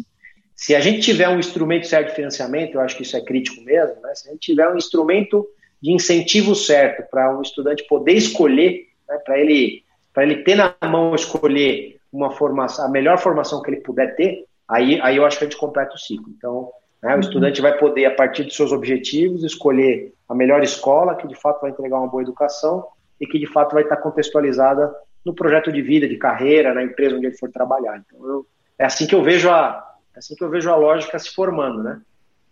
se 0.54 0.74
a 0.74 0.80
gente 0.80 1.00
tiver 1.00 1.28
um 1.28 1.38
instrumento 1.38 1.86
certo 1.86 2.08
de 2.08 2.16
financiamento, 2.16 2.74
eu 2.74 2.80
acho 2.80 2.96
que 2.96 3.02
isso 3.02 3.16
é 3.16 3.20
crítico 3.20 3.62
mesmo, 3.62 4.00
né? 4.00 4.14
se 4.14 4.28
a 4.28 4.32
gente 4.32 4.40
tiver 4.40 4.68
um 4.68 4.76
instrumento 4.76 5.46
de 5.86 5.92
incentivo 5.92 6.52
certo 6.52 7.08
para 7.08 7.38
um 7.38 7.40
estudante 7.40 7.86
poder 7.86 8.14
escolher, 8.14 8.88
né, 9.08 9.18
para 9.24 9.38
ele, 9.38 9.84
ele 10.16 10.42
ter 10.42 10.56
na 10.56 10.74
mão 10.82 11.14
escolher 11.14 12.00
uma 12.12 12.32
formação, 12.32 12.86
a 12.86 12.88
melhor 12.88 13.18
formação 13.18 13.62
que 13.62 13.70
ele 13.70 13.80
puder 13.80 14.16
ter, 14.16 14.44
aí, 14.66 15.00
aí 15.00 15.16
eu 15.16 15.24
acho 15.24 15.38
que 15.38 15.44
a 15.44 15.46
gente 15.46 15.56
completa 15.56 15.94
o 15.94 15.98
ciclo. 15.98 16.26
Então, 16.36 16.72
né, 17.00 17.14
o 17.14 17.20
estudante 17.20 17.62
vai 17.62 17.78
poder, 17.78 18.04
a 18.06 18.10
partir 18.10 18.42
dos 18.42 18.56
seus 18.56 18.72
objetivos, 18.72 19.44
escolher 19.44 20.12
a 20.28 20.34
melhor 20.34 20.60
escola, 20.64 21.14
que 21.14 21.28
de 21.28 21.36
fato 21.36 21.60
vai 21.60 21.70
entregar 21.70 21.98
uma 21.98 22.08
boa 22.08 22.22
educação 22.24 22.84
e 23.20 23.26
que 23.26 23.38
de 23.38 23.46
fato 23.46 23.74
vai 23.74 23.84
estar 23.84 23.98
contextualizada 23.98 24.92
no 25.24 25.36
projeto 25.36 25.70
de 25.70 25.82
vida, 25.82 26.08
de 26.08 26.16
carreira, 26.16 26.74
na 26.74 26.82
empresa 26.82 27.14
onde 27.14 27.26
ele 27.26 27.38
for 27.38 27.48
trabalhar. 27.52 28.02
Então, 28.04 28.26
eu, 28.26 28.46
é 28.76 28.84
assim 28.84 29.06
que 29.06 29.14
eu 29.14 29.22
vejo 29.22 29.48
a, 29.50 29.88
é 30.16 30.18
assim 30.18 30.34
que 30.34 30.42
eu 30.42 30.50
vejo 30.50 30.68
a 30.68 30.74
lógica 30.74 31.16
se 31.16 31.32
formando, 31.32 31.84
né? 31.84 32.00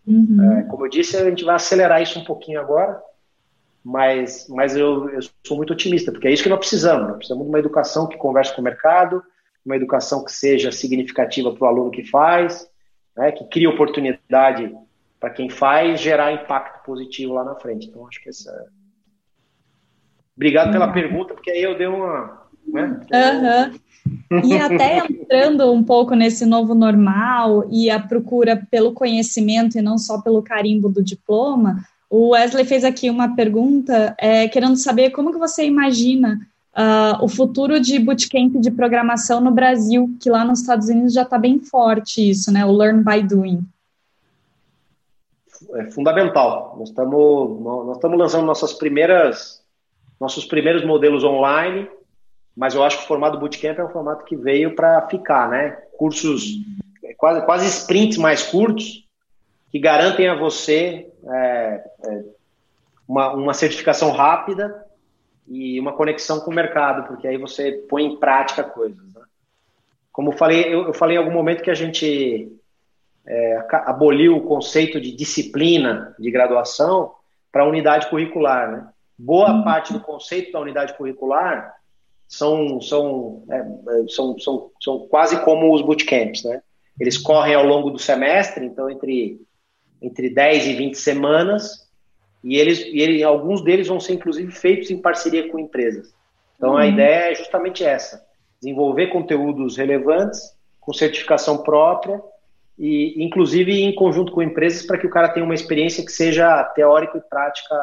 Uhum. 0.07 0.53
É, 0.53 0.63
como 0.65 0.87
eu 0.87 0.91
disse, 0.91 1.17
a 1.17 1.29
gente 1.29 1.45
vai 1.45 1.57
acelerar 1.57 2.01
isso 2.01 2.21
um 2.21 2.25
pouquinho 2.25 2.61
agora, 2.61 3.03
mas, 3.85 4.47
mas 4.49 4.75
eu, 4.75 5.11
eu 5.11 5.21
sou 5.47 5.59
muito 5.59 5.75
otimista, 5.75 6.11
porque 6.11 6.27
é 6.27 6.33
isso 6.33 6.43
que 6.43 6.49
nós 6.49 6.59
precisamos. 6.59 7.07
Nós 7.07 7.17
precisamos 7.17 7.45
de 7.45 7.51
uma 7.51 7.59
educação 7.59 8.09
que 8.09 8.17
converse 8.17 8.55
com 8.55 8.63
o 8.63 8.65
mercado, 8.65 9.23
uma 9.65 9.77
educação 9.77 10.25
que 10.25 10.33
seja 10.33 10.73
significativa 10.73 11.53
para 11.53 11.65
o 11.65 11.69
aluno 11.69 11.91
que 11.91 12.03
faz, 12.03 12.67
né, 13.15 13.31
que 13.31 13.45
crie 13.45 13.67
oportunidade 13.67 14.75
para 15.21 15.31
quem 15.31 15.51
faz, 15.51 16.01
gerar 16.01 16.33
impacto 16.33 16.85
positivo 16.85 17.35
lá 17.35 17.45
na 17.45 17.55
frente. 17.57 17.89
Então, 17.89 18.07
acho 18.09 18.23
que 18.23 18.31
essa. 18.31 18.51
É 18.51 18.85
Obrigado 20.37 20.73
pela 20.73 20.93
pergunta, 20.93 21.33
porque 21.35 21.51
aí 21.51 21.63
eu 21.63 21.77
dei 21.79 21.87
uma. 21.87 22.43
Né? 22.67 23.01
Uhum. 23.13 24.41
E 24.45 24.57
até 24.59 24.99
entrando 24.99 25.71
um 25.73 25.83
pouco 25.83 26.15
nesse 26.15 26.45
novo 26.45 26.75
normal 26.75 27.67
e 27.71 27.89
a 27.89 28.01
procura 28.01 28.67
pelo 28.71 28.93
conhecimento 28.93 29.79
e 29.79 29.83
não 29.83 29.97
só 29.97 30.21
pelo 30.21 30.43
carimbo 30.43 30.89
do 30.89 31.03
diploma, 31.03 31.85
o 32.09 32.31
Wesley 32.31 32.65
fez 32.65 32.85
aqui 32.85 33.11
uma 33.11 33.35
pergunta, 33.35 34.15
é, 34.19 34.47
querendo 34.49 34.77
saber 34.77 35.11
como 35.11 35.33
que 35.33 35.39
você 35.39 35.65
imagina 35.65 36.39
uh, 36.75 37.25
o 37.25 37.29
futuro 37.29 37.81
de 37.81 37.99
bootcamp 37.99 38.57
de 38.57 38.71
programação 38.71 39.41
no 39.41 39.51
Brasil, 39.51 40.11
que 40.21 40.29
lá 40.29 40.45
nos 40.45 40.61
Estados 40.61 40.89
Unidos 40.89 41.13
já 41.13 41.23
está 41.23 41.39
bem 41.39 41.59
forte 41.59 42.29
isso, 42.29 42.53
né? 42.53 42.65
O 42.65 42.73
Learn 42.73 43.03
by 43.03 43.23
Doing. 43.23 43.63
É 45.77 45.91
fundamental. 45.91 46.77
Nós 46.79 46.91
estamos 46.91 47.61
nós 47.61 47.97
estamos 47.97 48.19
lançando 48.19 48.45
nossas 48.45 48.73
primeiras 48.73 49.63
nossos 50.21 50.45
primeiros 50.45 50.85
modelos 50.85 51.25
online, 51.25 51.89
mas 52.57 52.75
eu 52.75 52.83
acho 52.85 52.99
que 52.99 53.05
o 53.05 53.09
formato 53.09 53.39
bootcamp 53.39 53.79
é 53.79 53.85
um 53.85 53.91
formato 53.91 54.25
que 54.25 54.37
veio 54.37 54.75
para 54.75 55.09
ficar, 55.09 55.49
né? 55.49 55.71
Cursos 55.97 56.45
quase 57.17 57.45
quase 57.45 57.67
sprints 57.67 58.19
mais 58.19 58.43
curtos 58.43 59.05
que 59.71 59.79
garantem 59.79 60.29
a 60.29 60.35
você 60.35 61.11
é, 61.29 61.85
é, 62.05 62.25
uma, 63.09 63.33
uma 63.35 63.55
certificação 63.55 64.11
rápida 64.11 64.85
e 65.47 65.79
uma 65.79 65.93
conexão 65.93 66.41
com 66.41 66.51
o 66.51 66.55
mercado, 66.55 67.07
porque 67.07 67.29
aí 67.29 67.37
você 67.37 67.73
põe 67.89 68.05
em 68.05 68.17
prática 68.17 68.65
coisas. 68.65 69.05
Né? 69.13 69.23
Como 70.11 70.33
eu 70.33 70.37
falei, 70.37 70.73
eu, 70.73 70.87
eu, 70.87 70.95
falei 70.95 71.17
em 71.17 71.19
algum 71.19 71.33
momento 71.33 71.63
que 71.63 71.71
a 71.71 71.75
gente 71.75 72.51
é, 73.27 73.67
aboliu 73.87 74.37
o 74.37 74.43
conceito 74.43 75.01
de 75.01 75.15
disciplina 75.15 76.15
de 76.19 76.31
graduação 76.31 77.13
para 77.53 77.69
unidade 77.69 78.09
curricular. 78.09 78.71
Né? 78.71 78.89
Boa 79.19 79.53
uhum. 79.53 79.65
parte 79.65 79.93
do 79.93 80.01
conceito 80.01 80.53
da 80.53 80.61
unidade 80.61 80.95
curricular 80.95 81.75
são, 82.27 82.81
são, 82.81 83.45
é, 83.51 83.59
é, 83.59 84.09
são, 84.09 84.39
são, 84.39 84.71
são 84.81 85.07
quase 85.09 85.41
como 85.45 85.75
os 85.75 85.83
bootcamps. 85.83 86.45
Né? 86.45 86.63
Eles 86.99 87.19
correm 87.19 87.55
ao 87.55 87.65
longo 87.67 87.91
do 87.91 87.99
semestre, 87.99 88.65
então 88.65 88.89
entre 88.91 89.41
entre 90.05 90.29
10 90.29 90.67
e 90.67 90.75
20 90.75 90.95
semanas, 90.99 91.89
e 92.43 92.57
eles, 92.57 92.81
e 92.81 93.01
ele, 93.01 93.23
alguns 93.23 93.63
deles 93.63 93.89
vão 93.89 93.99
ser 93.99 94.13
inclusive 94.13 94.53
feitos 94.53 94.91
em 94.91 95.01
parceria 95.01 95.49
com 95.51 95.59
empresas. 95.59 96.15
Então 96.57 96.73
uhum. 96.73 96.77
a 96.77 96.87
ideia 96.87 97.33
é 97.33 97.35
justamente 97.35 97.85
essa: 97.85 98.25
desenvolver 98.61 99.09
conteúdos 99.09 99.77
relevantes, 99.77 100.55
com 100.81 100.93
certificação 100.93 101.63
própria, 101.63 102.21
e 102.79 103.25
inclusive 103.25 103.73
em 103.83 103.95
conjunto 103.95 104.33
com 104.33 104.43
empresas 104.43 104.85
para 104.85 104.99
que 104.99 105.07
o 105.07 105.11
cara 105.11 105.29
tenha 105.29 105.45
uma 105.45 105.55
experiência 105.55 106.05
que 106.05 106.13
seja 106.13 106.63
teórica 106.75 107.17
e 107.17 107.21
prática 107.23 107.75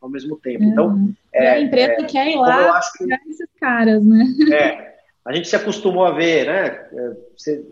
ao 0.00 0.08
mesmo 0.08 0.36
tempo. 0.36 0.64
Então, 0.64 0.88
uhum. 0.88 1.14
é, 1.32 1.50
a 1.50 1.60
empresa 1.60 1.92
é, 1.92 2.04
quer 2.04 2.28
ir 2.28 2.36
lá 2.36 2.80
que, 2.96 3.04
esses 3.30 3.48
caras, 3.58 4.04
né? 4.04 4.24
É, 4.52 4.90
a 5.24 5.32
gente 5.32 5.48
se 5.48 5.56
acostumou 5.56 6.04
a 6.04 6.12
ver, 6.12 6.46
né? 6.46 6.66
É, 6.92 7.16
você, 7.36 7.64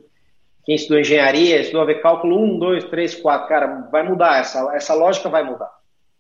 quem 0.69 0.75
estudou 0.75 1.01
engenharia, 1.01 1.63
estudou 1.63 1.81
a 1.81 1.87
ver 1.87 2.03
cálculo 2.03 2.39
1, 2.43 2.59
2, 2.59 2.85
3, 2.91 3.15
4, 3.15 3.49
cara, 3.49 3.89
vai 3.91 4.07
mudar, 4.07 4.39
essa, 4.39 4.71
essa 4.77 4.93
lógica 4.93 5.27
vai 5.31 5.43
mudar. 5.43 5.73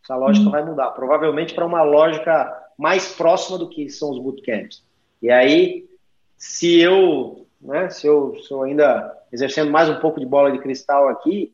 Essa 0.02 0.16
lógica 0.16 0.46
uhum. 0.46 0.50
vai 0.50 0.64
mudar, 0.64 0.90
provavelmente 0.92 1.52
para 1.52 1.66
uma 1.66 1.82
lógica 1.82 2.50
mais 2.78 3.12
próxima 3.14 3.58
do 3.58 3.68
que 3.68 3.90
são 3.90 4.10
os 4.10 4.18
bootcamps. 4.18 4.82
E 5.20 5.30
aí, 5.30 5.86
se 6.34 6.80
eu, 6.80 7.46
né, 7.60 7.90
se 7.90 8.06
eu, 8.06 8.36
se 8.36 8.50
eu 8.50 8.62
ainda 8.62 9.14
exercendo 9.30 9.70
mais 9.70 9.90
um 9.90 10.00
pouco 10.00 10.18
de 10.18 10.24
bola 10.24 10.50
de 10.50 10.60
cristal 10.60 11.10
aqui, 11.10 11.52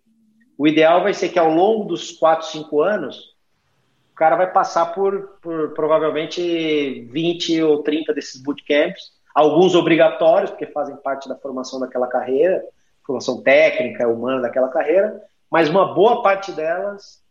o 0.56 0.64
ideal 0.64 1.02
vai 1.02 1.12
ser 1.12 1.30
que 1.30 1.38
ao 1.40 1.50
longo 1.50 1.86
dos 1.86 2.12
4, 2.12 2.46
5 2.46 2.80
anos, 2.80 3.34
o 4.12 4.14
cara 4.14 4.36
vai 4.36 4.52
passar 4.52 4.94
por, 4.94 5.36
por 5.42 5.74
provavelmente 5.74 7.08
20 7.10 7.60
ou 7.60 7.82
30 7.82 8.14
desses 8.14 8.40
bootcamps, 8.40 9.14
alguns 9.34 9.74
obrigatórios, 9.74 10.52
porque 10.52 10.66
fazem 10.68 10.94
parte 10.94 11.28
da 11.28 11.34
formação 11.34 11.80
daquela 11.80 12.06
carreira, 12.06 12.64
formação 13.04 13.42
técnica, 13.42 14.08
humana 14.08 14.42
daquela 14.42 14.68
carreira, 14.68 15.22
mas 15.50 15.68
uma 15.68 15.94
boa 15.94 16.22
parte 16.22 16.52
delas 16.52 17.22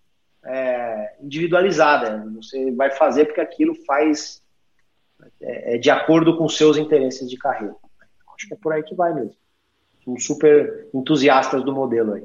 é 0.45 1.15
individualizada. 1.21 2.26
Você 2.36 2.71
vai 2.71 2.91
fazer 2.91 3.26
porque 3.26 3.41
aquilo 3.41 3.74
faz 3.86 4.41
é, 5.41 5.76
é 5.76 5.78
de 5.78 5.89
acordo 5.89 6.38
com 6.38 6.47
seus 6.47 6.78
interesses 6.78 7.30
de 7.30 7.38
carreira. 7.38 7.76
Acho 8.36 8.47
que 8.47 8.53
é 8.53 8.57
por 8.57 8.74
aí 8.74 8.84
que 8.84 8.95
vai 8.95 9.13
mesmo. 9.13 9.36
Somos 10.03 10.26
super 10.26 10.89
entusiastas 10.93 11.63
do 11.63 11.74
modelo 11.74 12.13
aí. 12.13 12.24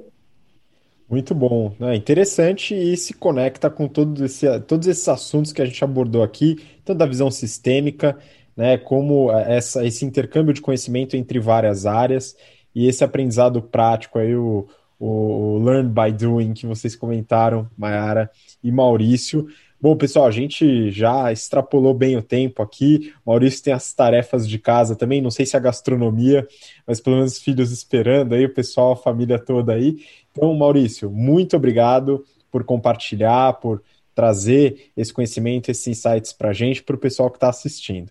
Muito 1.08 1.34
bom, 1.34 1.74
né? 1.78 1.94
interessante 1.94 2.74
e 2.74 2.94
se 2.96 3.14
conecta 3.14 3.70
com 3.70 3.88
todo 3.88 4.26
esse, 4.26 4.60
todos 4.60 4.86
esses 4.86 5.08
assuntos 5.08 5.52
que 5.52 5.62
a 5.62 5.64
gente 5.64 5.82
abordou 5.82 6.22
aqui, 6.22 6.56
tanto 6.84 6.98
da 6.98 7.06
visão 7.06 7.30
sistêmica, 7.30 8.18
né, 8.54 8.76
como 8.76 9.32
essa, 9.32 9.86
esse 9.86 10.04
intercâmbio 10.04 10.52
de 10.52 10.60
conhecimento 10.60 11.16
entre 11.16 11.38
várias 11.38 11.86
áreas 11.86 12.36
e 12.74 12.86
esse 12.86 13.04
aprendizado 13.04 13.62
prático 13.62 14.18
aí, 14.18 14.34
o, 14.34 14.66
o 14.98 15.58
Learn 15.62 15.88
by 15.88 16.12
Doing, 16.12 16.54
que 16.54 16.66
vocês 16.66 16.94
comentaram, 16.96 17.68
Mayara 17.76 18.30
e 18.62 18.70
Maurício. 18.70 19.46
Bom, 19.80 19.96
pessoal, 19.96 20.26
a 20.26 20.30
gente 20.30 20.90
já 20.90 21.30
extrapolou 21.30 21.94
bem 21.94 22.16
o 22.16 22.22
tempo 22.22 22.62
aqui. 22.62 23.12
O 23.24 23.30
Maurício 23.30 23.62
tem 23.62 23.72
as 23.72 23.92
tarefas 23.92 24.48
de 24.48 24.58
casa 24.58 24.96
também, 24.96 25.22
não 25.22 25.30
sei 25.30 25.46
se 25.46 25.56
a 25.56 25.60
gastronomia, 25.60 26.46
mas 26.84 27.00
pelo 27.00 27.16
menos 27.16 27.34
os 27.34 27.38
filhos 27.38 27.70
esperando 27.70 28.34
aí, 28.34 28.44
o 28.44 28.52
pessoal, 28.52 28.92
a 28.92 28.96
família 28.96 29.38
toda 29.38 29.74
aí. 29.74 29.98
Então, 30.32 30.52
Maurício, 30.54 31.10
muito 31.10 31.56
obrigado 31.56 32.24
por 32.50 32.64
compartilhar, 32.64 33.54
por 33.54 33.82
trazer 34.14 34.90
esse 34.96 35.12
conhecimento, 35.12 35.70
esses 35.70 35.86
insights 35.86 36.32
para 36.32 36.48
a 36.48 36.52
gente, 36.52 36.82
para 36.82 36.96
o 36.96 36.98
pessoal 36.98 37.30
que 37.30 37.36
está 37.36 37.48
assistindo. 37.48 38.10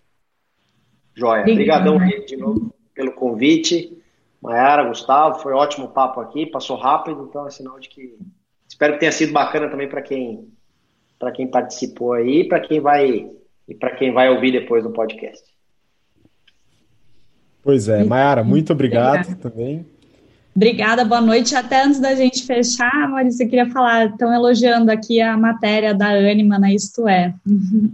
Joia. 1.14 1.42
Obrigadão 1.42 1.98
de 2.26 2.36
novo 2.36 2.72
pelo 2.94 3.12
convite. 3.12 3.97
Mayara, 4.40 4.84
Gustavo, 4.84 5.40
foi 5.40 5.52
ótimo 5.52 5.88
papo 5.88 6.20
aqui, 6.20 6.46
passou 6.46 6.76
rápido, 6.76 7.26
então 7.28 7.46
é 7.46 7.50
sinal 7.50 7.78
de 7.80 7.88
que 7.88 8.16
espero 8.68 8.94
que 8.94 9.00
tenha 9.00 9.12
sido 9.12 9.32
bacana 9.32 9.68
também 9.68 9.88
para 9.88 10.02
quem 10.02 10.48
para 11.18 11.32
quem 11.32 11.48
participou 11.48 12.12
aí, 12.12 12.46
para 12.46 12.60
quem 12.60 12.80
vai 12.80 13.28
e 13.66 13.74
para 13.74 13.96
quem 13.96 14.12
vai 14.12 14.28
ouvir 14.30 14.52
depois 14.52 14.84
do 14.84 14.90
podcast. 14.90 15.42
Pois 17.62 17.88
é, 17.88 18.04
Mayara, 18.04 18.44
muito 18.44 18.72
obrigado 18.72 19.22
Obrigada. 19.22 19.50
também. 19.50 19.86
Obrigada, 20.54 21.04
boa 21.04 21.20
noite. 21.20 21.54
Até 21.54 21.84
antes 21.84 22.00
da 22.00 22.16
gente 22.16 22.44
fechar, 22.44 23.08
Maurício, 23.08 23.44
eu 23.44 23.48
queria 23.48 23.70
falar, 23.70 24.06
estão 24.06 24.32
elogiando 24.32 24.90
aqui 24.90 25.20
a 25.20 25.36
matéria 25.36 25.94
da 25.94 26.08
Anima 26.08 26.58
na 26.58 26.72
Isto 26.72 27.06
É. 27.08 27.34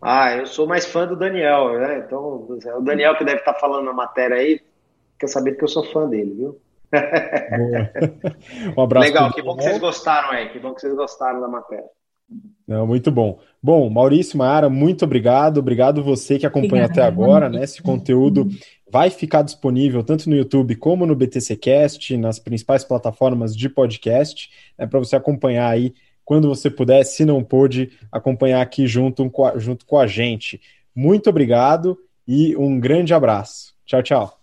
Ah, 0.00 0.34
eu 0.34 0.46
sou 0.46 0.66
mais 0.66 0.84
fã 0.84 1.06
do 1.06 1.14
Daniel, 1.14 1.78
né? 1.78 1.98
Então, 2.04 2.58
é 2.64 2.74
o 2.74 2.80
Daniel 2.80 3.16
que 3.16 3.24
deve 3.24 3.38
estar 3.38 3.54
falando 3.54 3.84
na 3.84 3.92
matéria 3.92 4.36
aí, 4.36 4.60
quer 5.22 5.28
saber 5.28 5.56
que 5.56 5.62
eu 5.62 5.68
sou 5.68 5.84
fã 5.84 6.08
dele, 6.08 6.34
viu? 6.34 6.60
um 8.76 8.82
abraço. 8.82 9.06
Legal, 9.06 9.32
que 9.32 9.40
bom 9.40 9.56
que 9.56 9.62
vocês 9.62 9.78
gostaram 9.78 10.30
aí, 10.30 10.48
que 10.50 10.58
bom 10.58 10.74
que 10.74 10.80
vocês 10.80 10.94
gostaram 10.94 11.40
da 11.40 11.48
matéria. 11.48 11.86
Não, 12.66 12.86
muito 12.86 13.10
bom. 13.10 13.38
Bom, 13.62 13.88
Maurício 13.88 14.36
Maara, 14.36 14.68
muito 14.68 15.04
obrigado. 15.04 15.58
Obrigado 15.58 16.02
você 16.02 16.38
que 16.38 16.46
acompanha 16.46 16.86
Obrigada. 16.86 16.92
até 16.92 17.02
agora, 17.02 17.48
né? 17.48 17.62
Esse 17.62 17.80
conteúdo 17.80 18.48
vai 18.90 19.10
ficar 19.10 19.42
disponível 19.42 20.02
tanto 20.02 20.28
no 20.28 20.36
YouTube 20.36 20.74
como 20.76 21.06
no 21.06 21.14
BTCcast, 21.14 22.16
nas 22.16 22.38
principais 22.38 22.84
plataformas 22.84 23.56
de 23.56 23.68
podcast, 23.68 24.50
né, 24.76 24.86
para 24.86 24.98
você 24.98 25.16
acompanhar 25.16 25.68
aí 25.68 25.94
quando 26.24 26.48
você 26.48 26.70
puder, 26.70 27.04
se 27.04 27.24
não 27.24 27.42
pôde, 27.44 27.92
acompanhar 28.10 28.60
aqui 28.60 28.86
junto, 28.86 29.30
junto 29.56 29.86
com 29.86 29.98
a 29.98 30.06
gente. 30.06 30.60
Muito 30.94 31.30
obrigado 31.30 31.96
e 32.26 32.56
um 32.56 32.78
grande 32.78 33.14
abraço. 33.14 33.74
Tchau, 33.86 34.02
tchau. 34.02 34.41